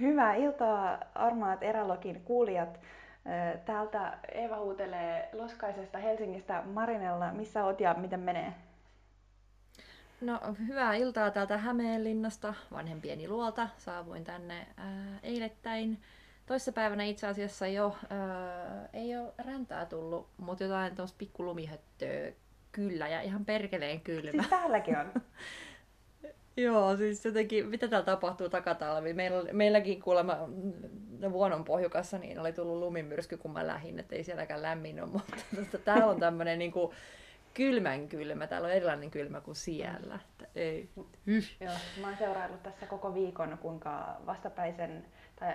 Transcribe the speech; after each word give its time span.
Hyvää 0.00 0.34
iltaa 0.34 0.98
armaat 1.14 1.62
Erälogin 1.62 2.20
kuulijat. 2.24 2.80
Täältä 3.64 4.18
Eeva 4.32 4.56
huutelee 4.56 5.28
Loskaisesta 5.32 5.98
Helsingistä 5.98 6.62
Marinella. 6.66 7.32
Missä 7.32 7.64
oot 7.64 7.80
ja 7.80 7.94
miten 7.94 8.20
menee? 8.20 8.54
No, 10.20 10.40
hyvää 10.66 10.94
iltaa 10.94 11.30
täältä 11.30 11.58
Hämeenlinnasta, 11.58 12.54
vanhempieni 12.72 13.28
luolta. 13.28 13.68
Saavuin 13.76 14.24
tänne 14.24 14.66
ää, 14.76 15.18
eilettäin. 15.22 16.02
Toissapäivänä 16.46 17.04
itse 17.04 17.26
asiassa 17.26 17.66
jo 17.66 17.96
ää, 18.10 18.88
ei 18.92 19.16
ole 19.16 19.32
räntää 19.38 19.86
tullut, 19.86 20.28
mutta 20.36 20.64
jotain 20.64 20.96
tuossa 20.96 21.16
pikkulumihöttöä 21.18 22.32
kyllä 22.72 23.08
ja 23.08 23.20
ihan 23.20 23.44
perkeleen 23.44 24.00
kylmä. 24.00 24.30
Siis 24.30 24.48
täälläkin 24.48 24.98
on. 24.98 25.12
Joo, 26.62 26.96
siis 26.96 27.24
jotenkin, 27.24 27.66
mitä 27.66 27.88
täällä 27.88 28.06
tapahtuu 28.06 28.48
takatalvi? 28.48 29.12
Meillä, 29.12 29.52
meilläkin 29.52 30.02
kuulemma 30.02 30.36
mm, 30.46 31.32
vuonon 31.32 31.64
pohjukassa 31.64 32.18
niin 32.18 32.38
oli 32.38 32.52
tullut 32.52 32.78
lumimyrsky, 32.78 33.36
kun 33.36 33.50
mä 33.50 33.66
lähdin, 33.66 33.98
että 33.98 34.16
ei 34.16 34.24
sielläkään 34.24 34.62
lämmin 34.62 35.02
ole, 35.02 35.10
mutta 35.58 35.78
täällä 35.78 36.06
on 36.06 36.20
tämmöinen 36.20 36.58
niin 36.58 36.72
kuin, 36.72 36.92
kylmän 37.54 38.08
kylmä. 38.08 38.46
Täällä 38.46 38.66
on 38.66 38.72
erilainen 38.72 39.10
kylmä 39.10 39.40
kuin 39.40 39.56
siellä. 39.56 40.14
Että 40.14 40.46
ei. 40.54 40.88
Joo, 41.60 41.72
mä 42.00 42.06
oon 42.06 42.16
seuraillut 42.16 42.62
tässä 42.62 42.86
koko 42.86 43.14
viikon, 43.14 43.58
kuinka 43.62 44.16
vastapäisen 44.26 45.04
tai 45.40 45.52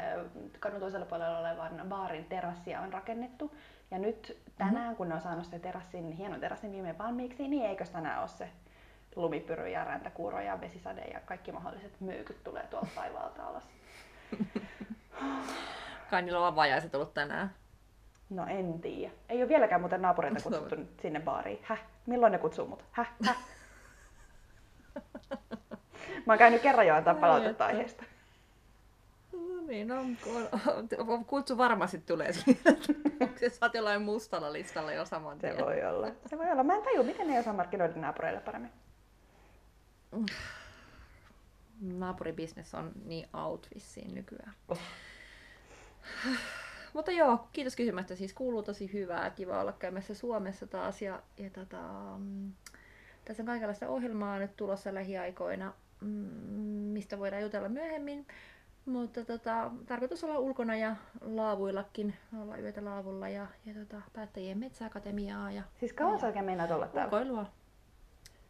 kadun 0.60 0.80
toisella 0.80 1.06
puolella 1.06 1.40
olevan 1.40 1.82
baarin 1.90 2.26
terassia 2.26 2.82
on 2.82 2.94
rakennettu. 2.94 3.56
Ja 3.92 4.00
nyt 4.00 4.38
tänään, 4.58 4.76
mm-hmm. 4.76 4.96
kun 4.96 5.10
ne 5.10 5.16
on 5.16 5.22
saanut 5.22 5.46
se 5.46 5.60
terassin, 5.60 6.12
hienon 6.12 6.40
terassin 6.40 6.72
viimein 6.72 6.98
valmiiksi, 6.98 7.48
niin 7.48 7.66
eikös 7.66 7.90
tänään 7.90 8.20
ole 8.20 8.28
se 8.28 8.50
lumipyry 9.16 9.70
ja 9.70 9.84
räntäkuuro 9.84 10.40
ja 10.40 10.62
vesisade 10.62 11.02
ja 11.02 11.20
kaikki 11.20 11.52
mahdolliset 11.52 12.02
myykyt 12.02 12.44
tulee 12.44 12.68
tuolta 12.68 12.88
taivaalta 12.96 13.44
alas. 13.44 13.64
Kai 16.10 16.22
niillä 16.22 16.48
on 16.48 16.56
vajaiset 16.56 16.96
ollut 16.96 17.14
tänään. 17.14 17.52
No 18.30 18.46
en 18.48 18.82
tiedä. 18.82 19.14
Ei 19.30 19.42
ole 19.42 19.50
vieläkään 19.50 19.82
muuten 19.82 20.02
naapureita 20.02 20.44
kutsuttu 20.44 20.76
sinne 21.02 21.20
baariin. 21.20 21.60
Häh? 21.64 21.82
Milloin 22.06 22.32
ne 22.32 22.38
kutsuu 22.38 22.68
mut? 22.68 22.86
Häh? 22.92 23.12
Häh? 23.26 23.38
Mä 26.26 26.34
oon 26.34 26.38
käynyt 26.38 26.62
kerran 26.62 26.88
jo 26.88 26.96
antaa 26.96 27.14
palautetta 27.14 27.66
aiheesta. 27.66 28.04
No 29.34 29.62
niin, 29.68 29.88
no, 29.88 29.96
kutsu 31.28 31.58
varmasti 31.58 31.98
tulee 31.98 32.34
siitä. 32.34 32.70
Onko 33.22 33.38
se 33.38 33.50
saat 33.50 33.74
jollain 33.74 34.02
mustalla 34.02 34.54
listalla 34.54 34.94
jo 34.94 35.06
saman 35.06 35.40
tien? 35.40 35.56
Se 35.56 35.66
voi 35.66 35.86
olla. 35.86 36.08
Se 36.26 36.38
voi 36.38 36.52
olla. 36.52 36.64
Mä 36.64 36.76
en 36.76 36.82
tajua, 36.82 37.04
miten 37.04 37.28
ne 37.28 37.40
osaa 37.40 37.54
markkinoida 37.54 37.94
naapureille 37.96 38.40
paremmin. 38.40 38.72
Naapuribisnes 41.82 42.74
on 42.74 42.92
niin 43.06 43.28
out 43.34 43.68
vissiin 43.76 44.16
nykyään. 44.16 44.54
Oh. 44.68 44.80
Mutta 46.94 47.12
joo, 47.12 47.48
kiitos 47.54 47.76
kysymästä. 47.76 48.16
Siis 48.16 48.34
kuuluu 48.34 48.64
tosi 48.64 48.94
hyvää. 48.94 49.30
Kiva 49.30 49.62
olla 49.62 49.72
käymässä 49.72 50.14
Suomessa 50.14 50.68
taas. 50.68 51.02
Ja, 51.02 51.22
ja 51.38 51.50
tota, 51.50 51.82
mm, 52.18 52.52
tässä 53.26 53.44
on 53.44 53.48
kaikenlaista 53.48 53.88
ohjelmaa 53.88 54.40
nyt 54.40 54.56
tulossa 54.56 54.94
lähiaikoina, 54.94 55.74
mm, 56.02 56.08
mistä 56.94 57.20
voidaan 57.20 57.42
jutella 57.42 57.70
myöhemmin. 57.70 58.28
Mutta 58.86 59.26
tota, 59.26 59.72
tarkoitus 59.86 60.24
olla 60.24 60.40
ulkona 60.40 60.76
ja 60.76 60.96
laavuillakin, 61.22 62.14
olla 62.42 62.58
yötä 62.58 62.86
laavulla 62.86 63.30
ja, 63.30 63.48
ja 63.66 63.74
tota, 63.74 64.02
päättäjien 64.14 64.58
metsäakatemiaa. 64.58 65.52
Ja, 65.52 65.64
siis 65.80 65.94
kauan 65.94 66.20
sä 66.20 66.28
oikein 66.28 66.46
meinaat 66.46 66.72
olla 66.72 66.88
täällä? 66.88 67.06
Ulkoilua. 67.06 67.46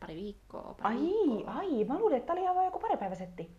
Pari 0.04 0.16
viikkoa. 0.16 0.76
Pari 0.82 0.96
ai, 0.96 1.02
viikkoa. 1.02 1.54
ai, 1.54 1.86
mä 1.86 2.00
luulin, 2.00 2.18
että 2.18 2.28
tää 2.28 2.34
oli 2.34 2.44
ihan 2.44 2.66
joku 2.66 2.80
pari 2.80 2.98
päivä 2.98 3.16
setti. 3.16 3.52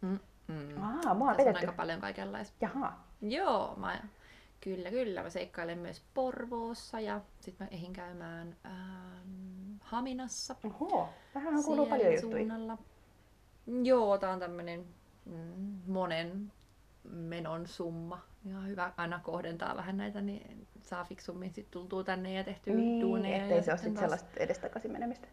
Mm, 0.00 0.18
mm. 0.48 0.82
Aa, 0.82 1.14
mua 1.14 1.30
on 1.30 1.36
Tässä 1.36 1.50
on 1.50 1.56
aika 1.56 1.72
paljon 1.72 2.00
kaikenlaista. 2.00 2.56
Jaha. 2.60 2.92
Joo, 3.22 3.74
mä, 3.76 4.00
kyllä, 4.60 4.90
kyllä. 4.90 5.22
Mä 5.22 5.30
seikkailen 5.30 5.78
myös 5.78 6.02
Porvoossa 6.14 7.00
ja 7.00 7.20
sitten 7.40 7.66
mä 7.66 7.76
ehin 7.76 7.92
käymään 7.92 8.56
ähm, 8.66 9.76
Haminassa. 9.80 10.56
Oho, 10.64 11.08
vähän 11.34 11.64
kuuluu 11.64 11.86
paljon 11.86 12.20
suunnalla. 12.20 12.78
Joo, 13.82 14.18
tää 14.18 14.30
on 14.30 14.40
tämmönen 14.40 14.86
mm, 15.24 15.78
monen 15.86 16.52
menon 17.04 17.66
summa. 17.66 18.20
Ihan 18.46 18.68
hyvä 18.68 18.92
aina 18.96 19.20
kohdentaa 19.22 19.76
vähän 19.76 19.96
näitä, 19.96 20.20
niin 20.20 20.66
saa 20.82 21.04
fiksummin 21.04 21.54
sit 21.54 21.70
tultua 21.70 22.04
tänne 22.04 22.32
ja 22.32 22.44
tehtyä 22.44 22.74
niin, 22.74 23.00
duuneja. 23.00 23.42
ettei 23.42 23.62
se 23.62 23.70
ole 23.70 23.78
sit 23.78 23.94
taas... 23.94 24.00
sellaista 24.00 24.28
edestakaisin 24.36 24.92
menemistä. 24.92 25.28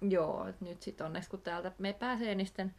Joo, 0.00 0.46
nyt 0.60 0.82
sitten 0.82 1.06
onneksi 1.06 1.30
kun 1.30 1.40
täältä 1.40 1.72
me 1.78 1.92
pääsee, 1.92 2.34
niin 2.34 2.46
sitten, 2.46 2.74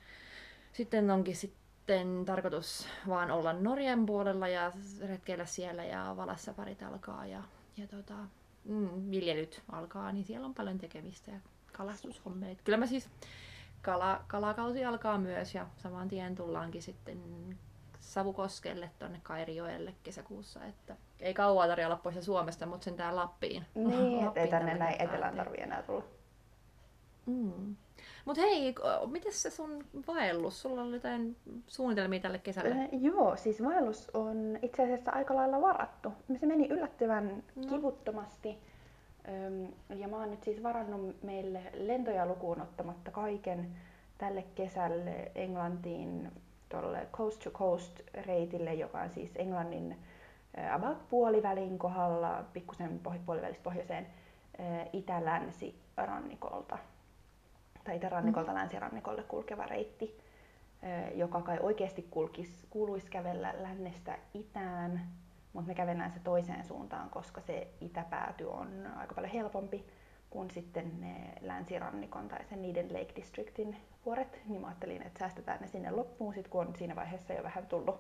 sitten 0.74 1.12
onkin 1.12 1.36
sitten 1.36 2.26
tarkoitus 2.26 2.88
vaan 3.08 3.32
olla 3.32 3.54
Norjan 3.54 4.06
puolella 4.06 4.48
ja 4.48 4.72
retkeillä 5.02 5.46
siellä 5.46 5.84
ja 5.84 6.14
valassa 6.18 6.54
parit 6.54 6.84
alkaa 6.84 7.26
ja, 7.26 7.44
ja 7.78 7.88
tota, 7.88 8.16
mm, 8.66 9.12
viljelyt 9.12 9.62
alkaa, 9.72 10.12
niin 10.12 10.26
siellä 10.26 10.46
on 10.46 10.54
paljon 10.54 10.78
tekemistä 10.78 11.32
ja 11.32 11.40
kalastushommeet. 11.72 12.62
Kyllä 12.62 12.78
mä 12.78 12.88
siis 12.88 13.10
kala, 13.82 14.24
kalakausi 14.28 14.86
alkaa 14.86 15.18
myös 15.18 15.56
ja 15.56 15.68
saman 15.78 16.08
tien 16.08 16.36
tullaankin 16.36 16.82
sitten 16.82 17.20
Savukoskelle 18.00 18.90
tuonne 19.00 19.20
Kairijoelle 19.24 19.94
kesäkuussa. 20.04 20.66
Että 20.66 20.96
ei 21.20 21.34
kauaa 21.34 21.68
tarjolla 21.68 21.96
pois 21.96 22.26
Suomesta, 22.26 22.66
mutta 22.66 22.86
sen 22.86 22.96
tää 22.96 23.16
Lappiin. 23.16 23.66
Niin, 23.76 24.28
ettei 24.28 24.48
tänne 24.58 24.74
näin 24.74 25.02
etelään 25.02 25.36
tarvii 25.36 25.62
enää 25.62 25.84
tulla. 25.84 26.04
Mm. 27.26 27.76
Mut 28.26 28.38
hei, 28.38 28.76
miten 29.12 29.34
se 29.34 29.50
sun 29.50 29.86
vaellus? 30.08 30.62
Sulla 30.62 30.82
oli 30.82 30.96
jotain 30.96 31.38
suunnitelmia 31.68 32.20
tälle 32.20 32.40
kesälle? 32.40 32.72
Äh, 32.72 32.90
joo, 32.92 33.36
siis 33.36 33.64
vaellus 33.64 34.10
on 34.14 34.60
itse 34.62 34.84
asiassa 34.84 35.12
aika 35.12 35.36
lailla 35.36 35.62
varattu. 35.62 36.14
Se 36.40 36.46
meni 36.46 36.68
yllättävän 36.68 37.44
no. 37.56 37.68
kivuttomasti. 37.70 38.58
Ja 39.90 40.08
mä 40.08 40.18
oon 40.18 40.32
nyt 40.32 40.44
siis 40.44 40.64
varannut 40.64 41.24
meille 41.24 41.62
lentoja 41.74 42.26
lukuun 42.26 42.62
ottamatta 42.62 43.12
kaiken 43.12 43.76
tälle 44.18 44.44
kesälle 44.56 45.32
Englantiin 45.36 46.32
tuolle 46.70 47.08
Coast 47.12 47.44
to 47.44 47.52
Coast 47.52 48.00
reitille, 48.14 48.74
joka 48.74 49.02
on 49.02 49.10
siis 49.10 49.32
Englannin 49.36 49.98
about 50.72 51.10
puolivälin 51.10 51.80
kohdalla, 51.80 52.44
pikkusen 52.54 53.00
puolivälistä 53.26 53.64
pohjoiseen 53.64 54.08
itä-länsi 54.94 55.76
rannikolta 55.98 56.78
tai 57.84 57.96
itärannikolta 57.96 58.52
mm. 58.52 58.58
länsirannikolle 58.58 59.24
kulkeva 59.24 59.66
reitti, 59.66 60.18
joka 61.16 61.42
kai 61.42 61.60
oikeasti 61.62 62.08
kulkis, 62.12 62.68
kuuluisi 62.70 63.10
kävellä 63.12 63.54
lännestä 63.60 64.18
itään, 64.34 65.08
mutta 65.54 65.68
me 65.68 65.76
kävellään 65.76 66.12
se 66.12 66.20
toiseen 66.20 66.66
suuntaan, 66.66 67.10
koska 67.10 67.42
se 67.42 67.68
itäpääty 67.82 68.44
on 68.44 68.88
aika 68.98 69.16
paljon 69.16 69.34
helpompi 69.34 69.86
kuin 70.30 70.52
sitten 70.52 71.02
ne 71.02 71.34
länsirannikon 71.42 72.28
tai 72.28 72.46
sen 72.46 72.62
niiden 72.62 72.94
Lake 72.94 73.14
Districtin 73.16 73.78
vuoret, 74.06 74.42
niin 74.48 74.62
mä 74.62 74.68
ajattelin, 74.68 75.02
että 75.02 75.20
säästetään 75.20 75.62
ne 75.62 75.68
sinne 75.68 75.92
loppuun, 75.92 76.34
sit 76.34 76.48
kun 76.48 76.68
on 76.68 76.76
siinä 76.76 76.96
vaiheessa 76.96 77.34
jo 77.34 77.44
vähän 77.44 77.68
tullut, 77.68 77.96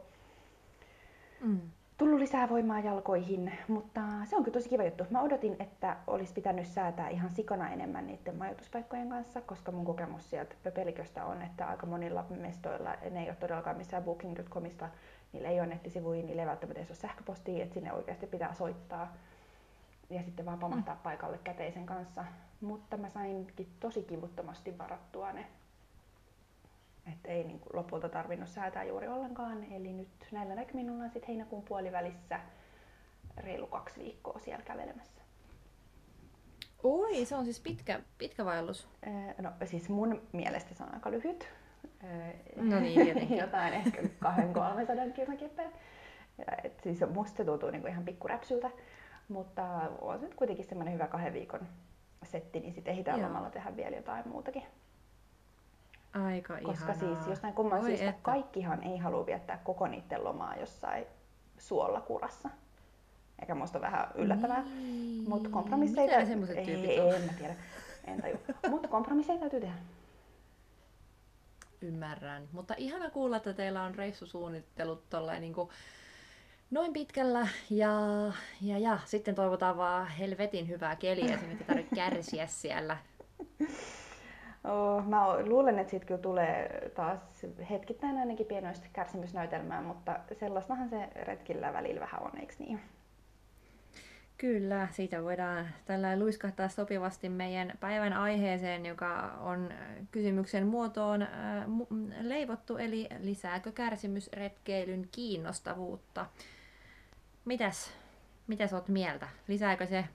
mm. 1.42 1.62
tullut 1.98 2.20
lisää 2.20 2.50
voimaa 2.50 2.80
jalkoihin, 2.80 3.52
mutta 3.68 4.02
se 4.26 4.36
on 4.36 4.44
kyllä 4.44 4.54
tosi 4.54 4.70
kiva 4.70 4.84
juttu. 4.84 5.04
Mä 5.10 5.22
odotin, 5.22 5.56
että 5.60 5.98
olisi 6.08 6.34
pitänyt 6.34 6.68
säätää 6.68 7.10
ihan 7.10 7.32
sikana 7.32 7.70
enemmän 7.70 8.08
niiden 8.08 8.36
majoituspaikkojen 8.36 9.10
kanssa, 9.10 9.42
koska 9.42 9.72
mun 9.72 9.86
kokemus 9.86 10.30
sieltä 10.30 10.56
Pöpeliköstä 10.64 11.26
on, 11.26 11.42
että 11.42 11.68
aika 11.68 11.86
monilla 11.86 12.26
mestoilla, 12.30 12.96
ne 13.12 13.22
ei 13.22 13.30
ole 13.30 13.36
todellakaan 13.36 13.78
missään 13.78 14.04
booking.comista, 14.04 14.90
niillä 15.34 15.50
ei 15.50 15.59
ole 15.59 15.68
nettisivuja, 15.68 16.24
niillä 16.24 16.42
ei 16.42 16.47
välttämättä 16.47 16.80
edes 16.80 16.90
ole 16.90 16.97
sähköpostia, 16.97 17.64
että 17.64 17.74
sinne 17.74 17.94
oikeasti 17.94 18.28
pitää 18.28 18.53
soittaa 18.53 19.14
ja 20.09 20.24
sitten 20.24 20.46
vaan 20.46 20.59
pamahtaa 20.59 20.96
mm. 20.96 21.02
paikalle 21.02 21.38
käteisen 21.44 21.86
kanssa. 21.86 22.25
Mutta 22.62 22.97
mä 22.97 23.09
sainkin 23.09 23.68
tosi 23.80 24.03
kivuttomasti 24.03 24.78
varattua 24.78 25.31
ne. 25.31 25.47
Että 27.14 27.30
ei 27.30 27.44
niin 27.44 27.59
kuin 27.59 27.75
lopulta 27.75 28.09
tarvinnut 28.09 28.50
säätää 28.50 28.84
juuri 28.84 29.08
ollenkaan. 29.08 29.64
Eli 29.64 29.94
nyt 29.94 30.08
näillä 30.32 30.56
näkymin 30.56 30.90
ollaan 30.90 31.09
sitten 31.09 31.28
heinäkuun 31.28 31.64
puolivälissä 31.64 32.40
reilu 33.38 33.67
kaksi 33.67 34.00
viikkoa 34.00 34.40
siellä 34.40 34.66
kävelemässä. 34.66 35.22
Oi, 36.84 37.26
se 37.26 37.35
on 37.35 37.44
siis 37.44 37.59
pitkä, 37.59 38.00
pitkä 38.17 38.46
vaellus. 38.46 38.88
No 39.38 39.52
siis 39.66 39.90
mun 39.90 40.22
mielestä 40.32 40.73
se 40.73 40.84
on 40.84 40.94
aika 40.94 41.11
lyhyt. 41.11 41.60
No 42.56 42.80
niin, 42.80 43.02
tietenkin. 43.03 43.38
Jotain 43.38 43.74
ehkä 43.74 44.02
200-300 44.02 44.08
kilometriä. 45.14 45.70
Siis 46.84 47.00
musta 47.14 47.38
se 47.38 47.46
tuntuu 47.46 47.72
niin 47.72 47.82
kuin 47.82 47.92
ihan 47.92 48.06
pikkuräpsyltä. 48.06 48.70
Mutta 49.28 49.64
on 50.02 50.20
se 50.20 50.26
nyt 50.26 50.36
kuitenkin 50.36 50.66
semmoinen 50.66 50.94
hyvä 50.94 51.08
kahden 51.08 51.34
viikon 51.34 51.59
setti, 52.24 52.59
niin 52.59 52.74
sitten 52.74 52.92
ehditään 52.92 53.22
lomalla 53.22 53.50
tehdä 53.50 53.76
vielä 53.76 53.96
jotain 53.96 54.28
muutakin. 54.28 54.64
Aika 56.14 56.58
Koska 56.64 56.92
ihanaa. 56.94 57.16
siis 57.16 57.28
jostain 57.28 57.53
kumman 57.53 57.84
syystä 57.86 58.09
että. 58.09 58.22
kaikkihan 58.22 58.84
ei 58.84 58.97
halua 58.97 59.26
viettää 59.26 59.59
koko 59.64 59.88
niiden 59.88 60.24
lomaa 60.24 60.56
jossain 60.56 61.06
suolla 61.58 62.02
kurassa. 62.02 62.50
Eikä 63.40 63.56
musta 63.56 63.82
vähän 63.82 64.08
yllättävää. 64.16 64.64
Niin. 64.64 65.30
Mutta 65.30 65.50
kompromisseita... 65.50 66.20
Mitä 66.36 66.54
ei, 66.54 66.86
ei, 66.86 67.16
en 67.16 67.22
mä 67.22 67.34
tiedä. 67.34 67.56
En. 68.08 68.40
Mutta 68.70 68.88
kompromisseja 68.88 69.40
täytyy 69.40 69.59
tehdä. 69.59 69.76
Ymmärrän. 71.82 72.50
Mutta 72.52 72.74
ihana 72.78 73.10
kuulla, 73.10 73.38
että 73.38 73.54
teillä 73.54 73.84
on 73.84 73.96
reissusuunnittelut 73.96 75.10
tolleen 75.10 75.42
niin 75.42 75.54
kuin 75.54 75.70
noin 76.72 76.94
pitkällä 76.94 77.48
ja, 77.70 77.92
ja, 78.62 78.78
ja 78.78 79.00
sitten 79.06 79.36
toivotaan 79.36 79.78
vaan 79.78 80.08
helvetin 80.08 80.68
hyvää 80.68 80.96
keliä, 80.96 81.34
että 81.34 81.46
ei 81.48 81.56
tarvitse 81.68 81.96
kärsiä 81.96 82.48
siellä. 82.48 82.98
Oh, 84.64 85.06
mä 85.06 85.40
luulen, 85.46 85.80
että 85.80 85.92
siitä 85.92 86.06
kyllä 86.06 86.22
tulee 86.22 86.92
taas 86.96 87.20
hetkittäin 87.70 88.18
ainakin 88.18 88.46
pienoista 88.46 88.88
kärsimysnäytelmää, 88.94 89.82
mutta 89.82 90.20
sellaistahan 90.40 90.90
se 90.90 91.10
retkillä 91.16 91.74
välillä 91.74 92.02
vähän 92.02 92.24
on, 92.24 92.38
eikö 92.40 92.54
niin? 92.60 92.80
Kyllä, 94.41 94.88
siitä 94.91 95.23
voidaan 95.23 95.67
tällä 95.85 96.20
luiskahtaa 96.20 96.70
sopivasti 96.70 97.29
meidän 97.29 97.73
päivän 97.79 98.14
aiheeseen, 98.14 98.85
joka 98.85 99.38
on 99.40 99.70
kysymyksen 100.11 100.67
muotoon 100.67 101.28
leivottu, 102.22 102.78
eli 102.78 103.08
lisääkö 103.20 103.72
kärsimysretkeilyn 103.72 105.08
kiinnostavuutta? 105.11 106.26
Mitäs, 107.46 107.91
mitäs 108.47 108.73
oot 108.73 108.88
mieltä? 108.88 109.28
Lisääkö 109.47 109.85
se 109.85 110.05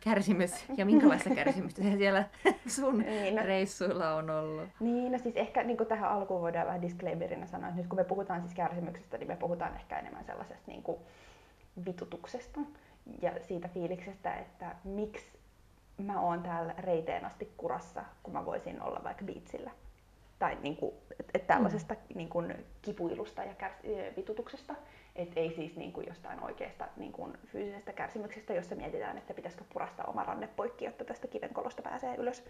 kärsimys 0.00 0.64
ja 0.76 0.86
minkälaista 0.86 1.34
kärsimystä 1.44 1.82
se 1.82 1.96
siellä 1.96 2.24
sun 2.66 2.98
niin, 2.98 3.34
no, 3.34 3.42
reissuilla 3.42 4.14
on 4.14 4.30
ollut? 4.30 4.68
Niin, 4.80 5.12
no 5.12 5.18
siis 5.18 5.36
ehkä 5.36 5.62
niin 5.62 5.86
tähän 5.88 6.10
alkuun 6.10 6.40
voidaan 6.40 6.66
vähän 6.66 6.82
disclaimerina 6.82 7.46
sanoa, 7.46 7.68
että 7.68 7.80
nyt 7.80 7.88
kun 7.88 7.98
me 7.98 8.04
puhutaan 8.04 8.40
siis 8.40 8.54
kärsimyksestä, 8.54 9.18
niin 9.18 9.28
me 9.28 9.36
puhutaan 9.36 9.76
ehkä 9.76 9.98
enemmän 9.98 10.24
sellaisesta 10.24 10.70
niin 10.70 10.82
kuin 10.82 10.98
vitutuksesta 11.86 12.60
ja 13.22 13.32
siitä 13.42 13.68
fiiliksestä, 13.68 14.34
että 14.34 14.74
miksi 14.84 15.38
mä 15.98 16.20
oon 16.20 16.42
täällä 16.42 16.74
reiteen 16.78 17.24
asti 17.24 17.52
kurassa, 17.56 18.04
kun 18.22 18.32
mä 18.32 18.44
voisin 18.44 18.82
olla 18.82 19.00
vaikka 19.04 19.24
biitsillä. 19.24 19.70
Tai 20.38 20.58
niin 20.62 20.76
kuin, 20.76 20.94
et, 21.20 21.30
et 21.34 21.46
tällaisesta 21.46 21.94
mm. 21.94 22.00
niin 22.14 22.28
kuin, 22.28 22.64
kipuilusta 22.82 23.44
ja 23.44 23.52
kärs- 23.52 24.16
vitutuksesta. 24.16 24.74
Et 25.16 25.32
ei 25.36 25.54
siis 25.54 25.76
niin 25.76 25.92
kuin 25.92 26.06
jostain 26.08 26.44
oikeasta 26.44 26.88
niin 26.96 27.12
kuin 27.12 27.38
fyysisestä 27.46 27.92
kärsimyksestä, 27.92 28.54
jossa 28.54 28.74
mietitään, 28.74 29.18
että 29.18 29.34
pitäisikö 29.34 29.64
purastaa 29.72 30.06
oma 30.06 30.24
ranne 30.24 30.46
poikki, 30.46 30.84
jotta 30.84 31.04
tästä 31.04 31.28
kivenkolosta 31.28 31.82
pääsee 31.82 32.16
ylös. 32.16 32.44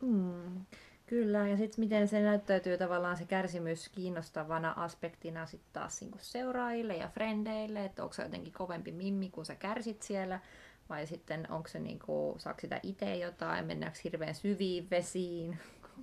Mm. 0.00 0.64
Kyllä, 1.08 1.48
ja 1.48 1.56
sitten 1.56 1.80
miten 1.80 2.08
se 2.08 2.20
näyttäytyy 2.20 2.78
tavallaan 2.78 3.16
se 3.16 3.24
kärsimys 3.24 3.88
kiinnostavana 3.88 4.74
aspektina 4.76 5.46
sitten 5.46 5.72
taas 5.72 6.00
niinku 6.00 6.18
seuraajille 6.20 6.96
ja 6.96 7.08
frendeille, 7.08 7.84
että 7.84 8.02
onko 8.02 8.12
se 8.12 8.22
jotenkin 8.22 8.52
kovempi 8.52 8.92
mimmi, 8.92 9.30
kun 9.30 9.46
sä 9.46 9.54
kärsit 9.54 10.02
siellä, 10.02 10.40
vai 10.88 11.06
sitten 11.06 11.50
onko 11.50 11.68
se 11.68 11.78
niinku, 11.78 12.34
saako 12.38 12.60
sitä 12.60 12.80
itse 12.82 13.16
jotain, 13.16 13.66
mennäänkö 13.66 13.98
hirveän 14.04 14.34
syviin 14.34 14.90
vesiin, 14.90 15.58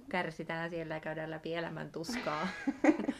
kärsitään 0.09 0.69
siellä 0.69 0.93
ja 0.93 0.99
käydään 0.99 1.31
läpi 1.31 1.55
elämän 1.55 1.91
tuskaa. 1.91 2.47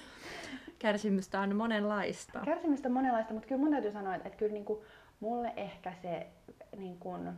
Kärsimystä 0.79 1.39
on 1.39 1.55
monenlaista. 1.55 2.41
Kärsimystä 2.45 2.88
on 2.88 2.93
monenlaista, 2.93 3.33
mutta 3.33 3.47
kyllä 3.47 3.61
mun 3.61 3.71
täytyy 3.71 3.91
sanoa, 3.91 4.15
että, 4.15 4.27
että 4.27 4.38
kyllä 4.38 4.53
niinku, 4.53 4.85
mulle 5.19 5.53
ehkä 5.55 5.93
se 6.01 6.27
niin 6.77 6.99
kuin, 6.99 7.29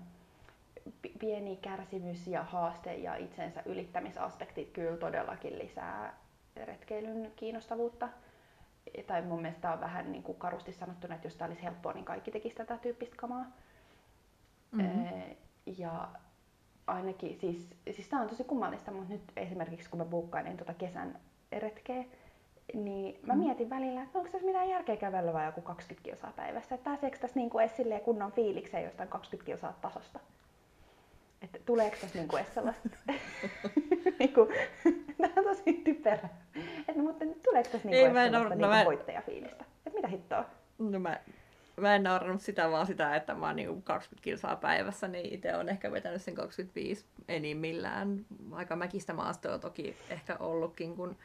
pieni 1.19 1.55
kärsimys 1.55 2.27
ja 2.27 2.43
haaste 2.43 2.95
ja 2.95 3.15
itsensä 3.15 3.63
ylittämisaspektit 3.65 4.71
kyllä 4.71 4.97
todellakin 4.97 5.59
lisää 5.59 6.17
retkeilyn 6.55 7.31
kiinnostavuutta. 7.35 8.09
Tai 9.07 9.21
mun 9.21 9.41
mielestä 9.41 9.73
on 9.73 9.79
vähän 9.79 10.11
niin 10.11 10.23
kuin 10.23 10.37
karusti 10.37 10.73
sanottuna, 10.73 11.15
että 11.15 11.27
jos 11.27 11.35
tämä 11.35 11.47
olisi 11.47 11.63
helppoa, 11.63 11.93
niin 11.93 12.05
kaikki 12.05 12.31
tekisi 12.31 12.55
tätä 12.55 12.77
tyyppistä 12.77 13.15
kamaa. 13.15 13.45
Mm-hmm. 14.71 15.35
Ja 15.77 16.07
ainakin, 16.87 17.39
siis, 17.39 17.67
siis 17.91 18.07
tämä 18.07 18.21
on 18.21 18.29
tosi 18.29 18.43
kummallista, 18.43 18.91
mutta 18.91 19.13
nyt 19.13 19.31
esimerkiksi 19.35 19.89
kun 19.89 19.99
mä 19.99 20.05
buukkailin 20.05 20.57
tuota 20.57 20.73
kesän 20.73 21.19
retkeä, 21.51 22.03
niin 22.73 23.19
mä 23.25 23.33
mm. 23.33 23.39
mietin 23.39 23.69
välillä, 23.69 24.03
että 24.03 24.19
onko 24.19 24.31
tässä 24.31 24.47
mitään 24.47 24.69
järkeä 24.69 24.97
kävellä 24.97 25.33
vai 25.33 25.45
joku 25.45 25.61
20 25.61 26.09
kilsaa 26.09 26.33
päivässä, 26.35 26.75
että 26.75 26.89
pääseekö 26.89 27.17
tässä 27.17 27.39
niin 27.39 27.49
kuin 27.49 27.69
kunnon 28.05 28.31
fiilikseen 28.31 28.83
jostain 28.83 29.09
20 29.09 29.45
kilsaa 29.45 29.77
tasosta 29.81 30.19
että 31.41 31.59
tuleeko 31.65 31.95
tässä 32.01 32.17
niinku 32.17 32.37
edes 32.37 32.53
sellaista, 32.53 32.89
niinku, 34.19 34.47
tämä 35.17 35.33
on 35.37 35.43
tosi 35.43 35.73
typerä, 35.73 36.29
että 36.87 37.01
mutta 37.01 37.25
tuleeko 37.43 37.69
tässä 37.69 37.87
niinku 37.87 38.05
Ei, 38.05 38.13
mä 38.13 38.25
en 38.25 38.31
sellaista 38.31 38.55
no, 38.55 38.67
niinku 38.67 38.77
mä... 38.77 38.85
voittajafiilistä, 38.85 39.65
että 39.85 39.95
mitä 39.95 40.07
hittoa? 40.07 40.45
No 40.79 40.99
mä, 40.99 41.19
mä 41.77 41.95
en 41.95 42.03
naurannut 42.03 42.41
sitä 42.41 42.71
vaan 42.71 42.87
sitä, 42.87 43.15
että 43.15 43.35
mä 43.35 43.45
oon 43.45 43.55
niinku 43.55 43.81
20 43.81 44.23
kilsaa 44.23 44.55
päivässä, 44.55 45.07
niin 45.07 45.33
itse 45.33 45.55
on 45.55 45.69
ehkä 45.69 45.91
vetänyt 45.91 46.21
sen 46.21 46.35
25 46.35 47.05
enimmillään. 47.27 48.25
Aika 48.51 48.75
mäkistä 48.75 49.13
maastoa 49.13 49.59
toki 49.59 49.95
ehkä 50.09 50.35
ollutkin, 50.39 50.95
kun 50.95 51.17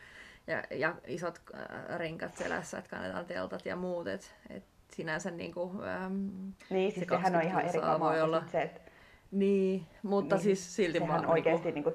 ja, 0.47 0.63
ja 0.71 0.95
isot 1.07 1.41
äh, 1.55 1.99
rinkat 1.99 2.37
selässä, 2.37 2.79
että 2.79 2.91
kannetaan 2.91 3.27
teltat 3.27 3.67
ja 3.67 3.77
muut, 3.77 4.07
että 4.07 4.27
et 4.51 4.65
sinänsä 4.91 5.31
niinku, 5.31 5.83
ähm, 5.85 6.29
niin, 6.71 6.93
siis 6.93 7.07
se 7.09 7.17
sehän 7.17 7.37
on 7.37 7.43
ihan 7.43 7.65
eri 7.65 7.81
voi 7.99 8.21
olla... 8.21 8.43
se, 8.53 8.63
että 8.63 8.92
niin, 9.33 9.87
mutta 10.03 10.35
niin, 10.35 10.43
siis 10.43 10.77
silti 10.77 10.99
sehän 10.99 11.21
on 11.21 11.27
oikeasti 11.27 11.73
niin 11.73 11.85
kuin 11.85 11.95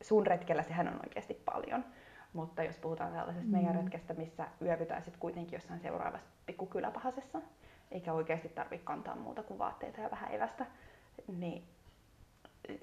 sun 0.00 0.26
retkellä 0.26 0.62
sehän 0.62 0.88
on 0.88 1.00
oikeasti 1.06 1.34
paljon. 1.34 1.84
Mutta 2.32 2.62
jos 2.62 2.76
puhutaan 2.76 3.12
tällaisesta 3.12 3.48
mm. 3.48 3.52
meidän 3.52 3.74
retkestä, 3.74 4.14
missä 4.14 4.46
yövytään 4.62 5.02
sitten 5.02 5.20
kuitenkin 5.20 5.56
jossain 5.56 5.80
seuraavassa 5.80 6.26
pikkukyläpahasessa, 6.46 7.40
eikä 7.90 8.12
oikeasti 8.12 8.48
tarvitse 8.48 8.84
kantaa 8.84 9.16
muuta 9.16 9.42
kuin 9.42 9.58
vaatteita 9.58 10.00
ja 10.00 10.10
vähän 10.10 10.34
evästä, 10.34 10.66
niin 11.38 11.64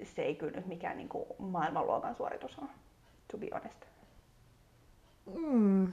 se 0.02 0.22
ei 0.22 0.34
kyllä 0.34 0.56
nyt 0.56 0.66
mikään 0.66 0.96
niin 0.96 1.08
kuin 1.08 1.24
maailmanluokan 1.38 2.14
suoritus 2.14 2.58
ole, 2.58 2.68
to 3.32 3.38
be 3.38 3.48
honest. 3.54 3.84
Mm. 5.26 5.92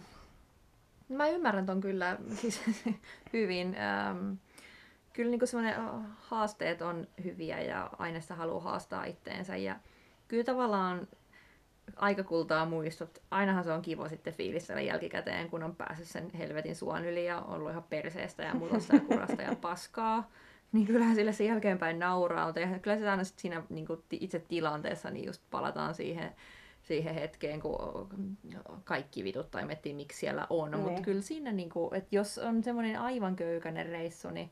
Mä 1.10 1.28
ymmärrän 1.28 1.66
ton 1.66 1.82
kyllä 1.82 2.18
siis 2.30 2.62
hyvin. 3.34 3.76
Ähm, 3.76 4.34
kyllä 5.14 5.32
niin 5.32 5.48
semmoinen 5.48 5.76
haasteet 6.16 6.82
on 6.82 7.08
hyviä 7.24 7.62
ja 7.62 7.90
aina 7.98 8.20
sitä 8.20 8.36
haluaa 8.36 8.64
haastaa 8.64 9.06
itteensä. 9.06 9.58
Ja 9.58 9.76
kyllä 10.28 10.44
tavallaan 10.44 11.08
aikakultaa 11.96 12.66
muistot. 12.66 13.22
Ainahan 13.32 13.64
se 13.64 13.72
on 13.72 13.82
kiva 13.82 14.10
sitten 14.10 14.34
fiilistellä 14.34 14.82
jälkikäteen, 14.82 15.50
kun 15.50 15.64
on 15.64 15.76
päässyt 15.76 16.08
sen 16.08 16.30
helvetin 16.38 16.76
suon 16.76 17.06
yli 17.06 17.26
ja 17.26 17.42
ollut 17.42 17.72
ihan 17.72 17.84
perseestä 17.84 18.44
ja 18.44 18.54
mutosta 18.54 18.96
ja 18.96 19.02
kurasta 19.02 19.42
ja 19.42 19.56
paskaa. 19.62 20.32
Niin 20.72 20.88
kyllähän 20.88 21.16
sille 21.16 21.34
sen 21.34 21.48
jälkeenpäin 21.48 22.00
nauraa, 22.00 22.46
mutta 22.46 22.80
kyllä 22.82 22.98
se 22.98 23.10
aina 23.10 23.24
siinä 23.24 23.64
niin 23.70 23.88
kuin 23.88 24.04
itse 24.12 24.40
tilanteessa 24.40 25.10
niin 25.10 25.26
just 25.26 25.42
palataan 25.52 25.96
siihen, 25.96 26.32
siihen 26.82 27.16
hetkeen, 27.16 27.62
kun 27.62 28.10
kaikki 28.84 29.24
vituttaa 29.24 29.62
ja 29.62 29.68
miettii, 29.68 29.94
miksi 29.94 30.20
siellä 30.20 30.48
on. 30.50 30.72
Niin. 30.72 30.82
Mutta 30.82 31.02
kyllä 31.02 31.22
siinä, 31.22 31.52
niin 31.52 31.70
kuin, 31.70 31.96
että 31.96 32.16
jos 32.16 32.38
on 32.38 32.64
semmoinen 32.64 33.00
aivan 33.00 33.36
köykäinen 33.36 33.86
reissu, 33.86 34.30
niin 34.30 34.50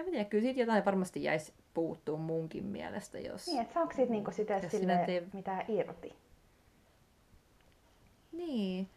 en 0.00 0.04
tiedä, 0.04 0.24
kyllä 0.24 0.42
siitä 0.42 0.60
jotain 0.60 0.84
varmasti 0.84 1.22
jäisi 1.22 1.52
puuttuu 1.74 2.16
munkin 2.16 2.64
mielestä, 2.64 3.18
jos... 3.18 3.46
Niin, 3.46 3.62
että 3.62 3.74
saako 3.74 3.92
siitä 3.92 4.12
niinku 4.12 4.30
sitä 4.30 4.68
sille 4.68 5.02
te... 5.06 5.22
mitään 5.32 5.64
irti? 5.68 6.12
Niin. 8.32 8.88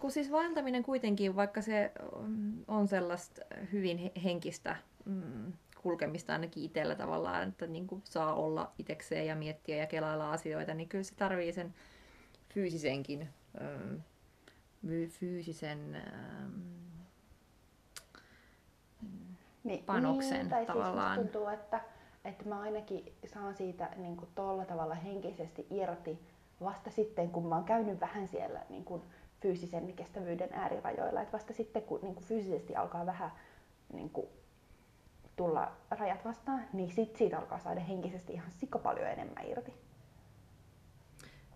Kun 0.00 0.10
siis 0.10 0.30
vaeltaminen 0.30 0.82
kuitenkin, 0.82 1.36
vaikka 1.36 1.62
se 1.62 1.92
on 2.68 2.88
sellaista 2.88 3.42
hyvin 3.72 4.12
henkistä 4.24 4.76
mm, 5.04 5.52
kulkemista 5.82 6.32
ainakin 6.32 6.64
itsellä 6.64 6.94
tavallaan, 6.94 7.48
että 7.48 7.66
niin 7.66 7.86
kuin 7.86 8.02
saa 8.04 8.34
olla 8.34 8.72
itekseen 8.78 9.26
ja 9.26 9.36
miettiä 9.36 9.76
ja 9.76 9.86
kelailla 9.86 10.32
asioita, 10.32 10.74
niin 10.74 10.88
kyllä 10.88 11.04
se 11.04 11.14
tarvii 11.14 11.52
sen 11.52 11.74
fyysisenkin, 12.54 13.28
mm, 13.60 14.00
fyysisen 15.08 15.96
mm, 16.54 16.99
niin, 19.64 19.84
panoksen 19.84 20.32
niin, 20.32 20.48
tai 20.48 20.64
siis 20.64 20.66
tavallaan. 20.66 21.18
Siis 21.18 21.30
tuntuu, 21.30 21.48
että, 21.48 21.80
että 22.24 22.48
mä 22.48 22.60
ainakin 22.60 23.12
saan 23.26 23.54
siitä 23.54 23.90
niin 23.96 24.16
kuin 24.16 24.28
tolla 24.34 24.64
tavalla 24.64 24.94
henkisesti 24.94 25.66
irti 25.70 26.18
vasta 26.60 26.90
sitten, 26.90 27.30
kun 27.30 27.46
mä 27.46 27.54
oon 27.54 27.64
käynyt 27.64 28.00
vähän 28.00 28.28
siellä 28.28 28.60
niin 28.68 28.84
kuin 28.84 29.02
fyysisen 29.40 29.92
kestävyyden 29.92 30.48
äärirajoilla. 30.52 31.20
Että 31.20 31.32
vasta 31.32 31.52
sitten, 31.52 31.82
kun 31.82 32.00
niin 32.02 32.14
kuin 32.14 32.24
fyysisesti 32.24 32.76
alkaa 32.76 33.06
vähän 33.06 33.32
niin 33.92 34.10
kuin, 34.10 34.26
tulla 35.36 35.72
rajat 35.90 36.24
vastaan, 36.24 36.64
niin 36.72 36.90
sit 36.90 37.16
siitä 37.16 37.38
alkaa 37.38 37.58
saada 37.58 37.80
henkisesti 37.80 38.32
ihan 38.32 38.50
sika 38.50 38.78
paljon 38.78 39.06
enemmän 39.06 39.46
irti. 39.46 39.74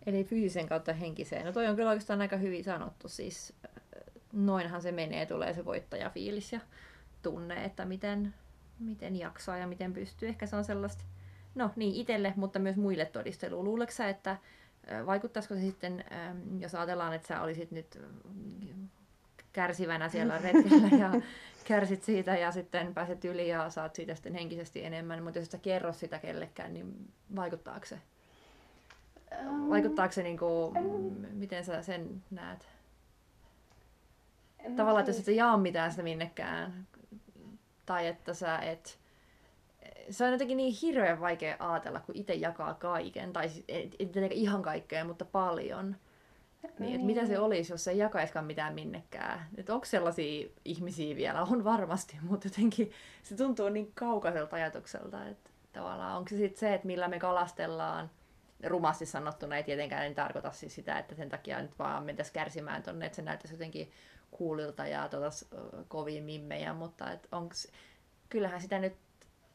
Eli 0.07 0.25
fyysisen 0.25 0.69
kautta 0.69 0.93
henkiseen. 0.93 1.47
No 1.47 1.53
toi 1.53 1.67
on 1.67 1.77
kyllä 1.77 1.91
oikeastaan 1.91 2.21
aika 2.21 2.37
hyvin 2.37 2.65
sanottu. 2.65 3.09
Siis 3.09 3.53
noinhan 4.33 4.83
se 4.83 4.93
menee, 4.93 5.27
tulee 5.27 5.55
se 5.55 5.65
voittajafiilis 5.65 6.53
ja 6.53 6.61
tunne, 7.25 7.64
että 7.64 7.85
miten, 7.85 8.35
miten 8.78 9.16
jaksaa 9.16 9.57
ja 9.59 9.66
miten 9.66 9.93
pystyy. 9.93 10.28
Ehkä 10.28 10.47
se 10.47 10.57
on 10.57 10.64
sellaista, 10.64 11.04
no 11.54 11.71
niin 11.76 11.95
itselle, 11.95 12.33
mutta 12.37 12.59
myös 12.59 12.76
muille 12.76 13.04
todistelu. 13.04 13.64
Luuletko 13.64 13.95
sä, 13.95 14.09
että 14.09 14.37
vaikuttaisiko 15.07 15.54
se 15.54 15.61
sitten, 15.61 16.04
jos 16.59 16.75
ajatellaan, 16.75 17.12
että 17.14 17.28
sä 17.28 17.40
olisit 17.40 17.71
nyt 17.71 18.00
kärsivänä 19.52 20.09
siellä 20.09 20.38
retkellä 20.45 20.97
ja 20.99 21.21
kärsit 21.64 22.02
siitä 22.02 22.37
ja 22.37 22.52
sitten 22.52 22.95
pääset 22.95 23.25
yli 23.25 23.49
ja 23.49 23.71
saat 23.71 23.95
siitä 23.95 24.14
sitten 24.14 24.35
henkisesti 24.35 24.85
enemmän, 24.85 25.23
mutta 25.23 25.38
jos 25.38 25.49
sä 25.49 25.59
kerro 25.59 25.93
sitä 25.93 26.19
kellekään, 26.19 26.75
niin 26.75 27.12
vaikuttaako 27.37 27.87
se? 27.87 27.99
Vaikuttaako 29.69 30.12
se, 30.12 30.21
en- 30.23 30.38
m- 30.40 31.26
miten 31.33 31.64
sä 31.64 31.83
sen 31.83 32.23
näet? 32.31 32.69
no 34.69 34.76
Tavallaan, 34.76 35.00
että 35.00 35.11
jos 35.11 35.28
et 35.28 35.37
jaa 35.37 35.57
mitään 35.57 35.90
sitä 35.90 36.02
minnekään, 36.02 36.87
tai 37.87 38.07
että 38.07 38.35
sä 38.35 38.59
et... 38.59 38.99
Se 40.11 40.25
on 40.25 40.33
jotenkin 40.33 40.57
niin 40.57 40.75
hirveän 40.83 41.21
vaikea 41.21 41.57
ajatella, 41.59 42.00
kun 42.00 42.17
itse 42.17 42.35
jakaa 42.35 42.75
kaiken, 42.75 43.33
tai 43.33 43.49
siis 43.49 43.64
ei 43.69 43.88
tietenkään 43.88 44.33
ihan 44.33 44.62
kaikkea, 44.62 45.05
mutta 45.05 45.25
paljon. 45.25 45.97
Niin, 46.79 46.95
että 46.95 47.07
mitä 47.07 47.26
se 47.26 47.38
olisi, 47.38 47.73
jos 47.73 47.88
ei 47.88 47.99
jakaiskaan 47.99 48.45
mitään 48.45 48.75
minnekään? 48.75 49.47
Että 49.57 49.75
onko 49.75 49.87
sellaisia 49.87 50.49
ihmisiä 50.64 51.17
vielä? 51.17 51.43
On 51.43 51.64
varmasti, 51.64 52.17
mutta 52.31 52.47
jotenkin 52.47 52.93
se 53.23 53.37
tuntuu 53.37 53.69
niin 53.69 53.93
kaukaiselta 53.95 54.57
ajatukselta, 54.57 55.26
että 55.26 55.50
tavallaan 55.73 56.17
onko 56.17 56.29
se 56.29 56.37
sitten 56.37 56.61
se, 56.61 56.75
että 56.75 56.87
millä 56.87 57.09
me 57.09 57.19
kalastellaan, 57.19 58.11
rumasti 58.67 59.07
sanottuna 59.07 59.57
ei 59.57 59.64
tietenkään 59.64 60.07
en 60.07 60.14
tarkoita 60.14 60.53
siis 60.53 60.75
sitä, 60.75 60.99
että 60.99 61.14
sen 61.14 61.29
takia 61.29 61.62
nyt 61.62 61.79
vaan 61.79 62.05
mentäisiin 62.05 62.35
kärsimään 62.35 62.83
tonne, 62.83 63.07
että 63.07 63.17
se 63.17 63.23
näyttäisi 63.23 63.55
jotenkin 63.55 63.91
kuulilta 64.38 64.87
ja 64.87 65.09
tuotas 65.09 65.49
kovin 65.88 66.25
mimmejä, 66.25 66.73
mutta 66.73 67.12
et 67.12 67.29
onks, 67.33 67.69
kyllähän 68.29 68.61
sitä 68.61 68.79
nyt 68.79 68.97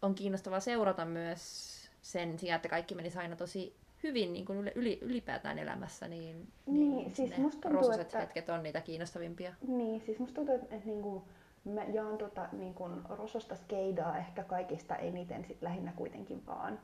on 0.02 0.16
kiinnostavaa 0.16 0.60
seurata 0.60 1.06
myös 1.06 1.70
sen 2.02 2.40
sijaan, 2.40 2.56
että 2.56 2.70
kaikki 2.70 2.96
menisi 2.96 3.18
aina 3.18 3.36
tosi 3.36 3.76
hyvin 4.04 4.34
niin 4.34 4.46
kuin 4.46 4.72
yli, 4.76 5.00
ylipäätään 5.02 5.60
elämässä, 5.60 6.08
niin, 6.08 6.48
Niin, 6.66 7.16
siis 7.16 7.30
ne 7.30 7.38
musta 7.38 7.70
tuntuu, 7.70 7.92
että- 7.92 8.20
hetket 8.20 8.50
on 8.50 8.64
niitä 8.64 8.82
kiinnostavimpia. 8.82 9.54
Niin, 9.68 10.02
siis 10.02 10.20
musta 10.20 10.36
tuntuu, 10.36 10.56
että, 10.56 10.76
että 10.76 10.88
niinku, 10.88 11.24
mä 11.66 11.84
jaan 11.84 12.18
tota, 12.18 12.50
niinku, 12.52 12.90
rososta 13.10 13.56
skeidaa 13.56 14.18
ehkä 14.18 14.44
kaikista 14.44 14.96
eniten 14.96 15.46
sit 15.46 15.62
lähinnä 15.62 15.94
kuitenkin 15.96 16.46
vaan 16.46 16.80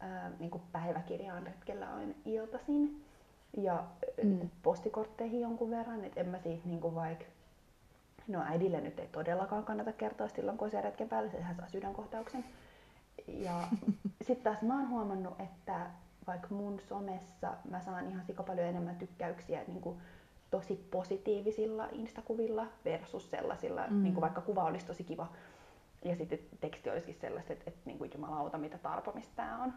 ää, 0.00 0.32
niinku 0.38 0.62
päiväkirjaan 0.72 1.46
retkellä 1.46 1.94
aina 1.94 2.14
iltaisin 2.24 3.04
ja 3.56 3.84
Mm. 4.22 4.50
postikortteihin 4.62 5.40
jonkun 5.40 5.70
verran, 5.70 6.04
että 6.04 6.20
en 6.20 6.28
mä 6.28 6.38
siitä 6.38 6.68
niinku 6.68 6.94
vaikka 6.94 7.24
No 8.28 8.42
äidille 8.42 8.80
nyt 8.80 8.98
ei 8.98 9.08
todellakaan 9.08 9.64
kannata 9.64 9.92
kertoa 9.92 10.28
silloin, 10.28 10.58
kun 10.58 10.64
on 10.66 10.70
se 10.70 10.80
retken 10.80 11.08
päällä, 11.08 11.30
sehän 11.30 11.56
saa 11.56 11.68
sydänkohtauksen. 11.68 12.44
Ja 13.28 13.68
sitten 14.26 14.44
taas 14.52 14.62
mä 14.62 14.74
oon 14.78 14.88
huomannut, 14.88 15.40
että 15.40 15.86
vaikka 16.26 16.48
mun 16.54 16.80
somessa 16.80 17.52
mä 17.70 17.80
saan 17.80 18.08
ihan 18.08 18.24
sika 18.24 18.42
paljon 18.42 18.66
enemmän 18.66 18.96
tykkäyksiä 18.96 19.60
niin 19.66 19.80
kuin 19.80 19.98
tosi 20.50 20.88
positiivisilla 20.90 21.88
instakuvilla 21.92 22.66
versus 22.84 23.30
sellaisilla, 23.30 23.86
Mm. 23.86 23.94
mm. 23.94 24.02
niin 24.02 24.14
kuin 24.14 24.22
vaikka 24.22 24.40
kuva 24.40 24.64
olisi 24.64 24.86
tosi 24.86 25.04
kiva 25.04 25.28
ja 26.04 26.16
sitten 26.16 26.38
teksti 26.60 26.90
olisikin 26.90 27.14
sellaista, 27.20 27.52
että, 27.52 27.64
että 27.66 27.80
niin 27.84 27.98
kuin 27.98 28.10
jumalauta 28.14 28.58
mitä 28.58 28.78
tarpomista 28.78 29.32
tää 29.36 29.58
on. 29.58 29.72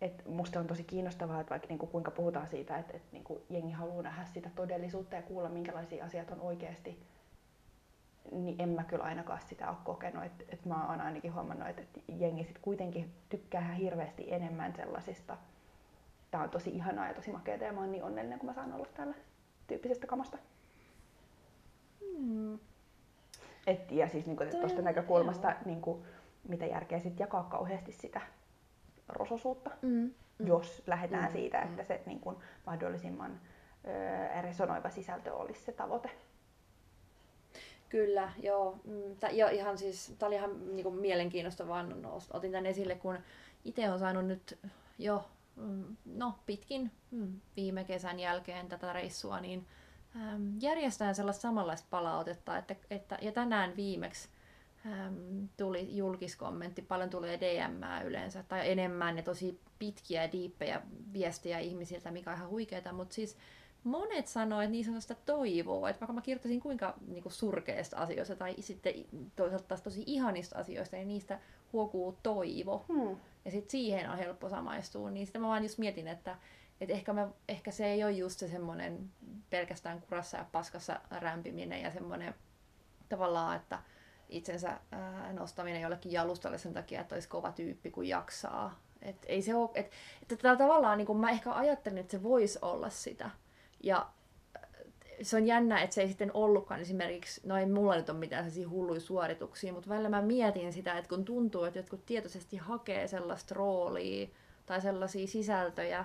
Et 0.00 0.26
musta 0.26 0.60
on 0.60 0.66
tosi 0.66 0.84
kiinnostavaa, 0.84 1.40
että 1.40 1.50
vaikka 1.50 1.68
niinku 1.68 1.86
kuinka 1.86 2.10
puhutaan 2.10 2.48
siitä, 2.48 2.78
että, 2.78 2.96
että 2.96 3.08
niinku 3.12 3.42
jengi 3.50 3.72
haluaa 3.72 4.02
nähdä 4.02 4.24
sitä 4.24 4.50
todellisuutta 4.54 5.16
ja 5.16 5.22
kuulla 5.22 5.48
minkälaisia 5.48 6.04
asiat 6.04 6.30
on 6.30 6.40
oikeasti, 6.40 7.02
niin 8.32 8.56
en 8.58 8.68
mä 8.68 8.84
kyllä 8.84 9.04
ainakaan 9.04 9.40
sitä 9.48 9.68
ole 9.68 9.76
kokenut. 9.84 10.24
Et, 10.24 10.44
et 10.48 10.64
mä 10.64 10.88
oon 10.88 11.00
ainakin 11.00 11.34
huomannut, 11.34 11.68
että, 11.68 11.82
että 11.82 12.00
jengi 12.08 12.44
sit 12.44 12.58
kuitenkin 12.58 13.12
tykkää 13.28 13.74
hirveästi 13.74 14.32
enemmän 14.32 14.74
sellaisista. 14.76 15.36
Tää 16.30 16.42
on 16.42 16.50
tosi 16.50 16.70
ihanaa 16.70 17.08
ja 17.08 17.14
tosi 17.14 17.32
makeata 17.32 17.64
ja 17.64 17.72
mä 17.72 17.80
oon 17.80 17.92
niin 17.92 18.04
onnellinen, 18.04 18.38
kun 18.38 18.48
mä 18.48 18.54
saan 18.54 18.72
olla 18.72 18.86
täällä 18.94 19.14
tyyppisestä 19.66 20.06
kamasta. 20.06 20.38
Mm. 22.18 22.58
Et, 23.66 23.92
ja 23.92 24.08
siis 24.08 24.26
niinku, 24.26 24.44
tuosta 24.60 24.82
näkökulmasta, 24.82 25.56
niinku, 25.64 26.06
mitä 26.48 26.66
järkeä 26.66 26.98
sit 26.98 27.20
jakaa 27.20 27.42
kauheasti 27.42 27.92
sitä 27.92 28.20
rososuutta. 29.08 29.70
Mm. 29.82 30.10
Mm. 30.38 30.46
jos 30.46 30.82
lähdetään 30.86 31.24
Mm, 31.24 31.32
siitä, 31.32 31.60
mm. 31.60 31.70
että 31.70 31.84
se 31.84 32.02
niin 32.06 32.20
kuin, 32.20 32.36
mahdollisimman 32.66 33.40
ö, 34.36 34.42
resonoiva 34.42 34.90
sisältö 34.90 35.34
olisi 35.34 35.64
se 35.64 35.72
tavoite. 35.72 36.10
Kyllä, 37.88 38.32
joo. 38.42 38.80
Mm, 38.84 39.16
Ja 39.32 39.50
ihan 39.50 39.78
siis, 39.78 40.14
tää 40.18 40.26
oli 40.26 40.36
ihan 40.36 40.74
niinku 40.74 40.90
mielenkiinnostavaa, 40.90 41.82
no, 41.82 42.18
otin 42.32 42.52
tän 42.52 42.66
esille, 42.66 42.94
kun 42.94 43.18
itse 43.64 43.90
on 43.90 43.98
saanut 43.98 44.26
nyt 44.26 44.58
jo, 44.98 45.24
mm, 45.56 45.96
no 46.04 46.34
pitkin 46.46 46.90
mm, 47.10 47.40
viime 47.56 47.84
kesän 47.84 48.20
jälkeen 48.20 48.68
tätä 48.68 48.92
reissua, 48.92 49.40
niin 49.40 49.66
äm, 50.16 50.52
järjestään 50.60 51.14
sellaista 51.14 51.42
samanlaista 51.42 51.86
palautetta, 51.90 52.58
että, 52.58 52.76
että 52.90 53.18
ja 53.22 53.32
tänään 53.32 53.76
viimeksi 53.76 54.28
äm, 54.92 55.48
tuli 55.56 55.96
julkiskommentti, 55.96 56.82
paljon 56.82 57.10
tulee 57.10 57.40
DM 57.40 58.06
yleensä, 58.06 58.42
tai 58.42 58.70
enemmän 58.70 59.16
ja 59.16 59.22
tosi 59.22 59.60
pitkiä 59.78 60.22
ja 60.22 60.32
diippejä 60.32 60.82
viestejä 61.12 61.58
ihmisiltä, 61.58 62.10
mikä 62.10 62.30
on 62.30 62.36
ihan 62.36 62.48
huikeeta, 62.48 62.92
mutta 62.92 63.14
siis 63.14 63.36
monet 63.84 64.26
sanoo, 64.26 64.60
että 64.60 64.72
niissä 64.72 64.92
on 64.92 65.02
sitä 65.02 65.16
toivoa, 65.26 65.90
että 65.90 66.00
vaikka 66.00 66.12
mä 66.12 66.20
kirjoittaisin 66.20 66.60
kuinka 66.60 66.94
niin 67.06 67.22
kuin 67.22 67.32
surkeista 67.32 67.96
asioista 67.96 68.36
tai 68.36 68.54
sitten 68.60 68.94
toisaalta 69.36 69.68
taas 69.68 69.82
tosi 69.82 70.02
ihanista 70.06 70.58
asioista, 70.58 70.96
niin 70.96 71.08
niistä 71.08 71.40
huokuu 71.72 72.18
toivo. 72.22 72.84
Hmm. 72.88 73.16
Ja 73.44 73.50
sitten 73.50 73.70
siihen 73.70 74.10
on 74.10 74.18
helppo 74.18 74.48
samaistua, 74.48 75.10
niin 75.10 75.26
sitten 75.26 75.42
mä 75.42 75.48
vaan 75.48 75.62
just 75.62 75.78
mietin, 75.78 76.08
että, 76.08 76.36
että 76.80 76.94
ehkä, 76.94 77.12
mä, 77.12 77.28
ehkä 77.48 77.70
se 77.70 77.86
ei 77.86 78.04
ole 78.04 78.12
just 78.12 78.38
se 78.38 78.48
semmoinen 78.48 79.10
pelkästään 79.50 80.00
kurassa 80.00 80.36
ja 80.36 80.46
paskassa 80.52 81.00
rämpiminen 81.10 81.82
ja 81.82 81.90
semmoinen 81.90 82.34
tavallaan, 83.08 83.56
että 83.56 83.78
itsensä 84.28 84.78
ää, 84.92 85.32
nostaminen 85.32 85.82
jollekin 85.82 86.12
jalustalle 86.12 86.58
sen 86.58 86.72
takia, 86.72 87.00
että 87.00 87.14
olisi 87.14 87.28
kova 87.28 87.52
tyyppi, 87.52 87.90
kun 87.90 88.08
jaksaa. 88.08 88.78
Et 89.02 89.16
ei 89.26 89.42
se 89.42 89.54
ole, 89.54 89.70
et, 89.74 89.92
että 90.22 90.36
tällä 90.36 90.56
tavallaan 90.56 90.98
niin 90.98 91.06
kun 91.06 91.20
mä 91.20 91.30
ehkä 91.30 91.52
ajattelin, 91.52 91.98
että 91.98 92.10
se 92.10 92.22
voisi 92.22 92.58
olla 92.62 92.90
sitä. 92.90 93.30
Ja 93.82 94.06
se 95.22 95.36
on 95.36 95.46
jännä, 95.46 95.82
että 95.82 95.94
se 95.94 96.00
ei 96.00 96.08
sitten 96.08 96.30
ollutkaan 96.34 96.80
esimerkiksi, 96.80 97.40
no 97.44 97.56
ei 97.56 97.66
mulla 97.66 97.96
nyt 97.96 98.10
ole 98.10 98.18
mitään 98.18 98.42
sellaisia 98.44 98.68
hulluja 98.68 99.00
suorituksia, 99.00 99.72
mutta 99.72 99.88
välillä 99.88 100.08
mä 100.08 100.22
mietin 100.22 100.72
sitä, 100.72 100.98
että 100.98 101.08
kun 101.08 101.24
tuntuu, 101.24 101.64
että 101.64 101.78
jotkut 101.78 102.06
tietoisesti 102.06 102.56
hakee 102.56 103.08
sellaista 103.08 103.54
roolia 103.54 104.28
tai 104.66 104.80
sellaisia 104.80 105.26
sisältöjä, 105.26 106.04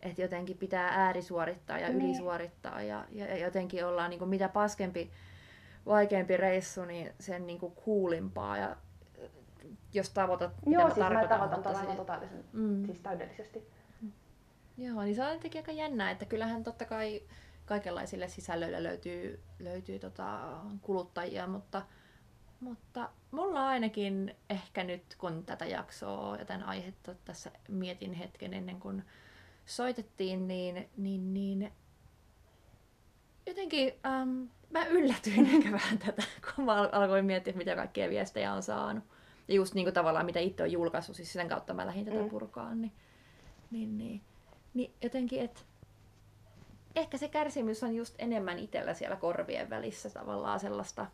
että 0.00 0.22
jotenkin 0.22 0.58
pitää 0.58 0.88
äärisuorittaa 0.88 1.78
ja 1.78 1.88
Niin. 1.88 2.04
ylisuorittaa 2.04 2.82
ja, 2.82 3.04
ja, 3.10 3.26
ja 3.26 3.36
jotenkin 3.36 3.86
ollaan 3.86 4.10
niin 4.10 4.18
kuin 4.18 4.28
mitä 4.28 4.48
paskempi, 4.48 5.10
vaikeampi 5.88 6.36
reissu, 6.36 6.84
niin 6.84 7.12
sen 7.20 7.46
niin 7.46 7.58
kuin 7.58 7.72
kuulimpaa 7.74 8.56
ja 8.58 8.70
äh, 8.70 8.76
jos 9.94 10.10
tavoitat, 10.10 10.52
Joo, 10.66 10.82
mä 10.82 10.88
siis 10.88 10.98
mä 10.98 11.04
tarkoitan, 11.04 11.38
tavoitan 11.38 11.62
tuon 11.62 11.76
aivan 11.76 11.90
se- 11.92 11.96
totaalisen, 11.96 12.44
Mm. 12.52 12.84
siis 12.86 13.00
täydellisesti. 13.00 13.68
Joo, 14.78 15.02
niin 15.02 15.14
se 15.16 15.24
on 15.24 15.32
jotenkin 15.32 15.58
aika 15.58 15.72
jännää, 15.72 16.10
että 16.10 16.24
kyllähän 16.24 16.64
totta 16.64 16.84
kai 16.84 17.22
kaikenlaisille 17.66 18.28
sisällöille 18.28 18.82
löytyy, 18.82 19.40
löytyy 19.58 19.98
tota 19.98 20.38
kuluttajia, 20.82 21.46
mutta, 21.46 21.82
mutta 22.60 23.10
mulla 23.30 23.68
ainakin 23.68 24.36
ehkä 24.50 24.84
nyt, 24.84 25.02
kun 25.18 25.44
tätä 25.46 25.66
jaksoa 25.66 26.36
ja 26.36 26.44
tämän 26.44 26.62
aihetta 26.62 27.14
tässä 27.24 27.50
mietin 27.68 28.12
hetken 28.12 28.54
ennen 28.54 28.80
kuin 28.80 29.04
soitettiin, 29.66 30.48
niin, 30.48 30.88
niin, 30.96 31.34
niin 31.34 31.72
jotenkin 33.46 33.92
ähm, 34.06 34.44
mä 34.70 34.86
yllätyin 34.86 35.46
ehkä 35.54 35.72
vähän 35.72 35.98
tätä, 35.98 36.22
kun 36.54 36.64
mä 36.64 36.74
al- 36.74 36.88
alkoin 36.92 37.24
miettiä, 37.24 37.54
mitä 37.56 37.76
kaikkea 37.76 38.10
viestejä 38.10 38.52
on 38.52 38.62
saanut. 38.62 39.04
Ja 39.48 39.54
just 39.54 39.74
niin 39.74 39.84
kuin 39.84 39.94
tavallaan 39.94 40.26
mitä 40.26 40.40
itse 40.40 40.62
on 40.62 40.72
julkaissut, 40.72 41.16
siis 41.16 41.32
sen 41.32 41.48
kautta 41.48 41.74
mä 41.74 41.86
lähdin 41.86 42.04
tätä 42.04 42.18
Mm. 42.22 42.28
purkaan, 42.30 42.80
niin, 42.80 42.92
niin, 43.70 43.98
niin, 43.98 44.20
niin 44.74 44.92
jotenkin, 45.02 45.42
että 45.42 45.60
ehkä 46.96 47.18
se 47.18 47.28
kärsimys 47.28 47.82
on 47.82 47.94
just 47.94 48.14
enemmän 48.18 48.58
itsellä 48.58 48.94
siellä 48.94 49.16
korvien 49.16 49.70
välissä 49.70 50.10
tavallaan 50.10 50.60
sellaista 50.60 51.06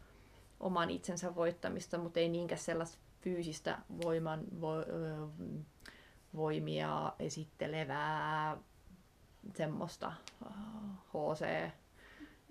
oman 0.60 0.90
itsensä 0.90 1.34
voittamista, 1.34 1.98
mutta 1.98 2.20
ei 2.20 2.28
niinkään 2.28 2.58
sellaista 2.58 2.98
fyysistä 3.20 3.78
voiman, 4.04 4.40
vo, 4.60 4.78
ö, 4.78 4.84
voimia 6.36 7.12
esittelevää 7.18 8.56
semmoista 9.54 10.12
äh, 10.46 10.52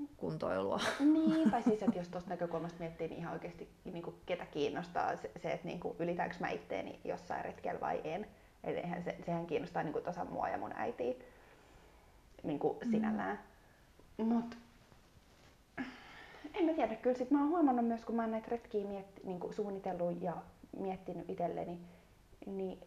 HC-kuntoilua. 0.02 0.80
Niin, 1.00 1.52
tai 1.52 1.64
siis, 1.64 1.84
että 1.84 2.00
jos 2.00 2.10
tuosta 2.10 2.30
näkökulmasta 2.30 2.80
miettii, 2.80 3.08
niin 3.08 3.20
ihan 3.20 3.34
oikeasti 3.34 3.70
niin 3.86 4.04
kuin 4.04 4.16
ketä 4.26 4.46
kiinnostaa 4.46 5.16
se, 5.16 5.32
se 5.42 5.52
että 5.52 5.68
niin 5.68 5.80
kuin 5.80 5.96
ylitäänkö 6.00 6.36
mä 6.40 6.50
itteeni 6.50 7.00
jossain 7.04 7.46
retkellä 7.46 7.82
vai 7.82 8.02
en. 8.04 8.28
Et 8.64 8.78
eihän 8.78 9.04
se, 9.04 9.16
sehän 9.26 9.46
kiinnostaa 9.48 9.84
niin 9.84 9.94
kuin 9.94 10.06
tasan 10.06 10.28
mua 10.32 10.50
ja 10.50 10.58
mun 10.58 10.74
äitiä 10.76 11.14
niin 12.44 12.60
kuin 12.60 12.78
Mm. 12.86 12.92
sinällään. 12.92 13.40
Mut 14.18 14.58
en 16.54 16.66
mä 16.66 16.74
tiedä, 16.74 16.96
kyllä 16.96 17.18
sit 17.18 17.32
mä 17.32 17.40
oon 17.40 17.50
huomannut 17.50 17.86
myös, 17.88 18.06
kun 18.06 18.16
mä 18.16 18.22
oon 18.22 18.32
näitä 18.32 18.48
retkiä 18.52 18.86
mietti, 18.86 19.22
niin 19.24 19.40
kuin 19.40 19.54
suunnitellut 19.54 20.22
ja 20.22 20.34
miettinyt 20.80 21.30
itselleni, 21.30 21.80
niin 22.46 22.80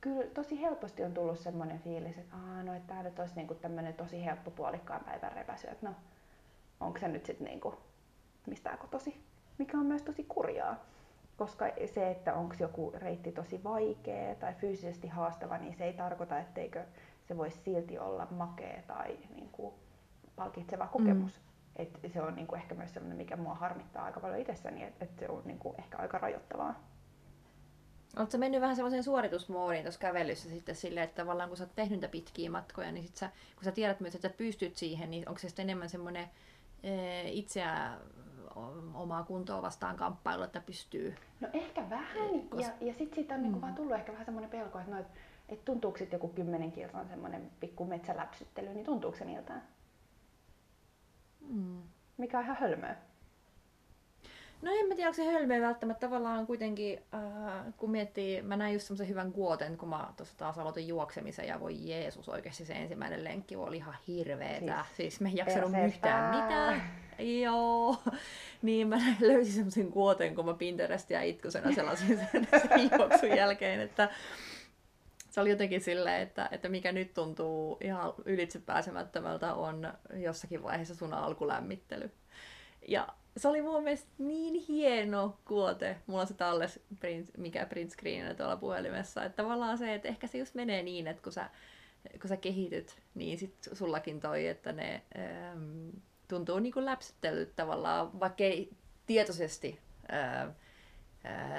kyllä 0.00 0.24
tosi 0.34 0.60
helposti 0.60 1.04
on 1.04 1.14
tullut 1.14 1.38
semmoinen 1.38 1.78
fiilis, 1.80 2.18
että 2.18 2.36
Aa, 2.36 2.62
no, 2.62 2.74
että 2.74 2.94
tää 2.94 3.02
nyt 3.02 3.18
olisi 3.18 3.34
niin 3.34 3.58
tämmöinen 3.60 3.94
tosi 3.94 4.24
helppo 4.24 4.50
puolikkaan 4.50 5.04
päivän 5.04 5.32
repäsy, 5.32 5.66
että 5.68 5.86
no, 5.86 5.94
onko 6.80 6.98
se 6.98 7.08
nyt 7.08 7.26
sitten 7.26 7.46
niinku 7.46 7.74
mistään 8.46 8.78
kotosi, 8.78 9.20
mikä 9.58 9.78
on 9.78 9.86
myös 9.86 10.02
tosi 10.02 10.24
kurjaa. 10.24 10.84
Koska 11.36 11.64
se, 11.94 12.10
että 12.10 12.34
onko 12.34 12.54
joku 12.58 12.92
reitti 12.94 13.32
tosi 13.32 13.64
vaikea 13.64 14.34
tai 14.34 14.54
fyysisesti 14.54 15.08
haastava, 15.08 15.58
niin 15.58 15.76
se 15.76 15.84
ei 15.84 15.92
tarkoita, 15.92 16.38
etteikö 16.38 16.84
se 17.28 17.36
voisi 17.36 17.58
silti 17.58 17.98
olla 17.98 18.26
makea 18.30 18.82
tai 18.86 19.18
niin 19.34 19.48
kuin, 19.52 19.74
palkitseva 20.36 20.86
kokemus. 20.86 21.40
Mm. 21.40 21.46
Et 21.76 22.00
se 22.12 22.22
on 22.22 22.34
niin 22.34 22.46
kuin, 22.46 22.60
ehkä 22.60 22.74
myös 22.74 22.94
sellainen, 22.94 23.16
mikä 23.16 23.36
mua 23.36 23.54
harmittaa 23.54 24.04
aika 24.04 24.20
paljon 24.20 24.40
itsessäni, 24.40 24.84
että 24.84 25.04
et 25.04 25.18
se 25.18 25.28
on 25.28 25.42
niin 25.44 25.58
kuin, 25.58 25.74
ehkä 25.78 25.98
aika 25.98 26.18
rajoittavaa. 26.18 26.74
Oletko 28.16 28.38
mennyt 28.38 28.60
vähän 28.60 28.76
semmoiseen 28.76 29.04
suoritusmoodiin 29.04 29.82
tuossa 29.82 30.00
kävelyssä 30.00 30.48
sitten 30.48 30.74
silleen, 30.74 31.04
että 31.04 31.22
tavallaan 31.22 31.48
kun 31.48 31.56
sä 31.56 31.64
oot 31.64 31.74
tehnyt 31.74 32.10
pitkiä 32.10 32.50
matkoja, 32.50 32.92
niin 32.92 33.06
sit 33.06 33.16
sä, 33.16 33.30
kun 33.54 33.64
sä 33.64 33.72
tiedät 33.72 34.00
myös, 34.00 34.14
että 34.14 34.28
sä 34.28 34.34
pystyt 34.36 34.76
siihen, 34.76 35.10
niin 35.10 35.28
onko 35.28 35.38
se 35.38 35.48
sitten 35.48 35.62
enemmän 35.62 35.88
semmoinen 35.88 36.28
itseä 37.24 37.98
omaa 38.94 39.24
kuntoa 39.24 39.62
vastaan 39.62 39.96
kamppailu, 39.96 40.42
että 40.42 40.60
pystyy? 40.60 41.14
No 41.40 41.48
ehkä 41.52 41.90
vähän, 41.90 42.48
Kos... 42.48 42.60
ja, 42.60 42.68
ja 42.80 42.94
sitten 42.94 43.14
siitä 43.14 43.34
on 43.34 43.42
niinku 43.42 43.58
mm. 43.58 43.62
vaan 43.62 43.74
tullut 43.74 43.94
ehkä 43.94 44.12
vähän 44.12 44.24
semmoinen 44.24 44.50
pelko, 44.50 44.78
että, 44.78 44.90
no, 44.90 44.98
että, 44.98 45.18
että 45.48 45.64
tuntuuko 45.64 45.98
sitten 45.98 46.16
joku 46.16 46.28
kymmenen 46.28 46.72
kilsan 46.72 47.08
semmoinen 47.08 47.50
pikku 47.60 47.84
metsäläpsyttely, 47.84 48.74
niin 48.74 48.86
tuntuuko 48.86 49.16
se 49.18 49.24
miltään? 49.24 49.62
Mm. 51.48 51.82
Mikä 52.16 52.38
on 52.38 52.44
ihan 52.44 52.56
hölmöä. 52.60 52.96
No 54.62 54.70
en 54.80 54.88
mä 54.88 54.94
tiedä, 54.94 55.08
onko 55.08 55.16
se 55.16 55.32
hölmöä 55.32 55.60
välttämättä. 55.60 56.06
Tavallaan 56.06 56.46
kuitenkin, 56.46 57.02
äh, 57.14 57.20
kun 57.76 57.90
miettii, 57.90 58.42
mä 58.42 58.56
näin 58.56 58.74
just 58.74 58.86
semmoisen 58.86 59.08
hyvän 59.08 59.32
kuoten, 59.32 59.76
kun 59.76 59.88
mä 59.88 60.12
tuossa 60.16 60.38
taas 60.38 60.58
aloitin 60.58 60.88
juoksemisen 60.88 61.48
ja 61.48 61.60
voi 61.60 61.88
Jeesus 61.88 62.28
oikeasti 62.28 62.64
se 62.64 62.72
ensimmäinen 62.72 63.24
lenkki 63.24 63.56
oli 63.56 63.76
ihan 63.76 63.94
hirveetä. 64.08 64.84
Siis, 64.84 64.96
siis 64.96 65.20
mä 65.20 65.28
en 65.28 65.36
jaksanut 65.36 65.72
yhtään 65.86 66.36
mitään. 66.36 66.82
Joo. 67.18 67.96
Niin 68.62 68.88
mä 68.88 68.98
löysin 69.20 69.54
semmoisen 69.54 69.90
kuoten, 69.90 70.34
kun 70.34 70.44
mä 70.44 70.54
Pinterestia 70.54 71.22
itkusena 71.22 71.72
sellaisin 71.74 72.18
sen, 72.18 72.48
sen 72.68 72.90
juoksun 72.98 73.36
jälkeen, 73.36 73.80
että 73.80 74.08
se 75.30 75.40
oli 75.40 75.50
jotenkin 75.50 75.80
silleen, 75.80 76.22
että, 76.22 76.48
että 76.52 76.68
mikä 76.68 76.92
nyt 76.92 77.14
tuntuu 77.14 77.78
ihan 77.80 78.12
ylitse 78.24 78.58
pääsemättömältä 78.58 79.54
on 79.54 79.92
jossakin 80.14 80.62
vaiheessa 80.62 80.94
sun 80.94 81.14
alkulämmittely. 81.14 82.10
Ja 82.88 83.08
se 83.36 83.48
oli 83.48 83.62
mun 83.62 83.82
mielestä 83.82 84.08
niin 84.18 84.64
hieno 84.68 85.38
kuote. 85.44 85.96
Mulla 86.06 86.20
on 86.20 86.26
se 86.26 86.34
talles, 86.34 86.80
print, 87.00 87.30
mikä 87.36 87.66
print 87.66 87.90
screen 87.90 88.36
tuolla 88.36 88.56
puhelimessa. 88.56 89.24
Että 89.24 89.42
tavallaan 89.42 89.78
se, 89.78 89.94
että 89.94 90.08
ehkä 90.08 90.26
se 90.26 90.38
just 90.38 90.54
menee 90.54 90.82
niin, 90.82 91.06
että 91.06 91.22
kun 91.22 91.32
sä, 91.32 91.50
kun 92.20 92.28
sä 92.28 92.36
kehityt, 92.36 92.98
niin 93.14 93.38
sit 93.38 93.54
sullakin 93.72 94.20
toi, 94.20 94.46
että 94.46 94.72
ne 94.72 95.02
ähm, 95.18 95.88
tuntuu 96.28 96.58
niin 96.58 96.72
kuin 96.72 96.84
läpsyttelyt 96.84 97.56
tavallaan, 97.56 98.20
vaikka 98.20 98.44
ei 98.44 98.70
tietoisesti 99.06 99.78
äh, 100.12 100.54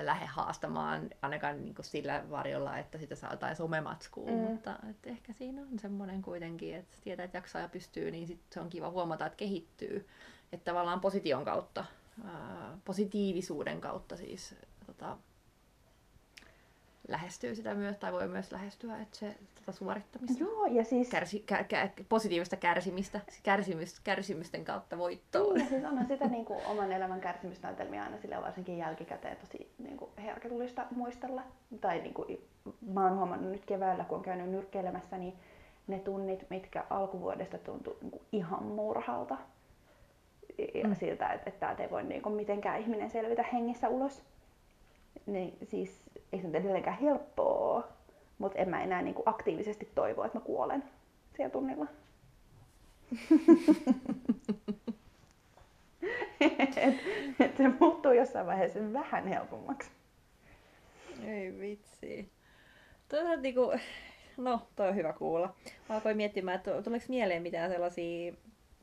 lähde 0.01 0.25
haastamaan 0.25 1.10
ainakaan 1.22 1.65
niin 1.65 1.75
kuin 1.75 1.86
sillä 1.86 2.24
varjolla, 2.29 2.77
että 2.77 2.98
sitä 2.98 3.15
saa 3.15 3.34
jotain 3.34 3.55
somematskua, 3.55 4.31
mm. 4.31 4.38
mutta 4.38 4.79
että 4.89 5.10
ehkä 5.10 5.34
siinä 5.34 5.62
on 5.62 5.79
semmoinen 5.79 6.22
kuitenkin, 6.22 6.75
että 6.75 6.98
tietää, 7.03 7.24
että 7.24 7.38
jaksaa 7.38 7.62
ja 7.62 7.69
pystyy, 7.69 8.12
niin 8.12 8.27
sit 8.27 8.39
se 8.50 8.60
on 8.60 8.69
kiva 8.69 8.89
huomata, 8.89 9.25
että 9.25 9.38
kehittyy. 9.38 10.07
Että 10.54 10.72
tavallaan 10.72 11.01
position 11.01 11.46
kautta, 11.46 11.86
ää, 12.25 12.77
positiivisuuden 12.86 13.82
kautta 13.82 14.18
siis 14.18 14.56
tota, 14.86 15.18
lähestyy 17.08 17.56
sitä 17.56 17.75
myös, 17.75 17.98
tai 17.98 18.13
voi 18.13 18.27
myös 18.27 18.51
lähestyä, 18.51 18.98
että 19.01 19.18
se 19.18 19.36
tätä 19.56 19.72
suorittamista. 19.72 20.44
Joo, 20.44 20.66
ja 20.66 20.84
siis... 20.84 21.10
Kärsi, 21.10 21.44
kä, 21.46 21.63
kä, 21.63 21.89
positiivista 22.10 22.56
kärsimistä, 22.56 23.20
kärsimys, 23.44 24.00
kärsimysten 24.00 24.66
kautta 24.66 24.98
voittoa. 24.98 25.54
Niin, 25.54 25.63
ja 25.63 25.70
siis 25.70 25.86
onhan 25.86 26.08
sitä 26.08 26.27
niin 26.27 26.46
kuin, 26.46 26.66
oman 26.66 26.92
elämän 26.92 27.22
kärsimysnäytelmiä 27.22 28.04
aina 28.04 28.18
sille 28.18 28.42
varsinkin 28.42 28.77
jälkikäteen 28.77 29.38
tosi 29.38 29.72
niin 29.77 29.98
kuin, 29.98 30.12
herkätullista 30.18 30.86
muistella. 30.92 31.44
Tai 31.82 32.00
niin 32.00 32.13
kuin, 32.13 32.48
mä 32.88 33.04
oon 33.04 33.18
huomannut 33.18 33.51
nyt 33.51 33.66
keväällä, 33.66 34.04
kun 34.04 34.18
on 34.18 34.24
käynyt 34.24 34.50
nyrkkeilemässä, 34.50 35.18
niin 35.18 35.34
ne 35.88 36.00
tunnit, 36.00 36.50
mitkä 36.50 36.86
alkuvuodesta 36.89 37.58
tuntui 37.58 37.98
niin 38.01 38.12
kuin, 38.12 38.24
ihan 38.32 38.63
murhalta. 38.63 39.38
Mm. 40.57 40.95
siltä, 40.95 41.27
että, 41.33 41.49
että 41.49 41.59
täältä 41.59 41.83
ei 41.83 41.89
voi 41.89 42.03
niin 42.03 42.22
kuin, 42.22 42.35
mitenkään 42.35 42.81
ihminen 42.81 43.09
selvitä 43.09 43.43
hengissä 43.43 43.89
ulos. 43.89 44.24
Niin 45.25 45.57
siis 45.63 46.01
ei 46.33 46.41
se 46.41 46.48
nyt 46.48 46.55
edelleenkään 46.55 47.00
helppoa, 47.00 47.87
mutta 48.37 48.59
en 48.59 48.70
mä 48.70 48.83
enää 48.83 49.01
niin 49.01 49.15
kuin 49.15 49.29
aktiivisesti 49.29 49.89
toivo, 49.96 50.24
että 50.24 50.37
mä 50.39 50.46
kuolen 50.46 50.83
siellä 51.35 51.51
tunnilla. 51.51 51.87
et, 56.41 56.77
et 57.39 57.57
se 57.57 57.70
muuttuu 57.79 58.11
jossain 58.11 58.48
vaiheessa 58.48 58.93
vähän 58.93 59.27
helpommaksi. 59.27 59.91
Ei 61.25 61.59
vitsi. 61.59 62.31
Toi 63.09 63.20
on 63.20 63.41
niinku, 63.41 63.74
no 64.37 64.61
toi 64.75 64.87
on 64.87 64.96
hyvä 64.96 65.13
kuulla. 65.13 65.55
Mä 65.89 65.96
alkoin 65.96 66.17
miettimään, 66.17 66.55
että 66.55 66.81
tuleeko 66.81 67.05
mieleen 67.09 67.41
mitään 67.41 67.72
sellaisia 67.72 68.33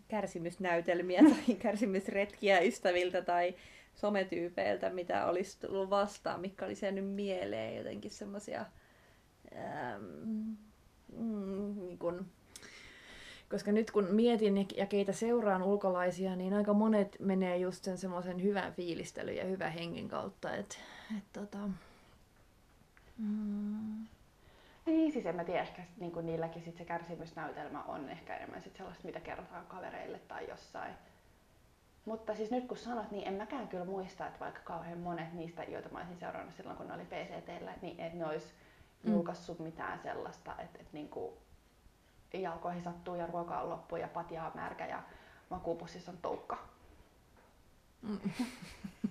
kärsimysnäytelmiä 0.09 1.23
tai 1.31 1.55
kärsimysretkiä 1.55 2.61
ystäviltä 2.61 3.23
tai 3.23 3.55
sometyypeiltä, 3.95 4.91
mitä 4.91 5.27
olisi 5.27 5.61
tullut 5.61 5.91
vastaan, 5.91 6.41
mikä 6.41 6.65
oli 6.65 6.75
nyt 6.93 7.11
mieleen 7.15 7.77
jotenkin 7.77 8.11
semmoisia 8.11 8.67
mm, 10.01 10.57
niin 11.77 11.99
kun, 11.99 12.27
koska 13.51 13.73
nyt 13.73 13.91
kun 13.91 14.09
mietin 14.11 14.67
ja 14.77 14.87
keitä 14.87 15.13
seuraan 15.13 15.63
ulkolaisia, 15.63 16.37
niin 16.37 16.53
aika 16.53 16.73
monet 16.73 17.17
menee 17.21 17.57
just 17.57 17.85
sen 17.85 17.99
semmoisen 17.99 18.43
hyvän 18.43 18.73
fiilistelyn 18.73 19.37
ja 19.37 19.45
hyvän 19.45 19.73
hengen 19.73 20.09
kautta. 20.09 20.55
Et, 20.55 20.79
et, 21.19 21.25
tota, 21.33 21.59
mm. 23.19 24.07
Niin, 24.87 25.13
siis 25.13 25.27
en 25.27 25.37
mä 25.37 25.45
tiedä, 25.45 25.63
ehkä 25.63 25.83
niin 25.97 26.13
kuin 26.13 26.27
niilläkin 26.27 26.63
sit 26.63 26.77
se 26.77 26.85
kärsimysnäytelmä 26.85 27.83
on 27.83 28.09
ehkä 28.09 28.37
enemmän 28.37 28.63
sit 28.63 28.77
sellaista, 28.77 29.07
mitä 29.07 29.21
kerrotaan 29.21 29.67
kavereille 29.67 30.19
tai 30.19 30.49
jossain 30.49 30.95
mutta 32.05 32.35
siis 32.35 32.51
nyt 32.51 32.67
kun 32.67 32.77
sanot, 32.77 33.11
niin 33.11 33.29
en 33.29 33.35
mäkään 33.35 33.69
kyllä 33.69 33.85
muista, 33.85 34.27
että 34.27 34.41
vaikka 34.41 34.61
kauhean 34.65 34.99
monet 34.99 35.33
niistä, 35.33 35.65
joita 35.65 35.89
mä 35.89 35.99
olisin 35.99 36.17
seurannut 36.17 36.55
silloin, 36.55 36.77
kun 36.77 36.89
ne 36.89 36.95
oli 36.95 37.05
PCTllä, 37.05 37.73
niin 37.83 38.01
että 38.01 38.19
ne 38.19 38.27
olisi 38.27 38.47
mm. 39.03 39.13
julkaissut 39.13 39.59
mitään 39.59 39.99
sellaista, 39.99 40.51
että, 40.51 40.79
että 40.79 40.93
niin 40.93 41.09
kuin 41.09 41.35
jalkoihin 42.33 42.83
sattuu 42.83 43.15
ja 43.15 43.27
ruoka 43.27 43.61
on 43.61 43.71
loppu 43.71 43.97
ja 43.97 44.09
patja 44.09 44.47
on 44.47 44.53
märkä 44.55 44.87
ja 44.87 45.03
makuupussissa 45.51 46.13
on 46.13 46.19
toukka. 46.23 46.59
Mm. 48.03 48.19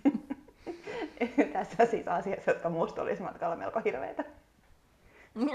Tässä 1.53 1.85
siis 1.85 2.07
asiassa, 2.07 2.51
jotka 2.51 2.69
musta 2.69 3.01
olisi 3.01 3.21
matkalla 3.21 3.55
melko 3.55 3.81
hirveitä. 3.85 4.23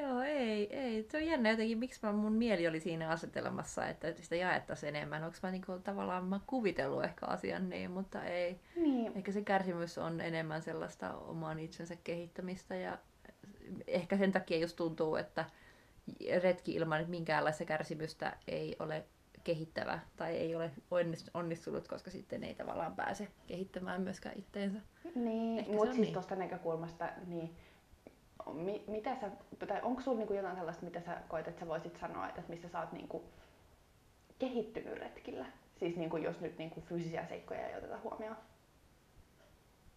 Joo, 0.00 0.20
ei, 0.20 0.76
ei. 0.76 1.06
Se 1.10 1.16
on 1.16 1.26
jännä 1.26 1.50
jotenkin, 1.50 1.78
miksi 1.78 2.00
mä, 2.02 2.12
mun 2.12 2.32
mieli 2.32 2.68
oli 2.68 2.80
siinä 2.80 3.08
asetelmassa, 3.08 3.86
että 3.86 4.12
sitä 4.20 4.36
jaettaisiin 4.36 4.96
enemmän. 4.96 5.24
Onko 5.24 5.36
mä 5.42 5.50
niinku, 5.50 5.78
tavallaan 5.78 6.24
mä 6.24 6.40
kuvitellut 6.46 7.04
ehkä 7.04 7.26
asian 7.26 7.68
niin, 7.68 7.90
mutta 7.90 8.24
ei. 8.24 8.60
Niin. 8.76 9.12
Ehkä 9.16 9.32
se 9.32 9.42
kärsimys 9.42 9.98
on 9.98 10.20
enemmän 10.20 10.62
sellaista 10.62 11.14
oman 11.14 11.58
itsensä 11.58 11.96
kehittämistä 12.04 12.76
ja 12.76 12.98
ehkä 13.86 14.16
sen 14.16 14.32
takia 14.32 14.58
just 14.58 14.76
tuntuu, 14.76 15.16
että 15.16 15.44
retki 16.42 16.74
ilman 16.74 17.04
minkäänlaista 17.08 17.64
kärsimystä 17.64 18.36
ei 18.48 18.76
ole 18.78 19.04
kehittävä 19.44 19.98
tai 20.16 20.36
ei 20.36 20.54
ole 20.54 20.70
onnistunut, 21.34 21.88
koska 21.88 22.10
sitten 22.10 22.44
ei 22.44 22.54
tavallaan 22.54 22.96
pääse 22.96 23.28
kehittämään 23.46 24.02
myöskään 24.02 24.38
itteensä. 24.38 24.78
Niin, 25.14 25.70
mutta 25.70 25.84
siis 25.84 26.00
niin. 26.00 26.12
tuosta 26.12 26.36
näkökulmasta, 26.36 27.08
niin 27.26 27.56
mi, 28.52 28.84
mitä 28.86 29.16
sä, 29.20 29.30
tai 29.68 29.80
onko 29.82 30.00
sulla 30.00 30.18
niinku 30.18 30.34
jotain 30.34 30.56
sellaista, 30.56 30.84
mitä 30.84 31.00
sä 31.00 31.22
koet, 31.28 31.48
että 31.48 31.60
sä 31.60 31.68
voisit 31.68 31.96
sanoa, 31.96 32.28
että 32.28 32.42
missä 32.48 32.68
sä 32.68 32.80
oot 32.80 32.92
niinku 32.92 33.24
kehittynyt 34.38 34.98
retkillä? 34.98 35.46
Siis 35.78 35.96
niinku, 35.96 36.16
jos 36.16 36.40
nyt 36.40 36.58
niinku 36.58 36.80
fyysisiä 36.80 37.26
seikkoja 37.26 37.68
ei 37.68 37.76
oteta 37.76 37.98
huomioon. 37.98 38.36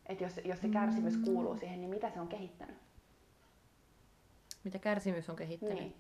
Et 0.06 0.22
jos, 0.22 0.40
jos 0.46 0.62
se 0.62 0.70
kärsimys 0.70 1.18
mm. 1.18 1.24
kuuluu 1.24 1.58
siihen, 1.58 1.82
niin 1.82 1.90
mitä 1.90 2.10
se 2.10 2.22
on 2.22 2.28
kehittänyt? 2.28 2.78
Mitä 4.64 4.80
kärsimys 4.80 5.30
on 5.30 5.36
kehittänyt? 5.36 5.78
Niin. 5.78 5.96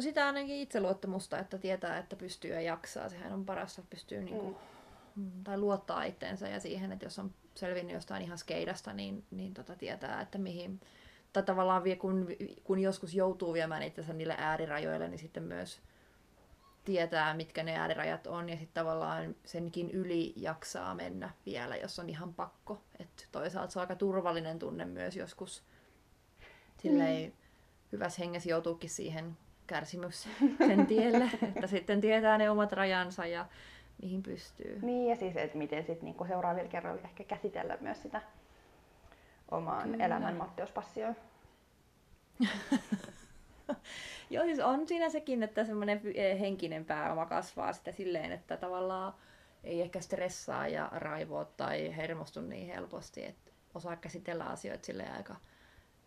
No 0.00 0.02
sitä 0.02 0.26
ainakin 0.26 0.56
itseluottamusta, 0.56 1.38
että 1.38 1.58
tietää, 1.58 1.98
että 1.98 2.16
pystyy 2.16 2.50
ja 2.50 2.60
jaksaa. 2.60 3.08
Sehän 3.08 3.32
on 3.32 3.44
parasta, 3.44 3.80
että 3.80 3.90
pystyy 3.90 4.22
niinku, 4.22 4.56
mm. 5.16 5.44
tai 5.44 5.58
luottaa 5.58 6.04
itteensä 6.04 6.48
ja 6.48 6.60
siihen, 6.60 6.92
että 6.92 7.06
jos 7.06 7.18
on 7.18 7.34
selvinnyt 7.54 7.94
jostain 7.94 8.22
ihan 8.22 8.38
skeidasta, 8.38 8.92
niin, 8.92 9.24
niin 9.30 9.54
tota 9.54 9.76
tietää, 9.76 10.20
että 10.20 10.38
mihin, 10.38 10.80
tai 11.32 11.42
tavallaan 11.42 11.84
vie, 11.84 11.96
kun, 11.96 12.28
kun 12.64 12.78
joskus 12.78 13.14
joutuu 13.14 13.52
viemään 13.52 13.82
itsensä 13.82 14.12
niille 14.12 14.34
äärirajoille, 14.38 15.08
niin 15.08 15.18
sitten 15.18 15.42
myös 15.42 15.80
tietää, 16.84 17.34
mitkä 17.34 17.62
ne 17.62 17.76
äärirajat 17.76 18.26
on, 18.26 18.48
ja 18.48 18.56
sitten 18.56 18.84
tavallaan 18.84 19.36
senkin 19.44 19.90
yli 19.90 20.32
jaksaa 20.36 20.94
mennä 20.94 21.30
vielä, 21.46 21.76
jos 21.76 21.98
on 21.98 22.10
ihan 22.10 22.34
pakko. 22.34 22.82
Et 22.98 23.28
toisaalta 23.32 23.72
se 23.72 23.78
on 23.78 23.80
aika 23.80 23.96
turvallinen 23.96 24.58
tunne 24.58 24.84
myös 24.84 25.16
joskus 25.16 25.62
silleen, 26.78 27.30
mm. 27.30 27.36
hyvässä 27.92 28.22
hengessä 28.22 28.50
joutuukin 28.50 28.90
siihen 28.90 29.36
kärsimyksen 29.70 30.86
tielle, 30.88 31.30
että 31.54 31.66
sitten 31.66 32.00
tietää 32.00 32.38
ne 32.38 32.50
omat 32.50 32.72
rajansa 32.72 33.26
ja 33.26 33.46
mihin 34.02 34.22
pystyy. 34.22 34.78
Niin, 34.82 35.10
ja 35.10 35.16
siis, 35.16 35.36
että 35.36 35.58
miten 35.58 35.84
sitten 35.84 36.04
niinku 36.04 36.24
seuraavilla 36.24 36.68
kerroilla 36.68 37.02
ehkä 37.04 37.24
käsitellä 37.24 37.78
myös 37.80 38.02
sitä 38.02 38.22
omaan 39.50 39.90
Kyllä. 39.90 40.04
elämän 40.04 40.36
Matteuspassioon. 40.36 41.16
Joo, 44.30 44.44
siis 44.44 44.58
on 44.58 44.88
siinä 44.88 45.08
sekin, 45.08 45.42
että 45.42 45.64
semmoinen 45.64 46.00
henkinen 46.40 46.84
pääoma 46.84 47.26
kasvaa 47.26 47.72
sitä 47.72 47.92
silleen, 47.92 48.32
että 48.32 48.56
tavallaan 48.56 49.14
ei 49.64 49.82
ehkä 49.82 50.00
stressaa 50.00 50.68
ja 50.68 50.88
raivoa 50.92 51.44
tai 51.44 51.96
hermostu 51.96 52.40
niin 52.40 52.66
helposti, 52.66 53.24
että 53.24 53.50
osaa 53.74 53.96
käsitellä 53.96 54.44
asioita 54.44 54.86
sille 54.86 55.08
aika 55.16 55.36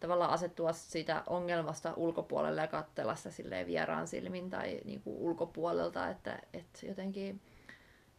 tavallaan 0.03 0.31
asettua 0.31 0.73
siitä 0.73 1.23
ongelmasta 1.27 1.93
ulkopuolelle 1.95 2.61
ja 2.61 2.67
katsella 2.67 3.15
sitä 3.15 3.31
silleen 3.31 3.67
vieraan 3.67 4.07
silmin 4.07 4.49
tai 4.49 4.81
niin 4.85 5.01
kuin 5.01 5.17
ulkopuolelta, 5.17 6.09
että, 6.09 6.39
että 6.53 6.85
jotenkin 6.87 7.41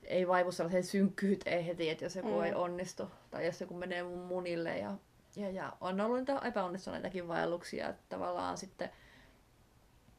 ei 0.02 0.28
vaivu 0.28 0.52
sellaiseen 0.52 0.84
synkkyyteen 0.84 1.64
heti, 1.64 1.90
että 1.90 2.04
jos 2.04 2.16
joku 2.16 2.28
mm. 2.28 2.44
ei 2.44 2.54
onnistu 2.54 3.10
tai 3.30 3.46
jos 3.46 3.60
joku 3.60 3.74
menee 3.74 4.02
mun 4.02 4.18
munille 4.18 4.78
ja, 4.78 4.94
ja, 5.36 5.50
ja 5.50 5.76
on 5.80 6.00
ollut 6.00 6.18
niitä 6.18 6.38
epäonnistuneitakin 6.44 7.28
vaelluksia, 7.28 7.88
että 7.88 8.02
tavallaan 8.08 8.58
sitten 8.58 8.90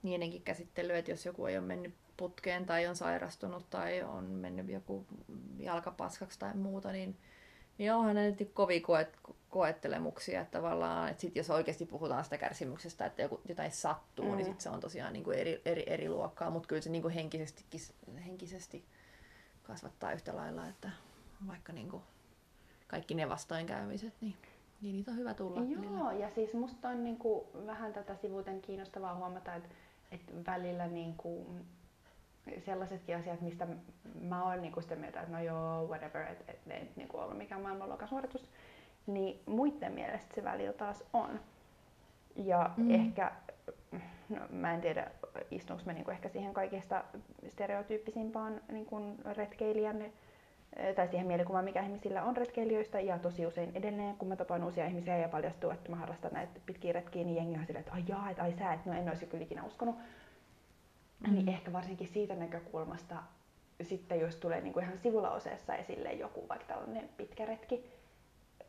niidenkin 0.04 0.41
käsittely, 0.41 0.93
että 0.93 1.12
jos 1.12 1.25
joku 1.25 1.45
ei 1.45 1.58
ole 1.58 1.65
mennyt 1.65 1.93
putkeen 2.17 2.65
tai 2.65 2.88
on 2.88 2.95
sairastunut 2.95 3.69
tai 3.69 4.04
on 4.04 4.23
mennyt 4.23 4.69
joku 4.69 5.06
jalkapaskaksi 5.58 6.39
tai 6.39 6.54
muuta, 6.54 6.91
niin, 6.91 7.17
niin 7.77 7.93
onhan 7.93 8.15
ne 8.15 8.31
nyt 8.31 8.51
kovin 8.53 8.81
koet, 8.81 9.17
koettelemuksia, 9.49 10.41
että 10.41 10.57
tavallaan, 10.57 11.09
että 11.09 11.21
sit 11.21 11.35
jos 11.35 11.49
oikeasti 11.49 11.85
puhutaan 11.85 12.23
sitä 12.23 12.38
kärsimyksestä, 12.38 13.05
että 13.05 13.21
joku, 13.21 13.41
jotain 13.49 13.71
sattuu, 13.71 14.25
niin 14.25 14.33
mm. 14.33 14.38
niin 14.38 14.45
sit 14.45 14.61
se 14.61 14.69
on 14.69 14.79
tosiaan 14.79 15.13
niin 15.13 15.23
kuin 15.23 15.38
eri, 15.38 15.61
eri, 15.65 15.83
eri 15.88 16.09
luokkaa, 16.09 16.49
mutta 16.49 16.67
kyllä 16.67 16.81
se 16.81 16.89
niin 16.89 17.01
kuin 17.01 17.13
henkisesti, 17.13 17.65
henkisesti 18.25 18.85
kasvattaa 19.63 20.13
yhtä 20.13 20.35
lailla, 20.35 20.67
että 20.67 20.89
vaikka 21.47 21.73
niin 21.73 21.89
kuin 21.89 22.03
kaikki 22.88 23.13
ne 23.13 23.29
vastoinkäymiset, 23.29 24.13
niin, 24.21 24.35
niin 24.81 24.95
niitä 24.95 25.11
on 25.11 25.17
hyvä 25.17 25.33
tulla. 25.33 25.59
Joo, 25.59 25.81
välillä. 25.81 26.13
ja 26.13 26.29
siis 26.29 26.53
musta 26.53 26.89
on 26.89 27.03
niin 27.03 27.17
kuin 27.17 27.45
vähän 27.65 27.93
tätä 27.93 28.15
sivuuten 28.15 28.61
kiinnostavaa 28.61 29.15
huomata, 29.15 29.55
että, 29.55 29.69
että 30.11 30.33
välillä 30.45 30.88
niin 30.88 31.13
kuin 31.17 31.65
sellaisetkin 32.65 33.15
asiat, 33.15 33.41
mistä 33.41 33.67
mä 34.21 34.43
oon 34.43 34.62
niinku 34.62 34.81
sitä 34.81 34.95
mieltä, 34.95 35.21
että 35.21 35.31
no 35.31 35.43
joo, 35.43 35.88
whatever, 35.88 36.27
että 36.31 36.51
et, 36.51 36.60
ei 36.69 36.89
niinku 36.95 37.17
ollut 37.17 37.38
mikään 37.38 37.62
maailmanluokan 37.62 38.08
suoritus, 38.08 38.51
niin 39.08 39.39
muiden 39.45 39.93
mielestä 39.93 40.36
se 40.36 40.43
välillä 40.43 40.73
taas 40.73 41.03
on. 41.13 41.39
Ja 42.36 42.69
mm. 42.77 42.91
ehkä, 42.91 43.31
no, 44.29 44.39
mä 44.49 44.73
en 44.73 44.81
tiedä, 44.81 45.12
istunko 45.51 45.84
mä 45.86 45.93
niinku 45.93 46.12
ehkä 46.12 46.29
siihen 46.29 46.53
kaikista 46.53 47.03
stereotyyppisimpaan 47.49 48.62
niinku 48.71 49.01
retkeilijän 49.38 50.01
eh, 50.01 50.95
tai 50.95 51.08
siihen 51.08 51.27
mielikuvaan, 51.27 51.65
mikä 51.65 51.84
ihmisillä 51.84 52.23
on 52.23 52.38
retkeilijöistä, 52.38 52.99
ja 52.99 53.19
tosi 53.19 53.45
usein 53.45 53.71
edelleen, 53.75 54.15
kun 54.15 54.27
mä 54.27 54.36
tapaan 54.36 54.63
uusia 54.63 54.86
ihmisiä 54.86 55.17
ja 55.17 55.29
paljastuu, 55.29 55.69
että 55.69 55.89
mä 55.89 55.95
harrastan 55.95 56.34
näitä 56.34 56.60
pitkiä 56.65 56.93
retkiä, 56.93 57.23
niin 57.23 57.36
jengi 57.36 57.60
on 57.60 57.65
silleen, 57.65 57.81
että 57.81 57.93
ai 57.93 58.03
jaa, 58.08 58.29
että 58.29 58.43
ai 58.43 58.53
sä, 58.53 58.73
että 58.73 58.89
no 58.89 58.97
en 58.97 59.10
olisi 59.10 59.25
kyllä 59.25 59.43
ikinä 59.43 59.63
uskonut. 59.63 59.95
Niin 61.25 61.39
mm. 61.39 61.45
Niin 61.45 61.55
ehkä 61.55 61.73
varsinkin 61.73 62.07
siitä 62.07 62.35
näkökulmasta, 62.35 63.15
sitten 63.81 64.19
jos 64.19 64.35
tulee 64.35 64.61
niinku 64.61 64.79
ihan 64.79 64.97
sivulaoseessa 64.97 65.75
esille 65.75 66.13
joku 66.13 66.49
vaikka 66.49 66.67
tällainen 66.67 67.09
pitkä 67.17 67.45
retki, 67.45 67.85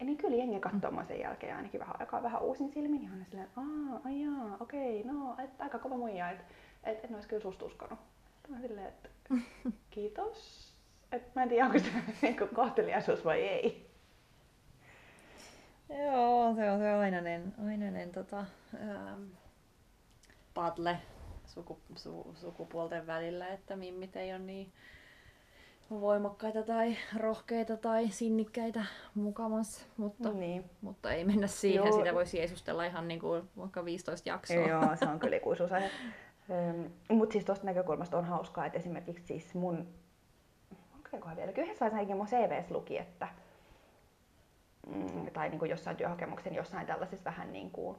niin 0.00 0.16
kyllä 0.18 0.36
jengi 0.36 0.60
katsoo 0.60 0.90
mm. 0.90 1.06
sen 1.06 1.20
jälkeen 1.20 1.56
ainakin 1.56 1.80
vähän 1.80 1.96
aikaa 2.00 2.22
vähän 2.22 2.42
uusin 2.42 2.70
silmin, 2.70 3.00
niin 3.00 3.12
on 3.12 3.24
silleen, 3.24 3.48
jaa, 4.22 4.56
okei, 4.60 5.04
no, 5.04 5.36
et, 5.44 5.60
aika 5.60 5.78
kova 5.78 5.96
muija, 5.96 6.30
että 6.30 6.44
et, 6.84 7.04
en 7.04 7.14
olisi 7.14 7.28
kyllä 7.28 7.42
susta 7.42 7.64
uskonut. 7.64 7.98
Mä 8.48 8.60
silleen, 8.60 8.86
että 8.86 9.08
kiitos. 9.90 10.66
Et 11.12 11.34
mä 11.34 11.42
en 11.42 11.48
tiedä, 11.48 11.66
onko 11.66 11.78
se 11.78 11.90
niinku 12.22 12.46
kohteliaisuus 12.54 13.24
vai 13.24 13.40
ei. 13.40 13.90
Joo, 15.88 16.54
se 16.54 16.70
on 16.70 16.78
se 16.78 16.90
ainainen, 16.90 17.54
ainainen 17.66 18.12
tota, 18.12 18.44
ähm, 18.74 19.22
padle 20.54 20.98
suku, 21.56 21.78
su, 21.96 22.34
sukupuolten 22.34 23.06
välillä, 23.06 23.48
että 23.48 23.76
mimmit 23.76 24.16
ei 24.16 24.30
ole 24.30 24.38
niin 24.38 24.72
voimakkaita 25.90 26.62
tai 26.62 26.96
rohkeita 27.16 27.76
tai 27.76 28.08
sinnikkäitä 28.08 28.84
mukamassa, 29.14 29.86
mutta, 29.96 30.32
niin. 30.32 30.64
mutta 30.80 31.12
ei 31.12 31.24
mennä 31.24 31.46
siihen. 31.46 31.86
Joo. 31.86 31.98
Sitä 31.98 32.14
voisi 32.14 32.38
jeesustella 32.38 32.84
ihan 32.84 33.08
niin 33.08 33.20
kuin 33.20 33.48
vaikka 33.56 33.84
15 33.84 34.28
jaksoa. 34.28 34.56
Joo, 34.56 34.96
se 34.96 35.08
on 35.08 35.18
kyllä 35.18 35.36
ikuisuusaihe. 35.36 35.90
Mutta 37.08 37.32
siis 37.32 37.44
tuosta 37.44 37.66
näkökulmasta 37.66 38.18
on 38.18 38.24
hauskaa, 38.24 38.66
että 38.66 38.78
esimerkiksi 38.78 39.26
siis 39.26 39.54
mun, 39.54 39.88
onko 41.12 41.30
vielä, 41.36 41.52
yhdessä 41.56 41.84
vaiheessa 41.84 42.14
mun 42.14 42.26
CVs 42.26 42.70
luki, 42.70 42.98
että 42.98 43.28
mm, 44.86 45.30
tai 45.32 45.48
niin 45.48 45.58
kuin 45.58 45.70
jossain 45.70 45.96
työhakemuksen 45.96 46.54
jossain 46.54 46.86
tällaisessa 46.86 47.24
vähän 47.24 47.52
niin 47.52 47.70
kuin, 47.70 47.96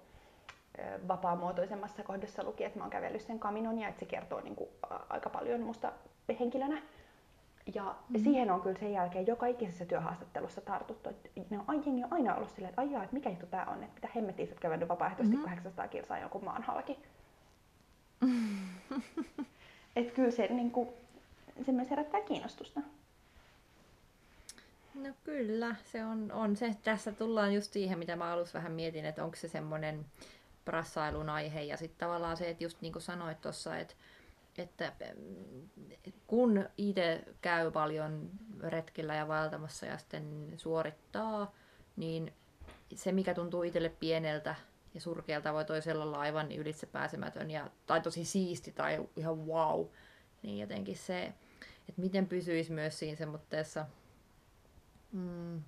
vapaamuotoisemmassa 1.07 2.03
kohdassa 2.03 2.43
luki, 2.43 2.63
että 2.63 2.79
mä 2.79 2.83
oon 2.83 2.91
kävellyt 2.91 3.21
sen 3.21 3.39
kaminon 3.39 3.79
ja 3.79 3.87
että 3.87 3.99
se 3.99 4.05
kertoo 4.05 4.41
niin 4.41 4.55
kuin, 4.55 4.69
aika 5.09 5.29
paljon 5.29 5.61
musta 5.61 5.91
henkilönä. 6.39 6.81
Ja 7.75 7.83
mm-hmm. 7.83 8.23
siihen 8.23 8.51
on 8.51 8.61
kyllä 8.61 8.79
sen 8.79 8.93
jälkeen 8.93 9.27
joka 9.27 9.45
ikisessä 9.45 9.85
työhaastattelussa 9.85 10.61
tartuttu. 10.61 11.09
Että 11.09 11.29
ne 11.49 11.59
on, 11.67 11.83
jengi 11.85 12.03
on 12.03 12.13
aina 12.13 12.35
ollut 12.35 12.49
silleen, 12.49 12.69
että 12.69 12.81
aijaa, 12.81 13.03
että 13.03 13.15
mikä 13.15 13.29
juttu 13.29 13.45
tää 13.45 13.65
on, 13.65 13.83
että 13.83 13.95
mitä 13.95 14.09
hemmettiä 14.15 14.45
sä 14.45 14.51
oot 14.51 14.59
kävellyt 14.59 14.89
vapaaehtoisesti 14.89 15.35
mm-hmm. 15.35 15.49
800 15.49 15.87
kilsaa 15.87 16.19
jonkun 16.19 16.43
maan 16.43 16.63
halki. 16.63 16.99
että 19.95 20.13
kyllä 20.13 20.31
se, 20.31 20.47
niin 20.47 20.71
kuin, 20.71 20.89
se 21.65 21.71
myös 21.71 21.89
herättää 21.89 22.21
kiinnostusta. 22.21 22.81
No 24.95 25.09
kyllä, 25.23 25.75
se 25.83 26.05
on, 26.05 26.31
on 26.31 26.55
se. 26.55 26.75
Tässä 26.83 27.11
tullaan 27.11 27.53
just 27.53 27.73
siihen, 27.73 27.99
mitä 27.99 28.15
mä 28.15 28.31
alussa 28.31 28.57
vähän 28.57 28.71
mietin, 28.71 29.05
että 29.05 29.23
onko 29.23 29.35
se 29.35 29.47
semmoinen 29.47 30.05
prassailun 30.67 31.29
aihe. 31.29 31.61
Ja 31.61 31.77
sitten 31.77 32.07
tavallaan 32.07 32.37
se, 32.37 32.49
että 32.49 32.63
just 32.63 32.81
niin 32.81 32.93
kuin 32.93 33.03
sanoit 33.03 33.41
tuossa, 33.41 33.77
että, 33.77 33.95
että 34.57 34.93
kun 36.27 36.69
itse 36.77 37.23
käy 37.41 37.71
paljon 37.71 38.29
retkillä 38.59 39.15
ja 39.15 39.27
vaeltamassa 39.27 39.85
ja 39.85 39.97
sitten 39.97 40.53
suorittaa, 40.57 41.53
niin 41.95 42.33
se, 42.95 43.11
mikä 43.11 43.33
tuntuu 43.33 43.63
itselle 43.63 43.89
pieneltä 43.89 44.55
ja 44.93 45.01
surkealta, 45.01 45.53
voi 45.53 45.65
toisella 45.65 46.03
olla 46.03 46.19
aivan 46.19 46.51
ylitse 46.51 46.85
pääsemätön 46.85 47.51
ja, 47.51 47.69
tai 47.85 48.01
tosi 48.01 48.25
siisti 48.25 48.71
tai 48.71 49.07
ihan 49.15 49.47
wow. 49.47 49.85
Niin 50.43 50.59
jotenkin 50.59 50.97
se, 50.97 51.33
että 51.89 52.01
miten 52.01 52.27
pysyisi 52.27 52.71
myös 52.71 52.99
siinä 52.99 53.17
semmoitteessa 53.17 53.85
mm, 55.11 55.61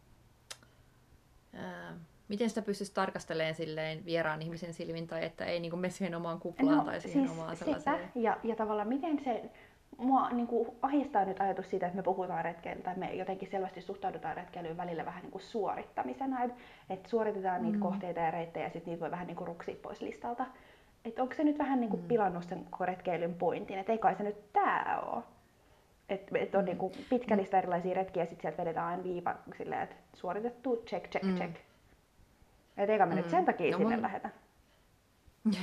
miten 2.30 2.50
sitä 2.50 2.62
pystyisi 2.62 2.94
tarkastelemaan 2.94 3.56
silleen 3.56 4.06
vieraan 4.06 4.42
ihmisen 4.42 4.74
silmin 4.74 5.08
tai 5.08 5.26
että 5.26 5.46
ei 5.46 5.60
niin 5.60 5.70
kuin 5.70 5.80
mene 5.80 5.92
siihen 5.92 6.15
omaan 6.15 6.39
kuplaan 6.39 6.78
no, 6.78 6.84
tai 6.84 7.02
siihen 7.02 7.28
siis 7.28 7.39
omaan 7.39 7.56
sellaiseen. 7.58 7.98
Sitä, 7.98 8.20
ja, 8.20 8.38
ja 8.44 8.56
tavallaan 8.56 8.88
miten 8.88 9.20
se, 9.24 9.50
mua 9.98 10.30
niin 10.30 10.48
kuin 10.48 10.70
ahistaa 10.82 11.26
nyt 11.26 11.42
ajatus 11.42 11.70
siitä, 11.70 11.86
että 11.86 11.98
me 11.98 12.04
puhutaan 12.04 12.46
retkeilyä 12.46 12.84
tai 12.84 12.96
me 12.96 13.13
jotenkin 13.13 13.50
selvästi 13.52 13.82
suhtaudutaan 13.82 14.38
retkeilyyn 14.38 14.78
välillä 14.78 15.06
vähän 15.06 15.22
niin 15.22 15.32
kuin 15.32 15.42
suorittamisena, 15.42 16.44
että, 16.44 16.58
että 16.89 17.10
suoritetaan 17.10 17.62
niitä 17.62 17.78
mm. 17.78 17.82
kohteita 17.82 18.20
ja 18.20 18.32
reittejä 18.32 18.65
ja 18.65 18.70
sitten 18.70 18.92
niitä 18.92 19.02
voi 19.02 19.12
vähän 19.12 19.28
niin 19.28 19.38
kuin 19.38 19.48
ruksia 19.48 19.76
pois 19.82 20.02
listalta. 20.02 20.46
Että 21.06 21.22
onko 21.22 21.34
se 21.34 21.44
nyt 21.44 21.58
vähän 21.58 21.80
niin 21.80 21.89
kuin 21.89 22.02
mm. 22.02 22.08
pilannut 22.08 22.44
sen 22.44 22.65
retkeilyn 22.80 23.34
pointin, 23.34 23.80
että 23.80 23.92
ei 23.92 23.98
kai 23.98 24.15
se 24.15 24.24
nyt 24.24 24.54
tää 24.54 25.00
ole. 25.06 25.24
Että 26.10 26.39
et 26.39 26.56
on 26.56 26.62
mm. 26.62 26.65
niinku 26.65 26.92
pitkä 27.10 27.38
lista 27.38 27.58
erilaisia 27.58 27.94
retkiä 27.94 28.24
ja 28.24 28.28
sitten 28.28 28.42
sieltä 28.42 28.62
vedetään 28.62 28.88
aina 28.88 29.04
viiva 29.04 29.36
silleen, 29.58 29.82
että 29.82 29.96
suoritettu, 30.13 30.84
check, 30.88 31.10
check, 31.10 31.26
mm. 31.26 31.36
check. 31.36 31.68
Et 32.80 32.89
eikä 32.89 33.06
me 33.06 33.15
mm. 33.15 33.22
nyt 33.22 33.30
sen 33.30 33.46
takia 33.46 33.72
no, 33.72 33.78
sinne 33.78 33.96
mun... 33.96 34.02
lähetä. 34.02 34.30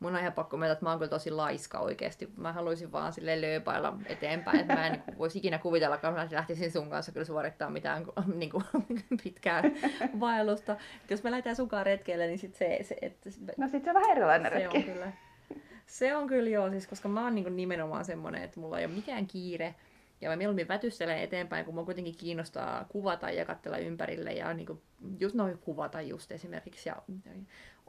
Mun 0.00 0.14
on 0.14 0.20
ihan 0.20 0.32
pakko 0.32 0.56
myöntää, 0.56 0.72
että 0.72 0.84
mä 0.84 0.90
oon 0.90 0.98
kyllä 0.98 1.10
tosi 1.10 1.30
laiska 1.30 1.78
oikeasti. 1.78 2.32
Mä 2.36 2.52
haluaisin 2.52 2.92
vaan 2.92 3.12
sille 3.12 3.40
lööpailla 3.40 3.98
eteenpäin, 4.06 4.60
että 4.60 4.74
mä 4.74 4.86
en 4.86 4.92
niinku 4.92 5.18
voisi 5.18 5.38
ikinä 5.38 5.58
kuvitella, 5.58 5.94
että 5.94 6.10
mä 6.10 6.28
lähtisin 6.30 6.72
sun 6.72 6.90
kanssa 6.90 7.12
kyllä 7.12 7.24
suorittaa 7.24 7.70
mitään 7.70 8.06
niin 8.34 8.50
kuin, 8.50 8.64
pitkää 9.24 9.62
vaellusta. 10.20 10.72
Et 10.72 11.10
jos 11.10 11.22
me 11.22 11.30
lähdetään 11.30 11.56
sunkaan 11.56 11.86
retkeille, 11.86 12.26
niin 12.26 12.38
sit 12.38 12.54
se... 12.54 12.78
se 12.82 12.96
että, 13.02 13.30
no 13.56 13.68
sit 13.68 13.84
se 13.84 13.90
on 13.90 13.94
vähän 13.94 14.10
erilainen 14.10 14.52
retki. 14.52 14.82
Se 14.82 14.88
on 14.88 14.94
kyllä, 14.94 15.12
se 15.86 16.16
on 16.16 16.26
kyllä 16.26 16.50
joo, 16.50 16.70
siis 16.70 16.86
koska 16.86 17.08
mä 17.08 17.24
oon 17.24 17.34
niin 17.34 17.56
nimenomaan 17.56 18.04
semmonen, 18.04 18.42
että 18.42 18.60
mulla 18.60 18.78
ei 18.78 18.86
ole 18.86 18.94
mikään 18.94 19.26
kiire. 19.26 19.74
Ja 20.22 20.30
mä 20.30 20.36
mieluummin 20.36 20.68
vätystelen 20.68 21.18
eteenpäin, 21.18 21.64
kun 21.64 21.74
mua 21.74 21.84
kuitenkin 21.84 22.16
kiinnostaa 22.16 22.86
kuvata 22.88 23.30
ja 23.30 23.44
katsella 23.44 23.78
ympärille 23.78 24.32
ja 24.32 24.54
niin 24.54 24.66
kuin, 24.66 24.82
just 25.20 25.34
noin 25.34 25.58
kuvata 25.58 26.00
just 26.00 26.32
esimerkiksi 26.32 26.88
ja 26.88 26.96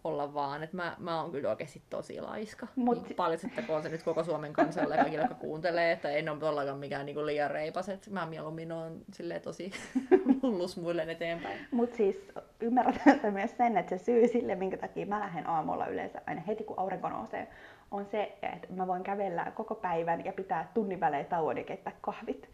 olla 0.03 0.33
vaan. 0.33 0.63
Että 0.63 0.75
mä, 0.75 0.95
mä 0.99 1.21
oon 1.21 1.31
kyllä 1.31 1.49
oikeasti 1.49 1.81
tosi 1.89 2.21
laiska. 2.21 2.67
Mut... 2.75 3.03
Niin 3.03 3.15
paljastettakoon 3.15 3.83
se 3.83 3.89
nyt 3.89 4.03
koko 4.03 4.23
Suomen 4.23 4.53
kansalle 4.53 4.95
ja 4.95 5.01
kaikille, 5.01 5.23
jotka 5.23 5.35
kuuntelee, 5.35 5.91
että 5.91 6.09
en 6.09 6.29
ole 6.29 6.39
todellakaan 6.39 6.79
mikään 6.79 7.05
niin 7.05 7.15
kuin 7.15 7.25
liian 7.25 7.51
reipas. 7.51 7.89
Että 7.89 8.11
mä 8.11 8.25
mieluummin 8.25 8.71
oon 8.71 9.01
silleen 9.13 9.41
tosi 9.41 9.71
hullus 10.41 10.77
muille 10.77 11.03
eteenpäin. 11.03 11.59
Mutta 11.71 11.95
siis 11.95 12.27
ymmärrätkö 12.59 13.31
myös 13.31 13.57
sen, 13.57 13.77
että 13.77 13.97
se 13.97 14.03
syy 14.03 14.27
sille, 14.27 14.55
minkä 14.55 14.77
takia 14.77 15.05
mä 15.05 15.19
lähden 15.19 15.47
aamulla 15.47 15.87
yleensä 15.87 16.21
aina 16.27 16.41
heti 16.41 16.63
kun 16.63 16.79
aurinko 16.79 17.09
nousee, 17.09 17.47
on 17.93 18.05
se, 18.05 18.37
että 18.41 18.67
mä 18.69 18.87
voin 18.87 19.03
kävellä 19.03 19.51
koko 19.55 19.75
päivän 19.75 20.25
ja 20.25 20.33
pitää 20.33 20.71
tunnin 20.73 20.99
välein 20.99 21.25
tauon 21.25 21.57
ja 21.57 21.63
keittää 21.63 21.93
kahvit. 22.01 22.49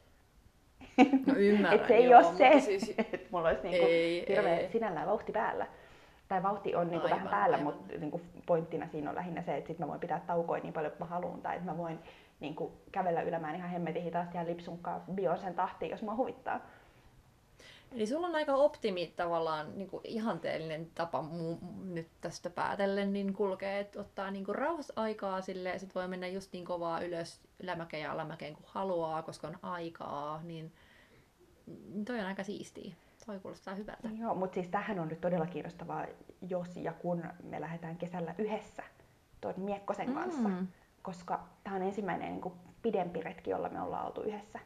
No 1.27 1.33
ymmärrän, 1.37 1.79
Et 1.79 1.87
se 1.87 1.95
ei 1.95 2.09
joo, 2.09 2.27
ole 2.27 2.37
se, 2.37 2.59
siis... 2.59 2.89
että 2.97 3.17
mulla 3.31 3.47
olisi 3.47 3.63
niinku 3.63 3.85
ei, 3.85 4.25
hirveä 4.29 4.57
ei. 4.57 4.71
sinällään 4.71 5.07
vauhti 5.07 5.31
päällä. 5.31 5.67
tai 6.27 6.43
vauhti 6.43 6.75
on 6.75 6.89
niin 6.89 7.01
kuin 7.01 7.13
Aivan, 7.13 7.25
vähän 7.25 7.39
päällä, 7.39 7.57
aivan. 7.57 7.73
mutta 7.73 7.93
niin 7.97 8.11
kuin 8.11 8.23
pointtina 8.45 8.87
siinä 8.87 9.09
on 9.09 9.15
lähinnä 9.15 9.41
se, 9.41 9.57
että 9.57 9.67
sit 9.67 9.79
mä 9.79 9.87
voin 9.87 9.99
pitää 9.99 10.21
taukoja 10.27 10.63
niin 10.63 10.73
paljon 10.73 10.91
kuin 10.91 11.07
mä 11.07 11.15
haluan, 11.15 11.41
tai 11.41 11.55
että 11.55 11.71
mä 11.71 11.77
voin 11.77 11.99
niin 12.39 12.55
kuin 12.55 12.73
kävellä 12.91 13.21
ylämään 13.21 13.55
ihan 13.55 13.69
hemmetin 13.69 14.03
hitaasti 14.03 14.37
ja 14.37 14.45
lipsunkkaa 14.45 15.05
Beyoncén 15.11 15.53
tahtiin, 15.53 15.91
jos 15.91 16.01
mua 16.01 16.15
huvittaa. 16.15 16.59
Eli 17.91 18.07
sulla 18.07 18.27
on 18.27 18.35
aika 18.35 18.53
optimi 18.55 19.13
tavallaan 19.15 19.77
niin 19.77 19.89
kuin 19.89 20.01
ihanteellinen 20.03 20.91
tapa 20.95 21.21
mu- 21.21 21.83
nyt 21.83 22.07
tästä 22.21 22.49
päätellen 22.49 23.13
niin 23.13 23.33
kulkee, 23.33 23.79
että 23.79 23.99
ottaa 24.01 24.31
niin 24.31 24.45
kuin 24.45 24.55
rauhassa 24.55 24.93
aikaa 24.95 25.41
sille 25.41 25.69
ja 25.69 25.79
sit 25.79 25.95
voi 25.95 26.07
mennä 26.07 26.27
just 26.27 26.53
niin 26.53 26.65
kovaa 26.65 27.01
ylös 27.01 27.41
ylämäkeen 27.59 28.03
ja 28.03 28.11
alamäkeen 28.11 28.53
kuin 28.53 28.65
haluaa, 28.67 29.21
koska 29.21 29.47
on 29.47 29.57
aikaa, 29.61 30.41
niin 30.43 30.71
toi 32.05 32.19
on 32.19 32.25
aika 32.25 32.43
siistiä. 32.43 32.93
Toi 33.25 33.39
kuulostaa 33.39 33.75
hyvältä. 33.75 34.09
Joo, 34.19 34.35
mutta 34.35 34.53
siis 34.53 34.67
tämähän 34.67 34.99
on 34.99 35.07
nyt 35.07 35.21
todella 35.21 35.45
kiinnostavaa, 35.45 36.05
jos 36.49 36.75
ja 36.77 36.93
kun 36.93 37.23
me 37.43 37.61
lähdetään 37.61 37.97
kesällä 37.97 38.35
yhdessä 38.37 38.83
tuon 39.41 39.53
Miekkosen 39.57 40.13
kanssa, 40.13 40.49
Mm. 40.49 40.67
koska 41.01 41.43
tämä 41.63 41.75
on 41.75 41.81
ensimmäinen 41.81 42.31
niin 42.31 42.41
kuin 42.41 42.53
pidempi 42.81 43.21
retki, 43.21 43.49
jolla 43.49 43.69
me 43.69 43.81
ollaan 43.81 44.05
oltu 44.05 44.21
yhdessä. 44.21 44.59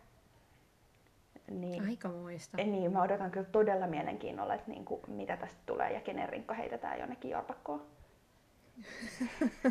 Niin, 1.52 1.90
Aika 1.90 2.10
muista. 2.10 2.58
niin 2.58 2.94
mä 2.94 3.02
odotan 3.02 3.32
kyllä 3.32 3.48
todella 3.52 3.88
mielenkiinnolla, 3.88 4.54
että 4.54 4.72
niin 4.72 4.86
kuin, 4.86 5.02
mitä 5.08 5.38
tästä 5.38 5.62
tulee 5.66 5.94
ja 5.94 6.02
kenen 6.02 6.30
rinkka 6.30 6.54
heitetään 6.54 7.00
jonnekin 7.00 7.32
Jorpakkoon. 7.32 7.86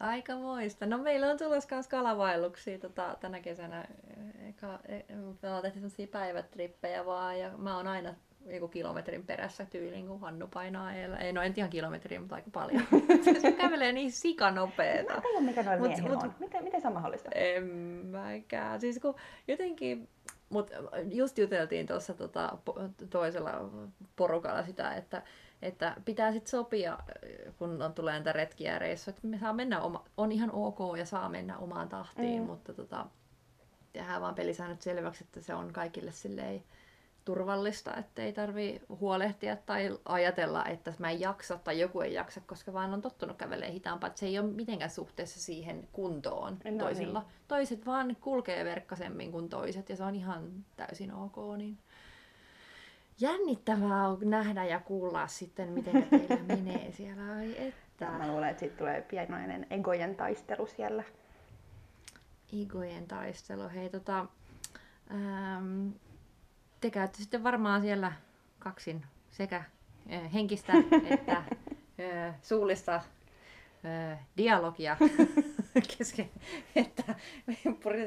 Aika 0.00 0.36
muista. 0.36 0.86
No 0.86 0.98
meillä 0.98 1.30
on 1.30 1.38
tulossa 1.38 1.74
myös 1.74 1.86
kalavaelluksia 1.86 2.78
tota, 2.78 3.16
tänä 3.20 3.40
kesänä. 3.40 3.84
Eka, 4.48 4.78
e- 4.88 5.04
me 5.42 5.48
ollaan 5.48 5.62
tehty 5.62 5.78
sellaisia 5.78 6.06
päivätrippejä 6.06 7.06
vaan 7.06 7.38
ja 7.38 7.50
mä 7.58 7.76
oon 7.76 7.86
aina 7.86 8.14
joku 8.46 8.68
kilometrin 8.68 9.26
perässä 9.26 9.64
tyyliin, 9.66 10.06
kun 10.06 10.20
Hannu 10.20 10.48
painaa 10.54 10.92
eellä. 10.92 11.16
Ei, 11.16 11.32
no 11.32 11.42
en 11.42 11.54
ihan 11.56 11.70
kilometriä, 11.70 12.20
mutta 12.20 12.34
aika 12.34 12.50
paljon. 12.52 12.82
se 13.42 13.52
kävelee 13.52 13.92
niin 13.92 14.12
sikanopeeta. 14.12 15.14
Mä 15.14 15.20
tiedän, 15.20 15.44
mikä 15.44 15.62
noilla 15.62 15.86
Mut- 15.86 16.00
mut- 16.02 16.22
on. 16.24 16.34
Miten, 16.38 16.64
miten 16.64 16.80
se 16.80 16.86
on 16.88 16.94
mahdollista? 16.94 17.30
En 17.34 17.64
mäkään. 18.06 18.80
Siis 18.80 18.98
kun 18.98 19.14
jotenkin, 19.48 20.08
mut 20.48 20.70
just 21.10 21.38
juteltiin 21.38 21.86
tuossa 21.86 22.14
tota, 22.14 22.58
toisella 23.10 23.70
porukalla 24.16 24.62
sitä, 24.62 24.94
että, 24.94 25.22
että 25.62 25.96
pitää 26.04 26.32
sitten 26.32 26.50
sopia, 26.50 26.98
kun 27.58 27.82
on, 27.82 27.92
tulee 27.94 28.12
näitä 28.14 28.32
retkiä 28.32 28.72
ja 28.72 28.78
reissuja, 28.78 29.14
että 29.16 29.26
me 29.28 29.38
saa 29.38 29.52
mennä 29.52 29.80
oma, 29.80 30.04
on 30.16 30.32
ihan 30.32 30.50
ok 30.52 30.78
ja 30.98 31.04
saa 31.06 31.28
mennä 31.28 31.58
omaan 31.58 31.88
tahtiin, 31.88 32.40
Mm. 32.42 32.46
mutta 32.46 32.74
tota, 32.74 33.06
tehdään 33.92 34.20
vaan 34.22 34.34
pelisäännöt 34.34 34.82
selväksi, 34.82 35.24
että 35.24 35.40
se 35.40 35.54
on 35.54 35.72
kaikille 35.72 36.12
silleen 36.12 36.62
turvallista, 37.24 37.96
että 37.96 38.22
ei 38.22 38.32
tarvi 38.32 38.80
huolehtia 38.88 39.56
tai 39.56 39.98
ajatella, 40.04 40.64
että 40.64 40.94
mä 40.98 41.10
en 41.10 41.20
jaksa 41.20 41.58
tai 41.58 41.80
joku 41.80 42.00
ei 42.00 42.14
jaksa, 42.14 42.40
koska 42.46 42.72
vaan 42.72 42.94
on 42.94 43.02
tottunut 43.02 43.36
kävelemään 43.36 43.72
hitaampaa. 43.72 44.06
Että 44.06 44.20
se 44.20 44.26
ei 44.26 44.38
ole 44.38 44.46
mitenkään 44.52 44.90
suhteessa 44.90 45.40
siihen 45.40 45.88
kuntoon 45.92 46.58
No 46.64 46.84
toisilla. 46.84 47.20
niin. 47.20 47.28
Toiset 47.48 47.86
vaan 47.86 48.16
kulkee 48.20 48.64
verkkasemmin 48.64 49.32
kuin 49.32 49.48
toiset 49.48 49.88
ja 49.88 49.96
se 49.96 50.04
on 50.04 50.14
ihan 50.14 50.64
täysin 50.76 51.14
ok. 51.14 51.36
Niin 51.56 51.78
jännittävää 53.20 54.08
on 54.08 54.18
nähdä 54.24 54.64
ja 54.64 54.80
kuulla 54.80 55.26
sitten, 55.26 55.68
miten 55.68 56.06
teillä 56.10 56.42
menee 56.56 56.92
siellä. 56.92 57.34
Ai 57.34 57.54
että. 57.58 58.10
Mä 58.10 58.28
luulen, 58.28 58.48
että 58.48 58.60
siitä 58.60 58.76
tulee 58.76 59.02
pienoinen 59.02 59.66
egojen 59.70 60.14
taistelu 60.16 60.66
siellä. 60.66 61.04
Igojen 62.52 63.06
taistelu. 63.08 63.68
Hei, 63.74 63.90
tota, 63.90 64.26
ähm, 65.10 65.88
te 66.82 66.90
käytte 66.90 67.18
sitten 67.18 67.44
varmaan 67.44 67.80
siellä 67.80 68.12
kaksin 68.58 69.04
sekä 69.30 69.64
henkistä 70.34 70.72
että 71.10 71.42
suullista 72.42 73.00
dialogia 74.36 74.96
kesken, 75.98 76.30
että 76.76 77.14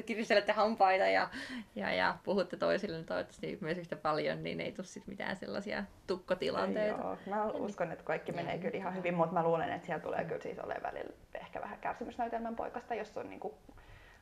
kiristelette 0.06 0.52
hampaita 0.52 1.06
ja, 1.06 1.30
ja, 1.76 1.94
ja 1.94 2.18
puhutte 2.24 2.58
toisille 2.58 3.04
toivottavasti 3.04 3.58
myös 3.62 3.78
yhtä 3.78 3.96
paljon, 3.96 4.44
niin 4.44 4.62
ei 4.62 4.72
tule 4.72 4.86
sit 4.86 5.08
mitään 5.08 5.36
sellaisia 5.36 5.84
tukkotilanteita. 6.08 7.02
Joo, 7.02 7.18
mä 7.30 7.46
uskon, 7.46 7.92
että 7.92 8.04
kaikki 8.04 8.32
menee 8.32 8.58
kyllä 8.58 8.78
ihan 8.78 8.96
hyvin, 8.96 9.14
mutta 9.14 9.34
mä 9.34 9.44
luulen, 9.44 9.72
että 9.72 9.86
siellä 9.86 10.04
tulee 10.04 10.26
kyllä 10.26 10.42
siis 10.42 10.60
olemaan 10.60 10.94
välillä 10.94 11.14
ehkä 11.34 11.62
vähän 11.62 11.80
kärsimysnäytelmän 11.80 12.56
poikasta, 12.56 12.96
jos 12.96 13.18
on 13.18 13.30
niinku 13.30 13.58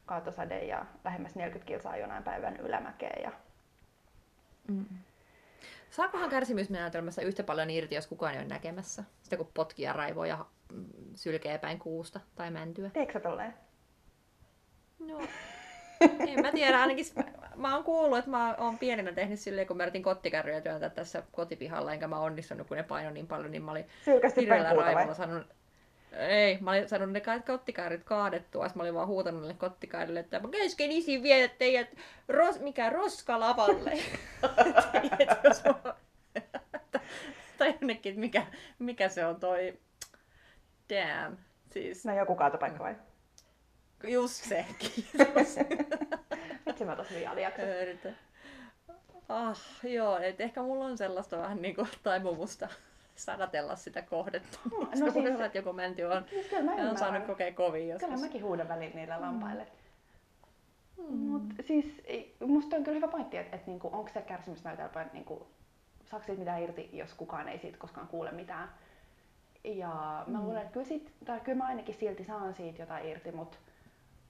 kaatosade 0.05 0.63
ja 0.63 0.85
lähemmäs 1.03 1.35
40 1.35 1.67
kilsaa 1.67 1.97
jonain 1.97 2.23
päivän 2.23 2.57
ylämäkeen. 2.57 3.23
Ja... 3.23 3.31
Mm. 4.67 4.85
Saakohan 5.89 6.29
kärsimysmenetelmässä 6.29 7.21
yhtä 7.21 7.43
paljon 7.43 7.69
irti, 7.69 7.95
jos 7.95 8.07
kukaan 8.07 8.33
ei 8.33 8.39
ole 8.39 8.47
näkemässä? 8.47 9.03
Sitä 9.23 9.37
kun 9.37 9.51
potkii 9.53 9.85
ja 9.85 9.93
raivoo 9.93 10.25
ja 10.25 10.45
mm, 10.73 10.85
sylkee 11.15 11.57
päin 11.57 11.79
kuusta 11.79 12.19
tai 12.35 12.51
mäntyä. 12.51 12.89
Teekö 12.89 13.13
sä 13.13 13.19
tolleen? 13.19 13.53
No, 14.99 15.21
en 16.27 16.41
mä 16.41 16.51
tiedä, 16.51 16.81
ainakin 16.81 17.05
mä 17.55 17.75
oon 17.75 17.83
kuullut, 17.83 18.17
että 18.17 18.31
mä 18.31 18.55
oon 18.55 18.79
pienenä 18.79 19.11
tehnyt 19.11 19.39
silleen, 19.39 19.67
kun 19.67 19.77
mä 19.77 19.83
yritin 19.83 20.03
kottikärryjä 20.03 20.61
työntää 20.61 20.89
tässä 20.89 21.23
kotipihalla, 21.31 21.93
enkä 21.93 22.07
mä 22.07 22.19
onnistunut, 22.19 22.67
kun 22.67 22.77
ne 22.77 22.83
painoi 22.83 23.13
niin 23.13 23.27
paljon, 23.27 23.51
niin 23.51 23.63
mä 23.63 23.71
olin 23.71 23.85
Sylkästi 24.05 24.41
hirveällä 24.41 24.83
raivolla 24.83 25.13
sanonut, 25.13 25.47
ei, 26.17 26.57
mä 26.61 26.71
olin 26.71 26.89
sanonut 26.89 27.13
ne 27.13 27.21
ka- 27.21 27.39
kottikärryt 27.39 28.03
kaadettua, 28.03 28.67
mä 28.75 28.83
olin 28.83 28.93
vaan 28.93 29.07
huutanut 29.07 29.41
niille 29.41 29.53
kottikärryille, 29.53 30.19
että 30.19 30.39
mä 30.39 30.47
kesken 30.51 30.91
isin 30.91 31.23
viedä 31.23 31.47
teidät 31.47 31.87
ros, 32.27 32.59
mikä 32.59 32.89
roskalavalle. 32.89 33.91
Et 35.19 35.29
jos 35.43 35.63
mä- 35.63 35.93
tai 37.57 37.73
jonnekin, 37.81 38.09
että 38.09 38.19
mikä, 38.19 38.45
mikä 38.79 39.09
se 39.09 39.25
on 39.25 39.39
toi, 39.39 39.79
damn, 40.89 41.37
siis 41.71 42.05
No 42.05 42.15
joku 42.17 42.35
kaatopaikka 42.35 42.83
vai? 42.83 42.95
just 44.07 44.43
se. 44.43 44.65
Vitsi 46.67 46.85
mä 46.85 46.95
tosi. 46.95 47.13
Yritän. 47.81 48.17
Ah, 49.29 49.59
joo, 49.83 50.17
et 50.17 50.41
ehkä 50.41 50.61
mulla 50.61 50.85
on 50.85 50.97
sellaista 50.97 51.37
vähän 51.37 51.61
niinku 51.61 51.87
taipumusta 52.03 52.67
sadatella 53.15 53.75
sitä 53.75 54.01
kohdetta. 54.01 54.59
No 54.71 54.77
No, 54.79 55.11
siis- 55.11 55.39
että 55.39 55.57
joku 55.57 55.73
mänty 55.73 56.03
on, 56.03 56.25
Siis 56.29 56.47
kyllä 56.47 56.63
mä 56.63 56.89
on 56.91 56.97
saanut 56.97 57.23
kokea 57.27 57.53
kovin 57.53 57.89
joskus. 57.89 58.09
Kyllä 58.09 58.21
mäkin 58.25 58.43
huudan 58.43 58.67
välillä 58.67 58.95
niillä 58.95 59.21
lampaille. 59.21 59.67
Mm. 60.97 61.17
Mut 61.17 61.43
siis 61.61 62.01
musta 62.45 62.75
on 62.75 62.83
kyllä 62.83 62.95
hyvä 62.95 63.07
pointti, 63.07 63.37
että 63.37 63.55
et 63.55 63.67
niinku, 63.67 63.89
onko 63.93 64.09
se 64.13 64.21
kärsimysnäytelmä, 64.21 65.05
niinku, 65.13 65.47
saako 66.05 66.25
siitä 66.25 66.39
mitään 66.39 66.61
irti, 66.63 66.89
jos 66.93 67.13
kukaan 67.13 67.47
ei 67.49 67.59
siitä 67.59 67.77
koskaan 67.77 68.07
kuule 68.07 68.31
mitään. 68.31 68.69
Ja 69.63 70.23
mä 70.27 70.37
Mm. 70.37 70.43
luulen, 70.45 70.61
että 70.61 70.73
kyllä, 70.73 70.85
sit, 70.87 71.11
tai 71.25 71.39
kyllä 71.39 71.57
mä 71.57 71.65
ainakin 71.65 71.95
silti 71.95 72.23
saan 72.23 72.53
siitä 72.53 72.81
jotain 72.81 73.05
irti, 73.07 73.31
mutta 73.31 73.57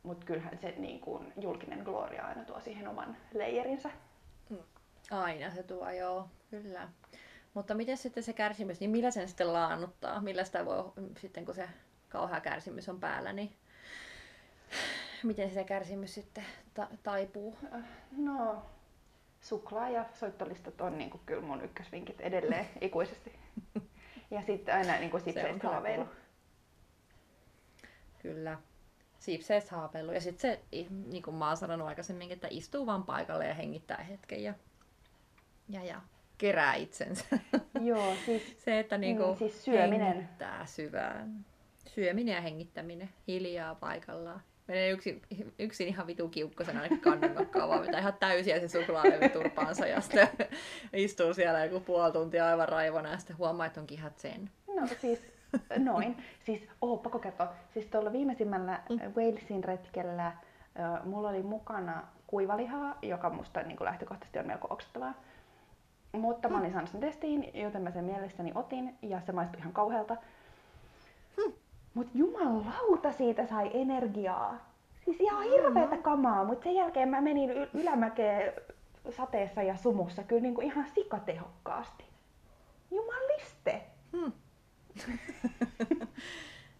mut 0.03 0.23
kyllähän 0.25 0.57
se 0.57 0.73
niinku, 0.77 1.23
julkinen 1.41 1.79
gloria 1.79 2.25
aina 2.27 2.43
tuo 2.45 2.59
siihen 2.59 2.87
oman 2.87 3.17
leijerinsä. 3.33 3.89
Aina 5.11 5.51
se 5.51 5.63
tuo, 5.63 5.89
joo, 5.89 6.27
kyllä. 6.49 6.87
Mutta 7.53 7.73
miten 7.73 7.97
sitten 7.97 8.23
se 8.23 8.33
kärsimys, 8.33 8.79
niin 8.79 8.89
millä 8.89 9.11
sen 9.11 9.27
sitten 9.27 9.53
laannuttaa? 9.53 10.21
Millä 10.21 10.43
sitä 10.43 10.65
voi, 10.65 10.91
sitten 11.17 11.45
kun 11.45 11.55
se 11.55 11.69
kauhea 12.09 12.41
kärsimys 12.41 12.89
on 12.89 12.99
päällä, 12.99 13.33
niin 13.33 13.55
miten 15.23 15.53
se 15.53 15.63
kärsimys 15.63 16.13
sitten 16.13 16.45
ta- 16.73 16.87
taipuu? 17.03 17.57
No, 18.17 18.65
suklaa 19.41 19.89
ja 19.89 20.05
soittolistat 20.13 20.81
on 20.81 20.97
niinku 20.97 21.21
kyllä 21.25 21.41
mun 21.41 21.63
ykkösvinkit 21.63 22.21
edelleen 22.21 22.69
ikuisesti. 22.81 23.39
Ja 24.31 24.41
sitten 24.41 24.75
aina 24.75 24.97
niinku 24.97 25.17
on 25.17 25.23
sipseistä 25.23 25.67
haaveilu. 25.67 26.05
Kyllä. 28.19 28.57
Siipseistä 29.19 29.75
haapeilu. 29.75 30.11
Ja 30.11 30.21
sitten 30.21 30.41
se, 30.51 30.61
niin 31.05 31.23
kuin 31.23 31.35
mä 31.35 31.47
oon 31.47 31.57
sanonut 31.57 31.87
aikaisemmin, 31.87 32.31
että 32.31 32.47
istuu 32.51 32.85
vaan 32.85 33.03
paikalle 33.03 33.47
ja 33.47 33.53
hengittää 33.53 34.03
hetken 34.03 34.43
ja, 34.43 34.53
ja, 35.69 35.83
ja 35.83 36.01
kerää 36.37 36.73
itsensä. 36.75 37.25
Joo, 37.81 38.13
siis 38.25 38.55
se, 38.65 38.79
että 38.79 38.97
niinku 38.97 39.23
Mm, 39.31 39.35
siis 39.37 39.65
syöminen. 39.65 40.07
hengittää 40.07 40.65
syvään. 40.65 41.45
Syöminen 41.87 42.35
ja 42.35 42.41
hengittäminen 42.41 43.09
hiljaa 43.27 43.75
paikallaan. 43.75 44.41
Menee 44.67 44.89
yksin, 44.89 45.21
yksin 45.59 45.87
ihan 45.87 46.07
vitu 46.07 46.29
kiukkosena 46.29 46.79
ainakin 46.81 47.01
kannannokkaa, 47.01 47.67
vaan 47.69 47.81
vetää 47.81 47.99
ihan 47.99 48.13
täysiä 48.19 48.59
se 48.59 48.67
suklaalevy 48.67 49.29
turpaansa 49.29 49.87
ja 49.87 50.01
sitten 50.01 50.27
istuu 50.93 51.33
siellä 51.33 51.65
joku 51.65 51.79
puoli 51.79 52.11
tuntia 52.11 52.47
aivan 52.47 52.69
raivona 52.69 53.09
ja 53.11 53.17
sitten 53.17 53.37
huomaa, 53.37 53.65
että 53.65 53.79
onkin 53.81 53.97
ihan 53.97 54.11
sen. 54.15 54.49
No 54.75 54.87
siis 55.01 55.19
noin. 55.77 56.17
Siis, 56.45 56.67
oh, 56.81 57.01
pakko 57.03 57.19
kertoa. 57.19 57.53
Siis 57.73 57.85
tuolla 57.85 58.11
viimeisimmällä 58.11 58.79
Mm. 58.89 58.95
mm. 58.95 59.13
Walesin 59.15 59.63
retkellä 59.63 60.31
mulla 61.03 61.29
oli 61.29 61.43
mukana 61.43 62.03
kuivalihaa, 62.27 62.97
joka 63.01 63.29
musta 63.29 63.63
niin 63.63 63.77
lähtökohtaisesti 63.79 64.39
on 64.39 64.47
melko 64.47 64.67
oksettavaa. 64.69 65.13
Mutta 66.13 66.49
mä 66.49 66.59
olin 66.59 66.71
saanut 66.71 66.89
sen 66.89 67.01
testiin, 67.01 67.61
joten 67.61 67.81
mä 67.81 67.91
sen 67.91 68.03
mielessäni 68.03 68.51
otin 68.55 68.97
ja 69.01 69.21
se 69.21 69.31
maistui 69.31 69.59
ihan 69.59 69.73
kauhealta. 69.73 70.17
Hmm. 71.37 71.53
Mut 71.93 72.07
jumalauta 72.13 73.11
siitä 73.11 73.47
sai 73.47 73.71
energiaa. 73.73 74.73
Siis 75.05 75.19
ihan 75.19 75.43
hirveetä 75.43 75.97
kamaa, 75.97 76.43
mutta 76.43 76.63
sen 76.63 76.75
jälkeen 76.75 77.09
mä 77.09 77.21
menin 77.21 77.49
y- 77.49 77.69
ylämäkeen 77.73 78.53
sateessa 79.09 79.61
ja 79.61 79.77
sumussa 79.77 80.23
kyllä 80.23 80.41
niin 80.41 80.55
kuin 80.55 80.67
ihan 80.67 80.85
sikatehokkaasti. 80.95 82.03
Jumaliste! 82.91 83.81
Hmm. 84.11 84.31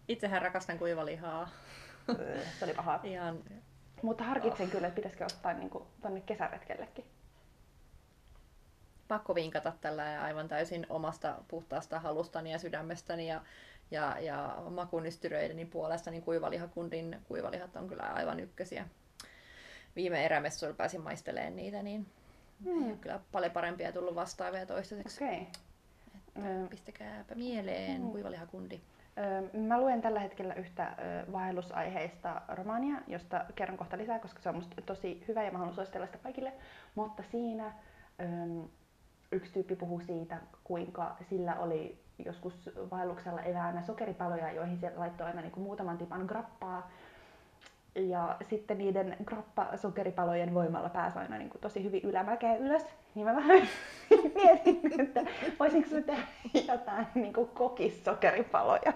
Itsehän 0.08 0.42
rakastan 0.42 0.78
kuivalihaa. 0.78 1.48
Se 2.58 2.64
oli 2.64 2.74
paha. 2.74 3.00
Ihan... 3.02 3.38
Mutta 4.02 4.24
harkitsen 4.24 4.66
oh. 4.66 4.72
kyllä, 4.72 4.86
että 4.86 4.96
pitäisikö 4.96 5.24
ottaa 5.24 5.52
niin 5.52 5.70
kuin, 5.70 5.84
tonne 6.02 6.20
kesäretkellekin. 6.20 7.04
Pakko 9.08 9.34
vinkata 9.34 9.72
tällä 9.80 10.22
aivan 10.22 10.48
täysin 10.48 10.86
omasta 10.88 11.34
puhtaasta 11.48 12.00
halustani 12.00 12.52
ja 12.52 12.58
sydämestäni 12.58 13.28
ja, 13.28 13.40
ja, 13.90 14.20
ja 14.20 14.56
makunystyröideni 14.70 15.64
puolesta, 15.64 16.10
niin 16.10 16.22
kuivalihakundin 16.22 17.20
kuivalihat 17.28 17.76
on 17.76 17.88
kyllä 17.88 18.02
aivan 18.02 18.40
ykkösiä. 18.40 18.88
Viime 19.96 20.24
erämessuilla 20.24 20.76
pääsin 20.76 21.00
maistelemaan 21.00 21.56
niitä, 21.56 21.82
niin 21.82 22.06
mm. 22.64 22.98
kyllä 22.98 23.20
paljon 23.32 23.52
parempia 23.52 23.92
tullut 23.92 24.14
vastaavia 24.14 24.66
toistaiseksi. 24.66 25.24
Okay. 25.24 26.68
Pistäkääpä 26.70 27.34
mieleen 27.34 28.00
mm. 28.00 28.10
kuivalihakundi. 28.10 28.80
Mä 29.52 29.80
luen 29.80 30.02
tällä 30.02 30.20
hetkellä 30.20 30.54
yhtä 30.54 30.96
vaellusaiheista 31.32 32.42
romaania, 32.48 32.96
josta 33.06 33.44
kerron 33.54 33.78
kohta 33.78 33.98
lisää, 33.98 34.18
koska 34.18 34.42
se 34.42 34.48
on 34.48 34.54
musta 34.54 34.82
tosi 34.82 35.24
hyvä 35.28 35.42
ja 35.42 35.52
mä 35.52 35.58
haluan 35.58 35.74
suositella 35.74 36.06
sitä 36.06 36.18
kaikille. 36.18 36.52
Mutta 36.94 37.22
siinä 37.30 37.72
yksi 39.34 39.52
tyyppi 39.52 39.76
puhuu 39.76 40.00
siitä, 40.00 40.36
kuinka 40.64 41.16
sillä 41.30 41.54
oli 41.54 41.98
joskus 42.24 42.70
vaelluksella 42.90 43.42
eväänä 43.42 43.82
sokeripaloja, 43.82 44.52
joihin 44.52 44.78
se 44.78 44.92
laittoi 44.96 45.26
aina 45.26 45.40
niin 45.40 45.52
kuin 45.52 45.64
muutaman 45.64 45.98
tipan 45.98 46.24
grappaa. 46.26 46.90
Ja 47.94 48.36
sitten 48.50 48.78
niiden 48.78 49.16
grappa-sokeripalojen 49.24 50.54
voimalla 50.54 50.88
pääsi 50.88 51.18
aina 51.18 51.38
niin 51.38 51.50
kuin 51.50 51.60
tosi 51.60 51.84
hyvin 51.84 52.02
ylämäkeen 52.04 52.60
ylös. 52.60 52.84
Niin 53.14 53.26
mä 53.26 53.36
vähän 53.36 53.68
mietin, 54.34 55.00
että 55.00 55.24
voisinko 55.60 55.88
mä 55.94 56.00
tehdä 56.00 56.22
jotain 56.72 57.06
niin 57.14 57.32
kuin 57.32 57.48
kokissokeripaloja 57.48 58.92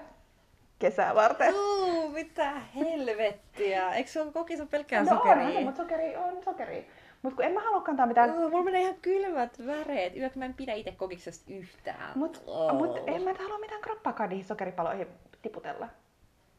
kesää 0.78 1.14
varten. 1.14 1.54
Uu, 1.54 2.08
mitä 2.08 2.52
helvettiä. 2.74 3.94
Eikö 3.94 4.10
se 4.10 4.20
ole 4.20 4.32
kokis 4.32 4.60
on 4.60 4.68
pelkkää 4.68 5.02
no 5.02 5.08
sokeria? 5.08 5.52
se, 5.52 5.64
mutta 5.64 5.82
sokeri 5.82 6.16
on 6.16 6.42
sokeri. 6.44 6.86
Mutta 7.22 7.36
kun 7.36 7.44
en 7.44 7.52
mä 7.52 7.60
halua 7.60 7.80
kantaa 7.80 8.06
mitään... 8.06 8.30
Uh, 8.30 8.50
mulla 8.50 8.64
menee 8.64 8.82
ihan 8.82 8.94
kylmät 9.02 9.66
väreet. 9.66 10.16
Yök 10.16 10.36
mä 10.36 10.44
en 10.44 10.54
pidä 10.54 10.72
itse 10.72 10.92
kokiksesta 10.92 11.52
yhtään. 11.52 12.18
Mut, 12.18 12.42
oh. 12.46 12.74
mut 12.74 12.96
en 13.06 13.22
mä 13.22 13.34
halua 13.38 13.58
mitään 13.58 13.80
kroppaakaan 13.80 14.28
niihin 14.28 14.44
sokeripaloihin 14.44 15.06
tiputella. 15.42 15.88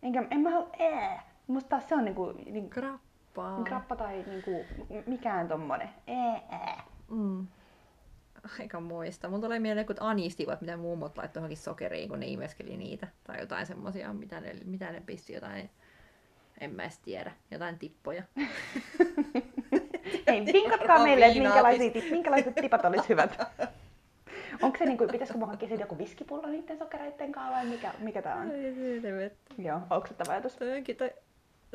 Enkä, 0.04 0.28
en 0.32 0.40
mä 0.40 0.50
halua... 0.50 0.70
Ee. 0.80 1.20
Musta 1.48 1.70
taas 1.70 1.90
se 1.90 1.96
on 1.96 2.06
niinku... 2.06 2.32
niinku 2.32 2.70
Grappaa. 2.70 3.64
Grappa 3.64 3.96
tai 3.96 4.24
niinku 4.28 4.66
mikään 5.06 5.48
tommonen. 5.48 5.90
Ee, 6.08 6.42
ee. 6.52 6.76
Mm. 7.10 7.48
Aika 8.60 8.80
muista. 8.80 9.30
Mun 9.30 9.42
tulee 9.42 9.60
mieleen 9.60 9.82
jotkut 9.82 9.98
anistivat, 10.08 10.62
mitä 10.62 10.78
mummot 10.78 11.18
laittoi 11.18 11.40
johonkin 11.40 11.58
sokeriin, 11.58 12.10
kun 12.10 12.20
ne 12.20 12.28
imeskeli 12.28 12.78
niitä. 12.78 13.08
Tai 13.24 13.40
jotain 13.40 13.66
semmosia, 13.66 14.14
mitä 14.14 14.42
ne, 14.42 14.56
mitä 14.66 14.92
ne 14.92 15.02
pisti 15.06 15.34
jotain, 15.34 15.70
en 16.60 16.76
mä 16.76 16.84
edes 16.84 17.00
tiedä, 17.00 17.32
jotain 17.52 17.80
tippoja. 17.80 18.24
Ei, 20.28 20.46
vinkatkaa 20.54 21.04
meille, 21.04 21.26
että 21.26 21.40
minkälaiset, 21.40 21.94
minkälaiset 22.12 22.56
tipat 22.56 22.86
olisi 22.86 23.10
hyvät. 23.10 23.40
Onko 24.62 24.78
se, 24.78 24.86
niin 24.86 24.98
kuin, 24.98 25.10
pitäisikö 25.10 25.40
mä 25.40 25.46
hankkia 25.46 25.76
joku 25.76 25.98
viskipullo 25.98 26.48
niiden 26.48 26.78
sokereiden 26.78 27.32
kanssa 27.32 27.54
vai 27.54 27.66
mikä, 27.66 27.94
mikä 28.00 28.22
tää 28.22 28.36
on? 28.36 28.52
Joo, 29.58 29.80
onko 29.90 30.08
se 30.08 30.14
tämä 30.14 30.34
ajatus? 30.34 30.56
Toi 30.56 30.78
onkin, 30.78 30.96
toi, 30.96 31.12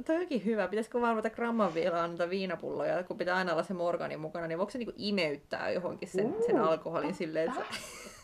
toi 0.06 0.16
onkin 0.16 0.44
hyvä. 0.44 0.68
Pitäisikö 0.68 1.00
vaan 1.00 1.12
ruveta 1.12 1.30
gramman 1.30 1.74
vielä 1.74 2.06
noita 2.06 2.30
viinapulloja, 2.30 3.02
kun 3.02 3.18
pitää 3.18 3.36
aina 3.36 3.52
olla 3.52 3.62
se 3.62 3.74
morgani 3.74 4.16
mukana, 4.16 4.46
niin 4.46 4.58
voiko 4.58 4.70
se 4.70 4.78
niinku 4.78 4.94
imeyttää 4.96 5.70
johonkin 5.70 6.08
sen, 6.08 6.26
uh, 6.26 6.46
sen 6.46 6.58
alkoholin 6.58 7.14
silleen, 7.14 7.48
että 7.48 7.64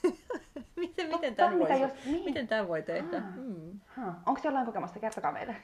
miten, 0.76 1.08
miten, 1.08 1.34
tämän 1.34 1.58
voi, 1.58 1.80
jos, 1.80 1.92
niin. 2.04 2.24
miten 2.24 2.48
tämän 2.48 2.68
voi 2.68 2.82
tehdä? 2.82 3.16
Ah. 3.16 3.34
Hmm. 3.34 3.80
Onko 4.26 4.40
jollain 4.44 4.66
kokemusta? 4.66 5.00
Kertokaa 5.00 5.32
meille. 5.32 5.56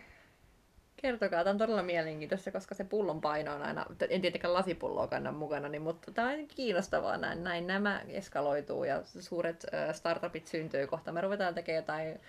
Kertokaa, 1.02 1.44
tämä 1.44 1.50
on 1.50 1.58
todella 1.58 1.82
mielenkiintoista, 1.82 2.52
koska 2.52 2.74
se 2.74 2.84
pullon 2.84 3.20
paino 3.20 3.54
on 3.54 3.62
aina, 3.62 3.86
en 4.08 4.20
tietenkään 4.20 4.54
lasipulloa 4.54 5.06
kanna 5.06 5.32
mukana, 5.32 5.68
niin, 5.68 5.82
mutta 5.82 6.12
tämä 6.12 6.28
on 6.30 6.46
kiinnostavaa, 6.48 7.16
näin, 7.16 7.44
näin 7.44 7.66
nämä 7.66 8.00
eskaloituu 8.08 8.84
ja 8.84 9.02
suuret 9.04 9.66
startupit 9.92 10.46
syntyy 10.46 10.86
kohta. 10.86 11.12
Me 11.12 11.20
ruvetaan 11.20 11.54
tekemään 11.54 11.82
jotain, 11.82 12.20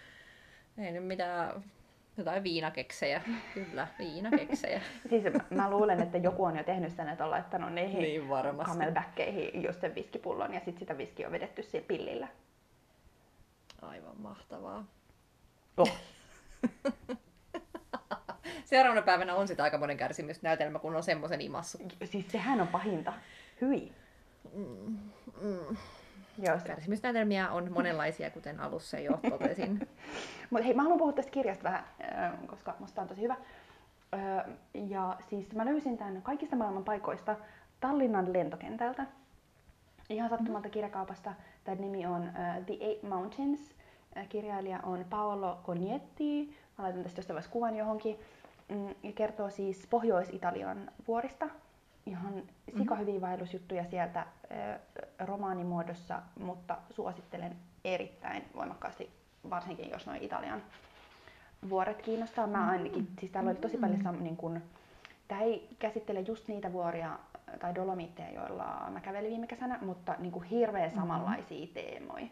ei 0.78 0.92
nyt 0.92 1.06
mitään, 1.06 1.64
jotain 2.18 2.44
viinakeksejä, 2.44 3.22
kyllä, 3.54 3.88
viinakeksejä. 4.00 4.82
siis 5.10 5.24
mä 5.50 5.70
luulen, 5.70 6.02
että 6.02 6.18
joku 6.18 6.44
on 6.44 6.58
jo 6.58 6.64
tehnyt 6.64 6.96
sen, 6.96 7.10
että 7.10 7.24
on 7.24 7.32
laittanut 7.32 7.74
niihin 7.74 8.02
niin 8.02 8.30
camelbackkeihin 8.64 9.64
just 9.64 9.82
sen 9.82 9.96
viskipullon 9.96 10.54
ja 10.54 10.60
sitten 10.60 10.80
sitä 10.80 10.98
viski 10.98 11.26
on 11.26 11.32
vedetty 11.32 11.64
siellä 11.64 11.88
pillillä. 11.88 12.28
Aivan 13.82 14.22
mahtavaa. 14.22 14.86
Oh. 15.78 15.98
seuraavana 18.68 19.02
päivänä 19.02 19.36
on 19.36 19.48
sitä 19.48 19.64
aikamoinen 19.64 19.98
kärsimysnäytelmä, 19.98 20.80
kun 20.80 20.96
on 20.96 21.04
semmoisen 21.04 21.42
imassu. 21.42 21.78
Siis 22.04 22.32
sehän 22.32 22.62
on 22.62 22.68
pahinta. 22.68 23.14
Hyi. 23.62 23.92
Mm, 24.54 24.98
mm. 25.42 25.78
Joo, 26.38 26.58
Kärsimysnäytelmiä 26.66 27.50
on 27.50 27.72
monenlaisia, 27.72 28.32
kuten 28.32 28.60
alussa 28.60 29.00
jo 29.00 29.20
totesin. 29.30 29.88
Mutta 30.50 30.64
hei, 30.64 30.74
mä 30.74 30.82
haluan 30.82 30.98
puhua 30.98 31.14
tästä 31.14 31.32
kirjasta 31.32 31.64
vähän, 31.64 31.84
koska 32.48 32.76
musta 32.80 33.02
on 33.02 33.08
tosi 33.08 33.22
hyvä. 33.22 33.36
Ja 34.74 35.18
siis 35.30 35.54
mä 35.54 35.66
löysin 35.66 35.98
tämän 35.98 36.22
kaikista 36.22 36.56
maailman 36.56 36.84
paikoista 36.84 37.36
Tallinnan 37.80 38.34
lentokentältä. 38.34 39.06
Ihan 40.10 40.30
sattumalta 40.30 40.70
kirjakaupasta. 40.70 41.34
Tämän 41.64 41.82
nimi 41.82 42.06
on 42.06 42.32
The 42.66 42.78
Eight 42.80 43.04
Mountains. 43.04 43.76
Kirjailija 44.30 44.80
on 44.84 45.06
Paolo 45.10 45.60
Cognetti. 45.66 46.58
Mä 46.78 46.84
laitan 46.84 47.04
tästä 47.04 47.20
jostain 47.20 47.44
kuvan 47.50 47.76
johonkin. 47.76 48.20
Mm, 48.70 48.96
ja 49.04 49.12
kertoo 49.16 49.50
siis 49.50 49.88
Pohjois-Italian 49.90 50.92
vuorista. 51.08 51.50
Ihan 52.06 52.44
sika 52.78 52.96
mhm. 52.96 53.02
hyviä 53.02 53.22
vaellusjuttuja 53.22 53.86
sieltä 53.86 54.26
romaanimuodossa, 55.20 56.22
mutta 56.40 56.78
suosittelen 56.90 57.56
erittäin 57.84 58.44
voimakkaasti, 58.56 59.10
varsinkin 59.50 59.90
jos 59.90 60.06
noin 60.06 60.24
Italian 60.24 60.62
vuoret 61.70 62.02
kiinnostaa. 62.02 62.48
Mä 62.48 62.70
ainakin, 62.70 63.02
mm. 63.02 63.08
siis 63.20 63.32
täällä 63.32 63.50
oli 63.50 63.60
tosi 63.60 63.78
paljon 63.78 64.02
sam, 64.04 64.24
niin 64.24 64.38
kun, 64.38 64.62
tämä 65.28 65.42
ei 65.42 65.70
käsittele 65.80 66.20
just 66.20 66.48
niitä 66.48 66.74
vuoria 66.74 67.20
tai 67.60 67.76
dolomitteja, 67.76 68.32
joilla 68.32 68.88
mä 68.90 69.00
kävelin 69.00 69.30
viime 69.30 69.48
kesänä, 69.48 69.80
mutta 69.82 70.16
niin 70.20 70.32
kuin 70.32 70.44
hirveän 70.44 70.90
mm-hmm. 70.90 71.02
samanlaisia 71.02 71.68
teemoja. 71.74 72.28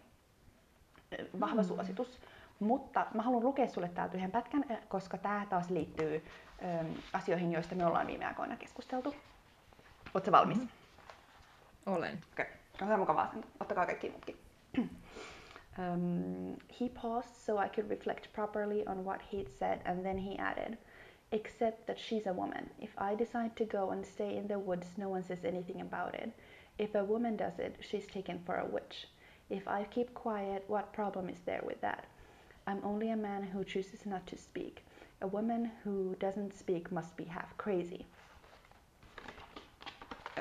Vahva 1.39 1.62
mm. 1.62 1.67
suositus. 1.67 2.19
Mutta 2.59 3.05
mä 3.13 3.21
haluan 3.21 3.43
lukea 3.43 3.67
sulle 3.67 3.89
täältä 3.89 4.17
yhden 4.17 4.31
pätkän, 4.31 4.65
eh, 4.69 4.77
koska 4.87 5.17
tämä 5.17 5.45
taas 5.49 5.69
liittyy 5.69 6.23
ö, 6.63 6.85
asioihin, 7.13 7.51
joista 7.51 7.75
me 7.75 7.85
ollaan 7.85 8.07
viime 8.07 8.25
aikoina 8.25 8.57
keskusteltu. 8.57 9.15
Oletko 10.13 10.31
valmis? 10.31 10.57
Mm-hmm. 10.57 11.93
Olen. 11.93 12.19
Okei, 12.31 12.45
okay. 12.73 12.93
on 12.93 12.99
mukavaa. 12.99 13.33
Ottakaa 13.59 13.85
kaikki 13.85 14.09
muutkin. 14.09 14.39
um, 14.77 16.55
he 16.79 16.89
paused 17.01 17.35
so 17.35 17.57
I 17.57 17.69
could 17.69 17.89
reflect 17.89 18.33
properly 18.33 18.83
on 18.85 19.05
what 19.05 19.21
he'd 19.33 19.49
said 19.59 19.79
and 19.85 20.03
then 20.03 20.17
he 20.17 20.37
added, 20.37 20.77
except 21.31 21.85
that 21.85 21.99
she's 21.99 22.27
a 22.27 22.33
woman. 22.33 22.69
If 22.79 22.91
I 22.97 23.17
decide 23.17 23.51
to 23.55 23.65
go 23.65 23.91
and 23.91 24.05
stay 24.05 24.37
in 24.37 24.47
the 24.47 24.59
woods, 24.59 24.87
no 24.97 25.09
one 25.09 25.23
says 25.23 25.45
anything 25.45 25.81
about 25.81 26.15
it. 26.15 26.31
If 26.77 26.95
a 26.95 27.03
woman 27.03 27.37
does 27.37 27.59
it, 27.59 27.75
she's 27.79 28.07
taken 28.07 28.39
for 28.45 28.55
a 28.55 28.65
witch. 28.65 29.07
If 29.49 29.67
I 29.67 29.83
keep 29.83 30.13
quiet, 30.13 30.63
what 30.67 30.93
problem 30.93 31.29
is 31.29 31.39
there 31.45 31.61
with 31.65 31.81
that? 31.81 32.05
I'm 32.69 32.84
only 32.84 33.12
a 33.12 33.17
man 33.17 33.43
who 33.54 33.63
chooses 33.63 34.06
not 34.06 34.25
to 34.25 34.36
speak. 34.36 34.82
A 35.21 35.28
woman 35.28 35.71
who 35.86 36.15
doesn't 36.15 36.54
speak 36.54 36.91
must 36.91 37.15
be 37.17 37.23
half 37.23 37.58
crazy. 37.63 38.06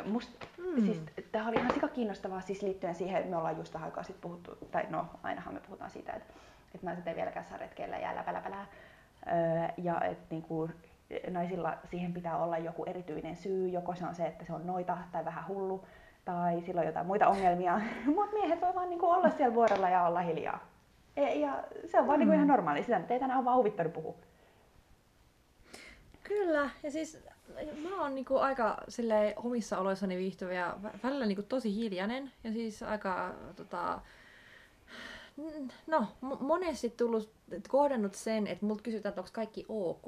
Must, 0.05 0.31
mm. 0.59 0.85
siis, 0.85 1.01
tämä 1.33 1.49
oli 1.49 1.57
ihan 1.57 1.75
sika 1.75 1.89
kiinnostavaa 1.89 2.41
siis 2.41 2.63
liittyen 2.63 2.95
siihen, 2.95 3.17
että 3.17 3.31
me 3.31 3.37
ollaan 3.37 3.57
just 3.57 3.75
vähän 3.75 3.87
aikaa 3.89 4.05
sitten 4.05 4.21
puhuttu, 4.21 4.59
tai 4.71 4.87
no 4.91 5.07
ainahan 5.23 5.55
me 5.55 5.61
puhutaan 5.61 5.91
siitä, 5.91 6.13
että, 6.13 6.35
että 6.75 6.87
naiset 6.87 7.07
ei 7.07 7.17
vieläkään 7.17 7.45
saa 7.45 7.59
retkeillä 7.59 7.99
ja 7.99 8.17
läpäläpälää. 8.17 8.67
Öö, 9.27 9.69
ja 9.79 10.01
että 10.01 10.27
niinku, 10.31 10.71
naisilla 11.31 11.77
siihen 11.85 12.13
pitää 12.13 12.37
olla 12.37 12.59
joku 12.59 12.85
erityinen 12.85 13.37
syy, 13.37 13.69
joko 13.69 13.95
se 13.95 14.07
on 14.07 14.15
se, 14.15 14.27
että 14.27 14.45
se 14.45 14.53
on 14.53 14.67
noita 14.67 14.99
tai 15.13 15.25
vähän 15.25 15.49
hullu, 15.49 15.85
tai 16.25 16.63
sillä 16.63 16.81
on 16.81 16.87
jotain 16.87 17.07
muita 17.07 17.29
ongelmia. 17.29 17.81
Mutta 18.17 18.33
miehet 18.33 18.61
voi 18.61 18.75
vaan 18.75 18.91
niinku 18.91 19.07
olla 19.07 19.31
siellä 19.31 19.55
vuorolla 19.55 19.89
ja 19.89 20.07
olla 20.07 20.21
hiljaa. 20.21 20.74
E, 21.17 21.35
ja 21.35 21.65
se 21.87 22.01
on 22.01 22.07
vaan 22.07 22.19
niinku 22.19 22.33
mm. 22.33 22.39
niin 22.39 22.45
ihan 22.45 22.49
normaali, 22.49 22.83
sitä 22.83 22.99
nyt 22.99 23.11
ei 23.11 23.21
tänään 23.21 23.39
ole 23.39 23.45
vaan 23.45 23.57
huvittanut 23.57 23.93
puhua. 23.93 24.15
Kyllä, 26.23 26.71
ja 26.83 26.91
siis 26.91 27.19
mä 27.83 28.03
oon 28.03 28.15
niinku 28.15 28.37
aika 28.37 28.79
sille 28.89 29.35
omissa 29.37 29.79
oloissani 29.79 30.17
viihtyvä 30.17 30.53
ja 30.53 30.77
välillä 31.03 31.27
niinku 31.27 31.43
tosi 31.43 31.75
hiljainen 31.75 32.33
ja 32.45 32.53
siis 32.53 32.83
aika 32.83 33.35
tota, 33.57 34.01
no, 35.87 36.07
monesti 36.41 36.91
tullut 36.91 37.31
kohdannut 37.69 38.15
sen, 38.15 38.47
että 38.47 38.67
multa 38.67 38.83
kysytään, 38.83 39.11
että 39.11 39.21
onko 39.21 39.31
kaikki 39.33 39.67
ok. 39.69 40.07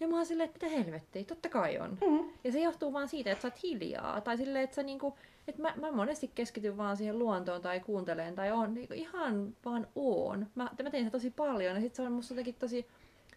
Ja 0.00 0.08
mä 0.08 0.16
oon 0.16 0.26
silleen, 0.26 0.48
että 0.50 0.66
mitä 0.66 0.76
helvettiä, 0.76 1.24
totta 1.24 1.48
kai 1.48 1.78
on. 1.78 1.90
Mm. 1.90 2.30
Ja 2.44 2.52
se 2.52 2.60
johtuu 2.60 2.92
vaan 2.92 3.08
siitä, 3.08 3.30
että 3.30 3.42
sä 3.42 3.48
oot 3.48 3.62
hiljaa. 3.62 4.20
Tai 4.20 4.36
silleen, 4.36 4.64
että 4.64 4.76
sä 4.76 4.82
niinku, 4.82 5.18
että 5.48 5.62
mä, 5.62 5.74
mä 5.80 5.92
monesti 5.92 6.30
keskityn 6.34 6.76
vaan 6.76 6.96
siihen 6.96 7.18
luontoon 7.18 7.60
tai 7.60 7.80
kuunteleen 7.80 8.34
tai 8.34 8.52
on 8.52 8.74
niinku 8.74 8.94
ihan 8.94 9.56
vaan 9.64 9.86
oon. 9.94 10.46
Mä, 10.54 10.70
mä 10.82 10.90
teen 10.90 11.04
sitä 11.04 11.10
tosi 11.10 11.30
paljon 11.30 11.74
ja 11.74 11.80
sit 11.80 11.94
se 11.94 12.02
on 12.02 12.12
musta 12.12 12.34
jotenkin 12.34 12.54
tosi 12.54 12.86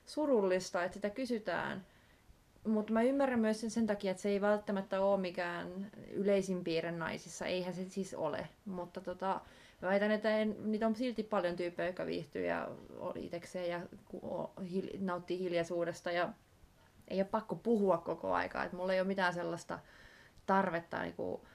surullista, 0.05 0.83
että 0.83 0.95
sitä 0.95 1.09
kysytään. 1.09 1.85
Mutta 2.67 2.93
mä 2.93 3.01
ymmärrän 3.01 3.39
myös 3.39 3.61
sen, 3.61 3.71
sen 3.71 3.87
takia, 3.87 4.11
että 4.11 4.23
se 4.23 4.29
ei 4.29 4.41
välttämättä 4.41 5.01
ole 5.01 5.21
mikään 5.21 5.91
yleisin 6.11 6.63
piirre 6.63 6.91
naisissa. 6.91 7.45
Eihän 7.45 7.73
se 7.73 7.89
siis 7.89 8.13
ole. 8.13 8.47
Mutta 8.65 9.01
tota, 9.01 9.41
mä 9.81 9.89
väitän, 9.89 10.11
että 10.11 10.37
en, 10.37 10.55
niitä 10.71 10.87
on 10.87 10.95
silti 10.95 11.23
paljon 11.23 11.55
tyyppejä, 11.55 11.87
jotka 11.87 12.05
viihtyy 12.05 12.45
ja 12.45 12.67
oli 12.99 13.25
itekseen 13.25 13.69
ja 13.69 13.81
hil, 14.71 14.89
nauttii 14.99 15.39
hiljaisuudesta. 15.39 16.11
Ja 16.11 16.29
ei 17.07 17.19
ole 17.19 17.27
pakko 17.31 17.55
puhua 17.55 17.97
koko 17.97 18.33
aikaa. 18.33 18.63
Et 18.63 18.73
mulla 18.73 18.93
ei 18.93 18.99
ole 18.99 19.07
mitään 19.07 19.33
sellaista 19.33 19.79
tarvetta 20.45 21.01
niinku, 21.01 21.47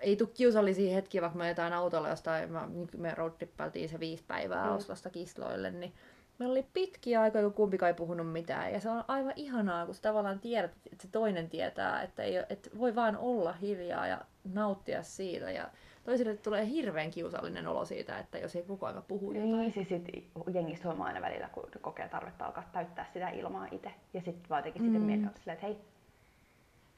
ei 0.00 0.16
tule 0.16 0.28
kiusallisia 0.34 0.94
hetkiä, 0.94 1.22
vaikka 1.22 1.38
me 1.38 1.44
ajetaan 1.44 1.72
autolla 1.72 2.08
jostain, 2.08 2.52
mä, 2.52 2.66
niin 2.66 2.88
me 2.96 3.14
roadtrippailtiin 3.14 3.88
se 3.88 4.00
viisi 4.00 4.24
päivää 4.26 4.66
Mm. 4.66 4.76
Oslosta 4.76 5.10
Kisloille, 5.10 5.70
niin 5.70 5.92
meillä 6.38 6.52
oli 6.52 6.66
pitkiä 6.72 7.20
aikoja, 7.20 7.44
kun 7.44 7.52
kumpikaan 7.52 7.90
ei 7.90 7.94
puhunut 7.94 8.32
mitään. 8.32 8.72
Ja 8.72 8.80
se 8.80 8.90
on 8.90 9.04
aivan 9.08 9.32
ihanaa, 9.36 9.86
kun 9.86 9.94
sä 9.94 10.02
tavallaan 10.02 10.40
tiedät, 10.40 10.70
että 10.92 11.02
se 11.02 11.08
toinen 11.12 11.48
tietää, 11.48 12.02
että, 12.02 12.22
ei, 12.22 12.36
että 12.36 12.70
voi 12.78 12.94
vaan 12.94 13.16
olla 13.16 13.52
hiljaa 13.52 14.06
ja 14.06 14.20
nauttia 14.54 15.02
siitä. 15.02 15.50
Ja 15.50 15.70
toisille 16.04 16.36
tulee 16.36 16.66
hirveän 16.66 17.10
kiusallinen 17.10 17.66
olo 17.66 17.84
siitä, 17.84 18.18
että 18.18 18.38
jos 18.38 18.56
ei 18.56 18.62
koko 18.62 18.86
ajan 18.86 19.02
puhu 19.08 19.32
jotain. 19.32 19.52
Niin, 19.52 19.72
siis 19.72 19.88
sit 19.88 20.08
jengistä 20.54 20.88
huomaa 20.88 21.06
aina 21.06 21.20
välillä, 21.20 21.48
kun 21.48 21.64
kokee 21.80 22.08
tarvetta 22.08 22.46
alkaa 22.46 22.70
täyttää 22.72 23.06
sitä 23.12 23.28
ilmaa 23.28 23.68
itse. 23.70 23.90
Ja 24.14 24.20
sitten 24.20 24.50
vaan 24.50 24.58
jotenkin 24.58 24.82
mm. 24.82 24.92
sitten 24.92 25.30
silleen, 25.40 25.54
että 25.54 25.66
hei, 25.66 25.78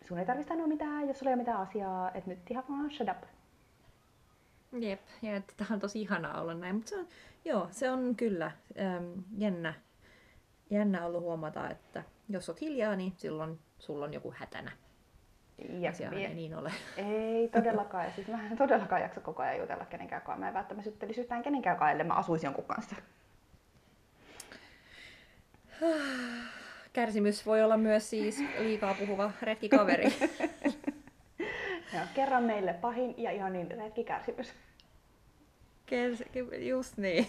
sun 0.05 0.19
ei 0.19 0.27
tarvitse 0.27 0.49
sanoa 0.49 0.67
mitään, 0.67 1.09
jos 1.09 1.19
sulla 1.19 1.31
ei 1.31 1.35
ole 1.35 1.43
mitään 1.43 1.61
asiaa, 1.61 2.11
että 2.15 2.31
nyt 2.31 2.51
ihan 2.51 2.65
vaan 2.69 2.91
shut 2.91 3.09
up. 3.09 3.23
Jep, 4.81 5.01
ja 5.23 5.37
että 5.37 5.53
tämä 5.57 5.75
on 5.75 5.81
tosi 5.81 6.01
ihanaa 6.01 6.41
olla 6.41 6.55
näin, 6.55 6.75
mutta 6.75 6.89
se 6.91 6.99
on, 6.99 7.07
joo, 7.45 7.69
se 7.71 7.91
on 7.91 8.17
kyllä 8.17 8.53
äm, 8.97 9.25
jännä, 9.39 9.75
jännä 10.71 11.07
ollut 11.07 11.23
huomata, 11.23 11.71
että 11.71 12.05
jos 12.29 12.49
oot 12.49 12.61
hiljaa, 12.61 12.97
niin 12.97 13.13
silloin 13.17 13.59
sulla 13.79 14.05
on 14.05 14.13
joku 14.13 14.35
hätänä. 14.37 14.73
Ja 15.81 15.93
vie- 16.11 16.27
ei 16.27 16.35
niin 16.35 16.55
ole. 16.55 16.73
Ei 16.97 17.49
todellakaan. 17.49 18.05
Ja 18.05 18.13
siis 18.13 18.29
mä 18.29 18.47
en 18.51 18.57
todellakaan 18.57 19.03
jaksa 19.03 19.21
koko 19.21 19.43
ajan 19.43 19.59
jutella 19.59 19.85
kenenkään 19.85 20.23
kanssa. 20.23 20.41
Mä 20.41 20.49
en 20.49 20.55
välttämättä 20.55 20.91
juttelisi 20.91 21.21
yhtään 21.21 21.43
kenenkään 21.43 21.77
kanssa, 21.77 21.91
ellei 21.93 22.07
mä 22.07 22.15
asuisi 22.15 22.47
jonkun 22.47 22.65
kanssa. 22.65 22.97
Kärsimys 26.93 27.47
voi 27.47 27.63
olla 27.63 27.77
myös 27.77 28.11
siis 28.11 28.45
liikaa 28.59 28.95
puhuva 28.95 29.31
retkikaveri. 29.43 30.13
Ja 31.93 32.01
kerran 32.15 32.43
meille 32.43 32.73
pahin 32.73 33.15
ja 33.17 33.31
ihan 33.31 33.53
niin 33.53 33.71
retkikärsimys. 33.71 34.55
Kers- 35.87 36.59
just 36.59 36.97
niin. 36.97 37.27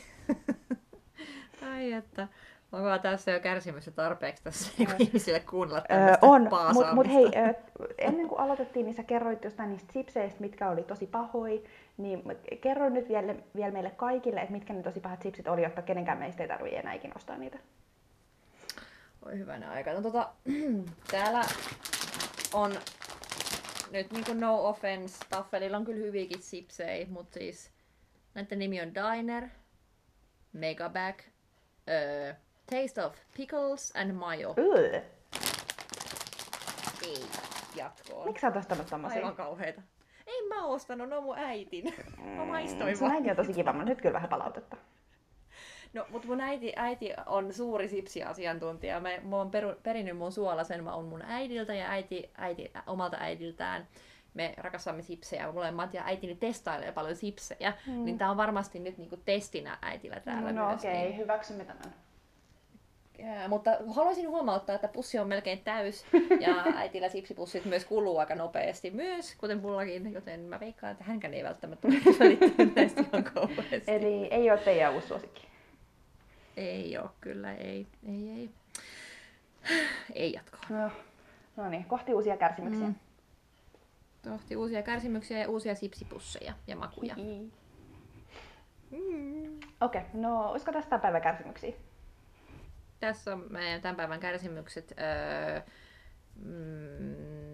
Ai 1.72 1.94
että. 1.94 2.28
Onko 2.72 2.98
tässä 2.98 3.32
jo 3.32 3.40
kärsimys 3.40 3.86
jo 3.86 3.92
tarpeeksi 3.92 4.44
tässä 4.44 4.72
niinku 4.78 4.94
ihmisille 5.00 5.40
kuunnella 5.40 5.84
Öö, 5.92 6.16
on, 6.22 6.50
mutta 6.74 6.96
mut 6.96 7.08
hei, 7.08 7.32
ennen 7.98 8.28
kuin 8.28 8.40
aloitettiin, 8.40 8.86
niin 8.86 8.96
sä 8.96 9.04
kerroit 9.04 9.44
jostain 9.44 9.70
niistä 9.70 9.94
chipseistä, 9.94 10.42
mitkä 10.42 10.70
oli 10.70 10.84
tosi 10.84 11.08
pahoi, 11.08 11.64
niin 11.98 12.24
kerro 12.62 12.90
nyt 12.90 13.10
vielä, 13.10 13.36
vielä 13.56 13.72
meille 13.72 13.90
kaikille, 13.90 14.40
että 14.40 14.54
mitkä 14.54 14.74
ne 14.74 14.84
tosi 14.84 15.00
pahat 15.00 15.22
chipsit 15.22 15.48
oli, 15.48 15.64
jotta 15.64 15.82
kenenkään 15.82 16.18
meistä 16.18 16.44
ei 16.44 16.50
tarvitse 16.50 16.80
enää 16.80 16.94
ikinä 16.94 17.14
ostaa 17.16 17.38
niitä. 17.38 17.60
Oi 19.26 19.38
hyvänä 19.38 19.72
aika. 19.72 19.94
No 19.94 20.02
tota, 20.02 20.30
täällä 21.12 21.42
on 22.54 22.72
nyt 23.92 24.12
niinku 24.12 24.34
no 24.34 24.66
offense, 24.70 25.26
Taffelilla 25.30 25.78
on 25.78 25.86
kyllä 25.86 26.06
hyviäkin 26.06 26.42
sipsejä, 26.42 27.08
mutta 27.10 27.40
siis 27.40 27.72
näiden 28.34 28.60
nimi 28.60 28.82
on 28.82 28.92
Diner, 28.96 29.48
Megabag, 30.54 31.16
uh, 31.20 32.36
Taste 32.66 33.06
of 33.06 33.16
Pickles 33.38 33.94
and 33.96 34.12
Mayo. 34.12 34.56
Ei 37.08 37.26
jatkoon. 37.76 38.28
miksi 38.28 38.42
sä 38.42 38.48
oot 38.48 38.56
ostanut 38.56 38.88
tommosia? 38.88 39.18
Aivan 39.18 39.36
kauheita. 39.36 39.82
En 40.28 40.48
mä 40.50 40.66
ostanut, 40.66 41.10
ne 41.10 41.16
on 41.16 41.24
mun 41.24 41.38
äitin. 41.38 41.94
Mä 42.36 42.46
maistoin 42.46 42.98
Sun 42.98 43.08
vaan. 43.08 43.18
äiti 43.18 43.30
on 43.30 43.36
tosi 43.36 43.54
kiva, 43.54 43.74
mutta 43.74 43.90
nyt 43.90 44.02
kyllä 44.02 44.14
vähän 44.14 44.30
palautetta. 44.30 44.78
No, 45.94 46.06
mutta 46.10 46.28
mun 46.28 46.42
äiti, 46.42 46.74
äiti 46.76 47.10
on 47.26 47.54
suuri 47.54 47.88
sipsiasiantuntija. 47.88 49.00
Mä, 49.00 49.10
mä 49.24 49.36
oon 49.36 49.52
peru, 49.52 49.74
perinnyt 49.84 50.18
mun 50.18 50.32
suolasen, 50.32 50.84
mä 50.84 50.96
oon 50.96 51.06
mun 51.06 51.22
äidiltä 51.22 51.74
ja 51.74 51.90
äiti, 51.90 52.32
äiti 52.38 52.72
omalta 52.88 53.18
äidiltään. 53.20 53.88
Me 54.34 54.54
rakastamme 54.58 55.02
sipsejä, 55.02 55.52
molemmat 55.52 55.94
ja 55.94 56.04
äitini 56.06 56.36
testailee 56.36 56.92
paljon 56.92 57.16
sipsejä, 57.16 57.74
mm. 57.88 58.06
niin 58.06 58.18
tää 58.18 58.32
on 58.32 58.38
varmasti 58.38 58.80
nyt 58.80 58.98
niinku 58.98 59.18
testinä 59.18 59.78
äitillä 59.82 60.20
täällä 60.20 60.52
no 60.52 60.68
myös. 60.68 60.80
okei, 60.80 60.92
okay, 60.92 61.04
Niin, 61.04 61.18
hyväksymme 61.18 61.66
tämän. 61.66 61.94
Ää, 63.24 63.48
mutta 63.48 63.72
haluaisin 63.96 64.30
huomauttaa, 64.30 64.76
että 64.76 64.88
pussi 64.88 65.20
on 65.20 65.28
melkein 65.28 65.60
täys 65.60 66.06
ja 66.40 66.64
äitillä 66.76 67.10
sipsipussit 67.10 67.66
myös 67.66 67.86
kuluu 67.86 68.18
aika 68.18 68.36
nopeasti 68.36 68.92
myös, 68.92 69.36
kuten 69.36 69.62
mullakin, 69.62 70.14
joten 70.14 70.40
mä 70.40 70.60
veikkaan, 70.60 70.92
että 70.92 71.04
hänkään 71.04 71.34
ei 71.34 71.44
välttämättä 71.44 71.88
tule 71.88 72.16
välittämään 72.20 72.74
näistä 72.76 73.02
ihan 73.02 73.24
kauheasti. 73.24 73.84
Eli 73.88 74.28
ei 74.32 74.52
ole 74.52 74.60
teidän 74.60 74.94
uusi 74.94 75.08
suosikki. 75.08 75.53
Ei 76.58 76.98
oo 76.98 77.10
kyllä, 77.22 77.54
ei, 77.54 77.88
ei, 78.08 78.30
ei. 78.30 78.50
Ei 80.14 80.34
jatkoa. 80.34 80.60
No, 80.70 80.92
no 81.56 81.70
niin, 81.70 81.86
kohti 81.86 82.14
uusia 82.14 82.38
kärsimyksiä. 82.38 82.88
Mm. 82.88 82.96
Tohti 84.22 84.56
uusia 84.56 84.84
kärsimyksiä 84.84 85.40
ja 85.40 85.50
uusia 85.50 85.76
sipsipusseja 85.76 86.54
ja 86.68 86.76
makuja. 86.76 87.16
Mm. 87.16 87.52
Mm. 88.92 89.60
Okei, 89.82 90.02
okay, 90.02 90.04
no 90.14 90.50
olisiko 90.50 90.72
tästä 90.72 91.00
päivän 91.00 91.22
kärsimyksiä? 91.22 91.74
Tässä 93.00 93.34
on 93.34 93.46
meidän 93.50 93.82
tämän 93.82 93.96
päivän 93.96 94.20
kärsimykset. 94.20 94.94
Öö, 95.00 95.62
mm, 96.36 97.53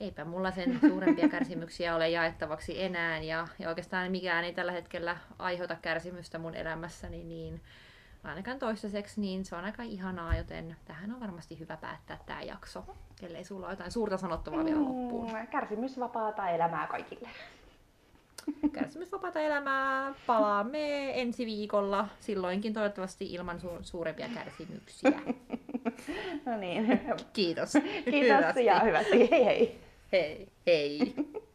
eipä 0.00 0.24
mulla 0.24 0.50
sen 0.50 0.80
suurempia 0.80 1.28
kärsimyksiä 1.38 1.96
ole 1.96 2.08
jaettavaksi 2.08 2.82
enää 2.82 3.18
ja, 3.18 3.48
ja 3.58 3.68
oikeastaan 3.68 4.10
mikään 4.10 4.44
ei 4.44 4.52
tällä 4.52 4.72
hetkellä 4.72 5.16
aiheuta 5.38 5.76
kärsimystä 5.82 6.38
mun 6.38 6.54
elämässäni, 6.54 7.24
niin 7.24 7.60
ainakaan 8.24 8.58
toistaiseksi, 8.58 9.20
niin 9.20 9.44
se 9.44 9.56
on 9.56 9.64
aika 9.64 9.82
ihanaa, 9.82 10.36
joten 10.36 10.76
tähän 10.84 11.12
on 11.12 11.20
varmasti 11.20 11.58
hyvä 11.58 11.76
päättää 11.76 12.18
tämä 12.26 12.42
jakso, 12.42 12.84
ellei 13.22 13.44
sulla 13.44 13.66
ole 13.66 13.72
jotain 13.72 13.92
suurta 13.92 14.16
sanottavaa 14.16 14.64
vielä 14.64 14.80
loppuun. 14.80 15.32
Mm, 15.32 15.46
kärsimysvapaata 15.46 16.48
elämää 16.48 16.86
kaikille. 16.86 17.28
Kärsimysvapaata 18.72 19.40
elämää 19.40 20.14
palaamme 20.26 21.12
ensi 21.20 21.46
viikolla, 21.46 22.08
silloinkin 22.20 22.72
toivottavasti 22.72 23.32
ilman 23.34 23.56
su- 23.58 23.82
suurempia 23.82 24.28
kärsimyksiä. 24.34 25.12
No 26.46 26.56
niin, 26.56 27.00
Kiitos. 27.32 27.72
kiitos 28.10 28.56
ja 28.64 28.80
hyvästi. 28.80 29.30
Hei 29.30 29.44
hei. 29.44 29.87
hey, 30.10 30.48
hey. 30.64 31.14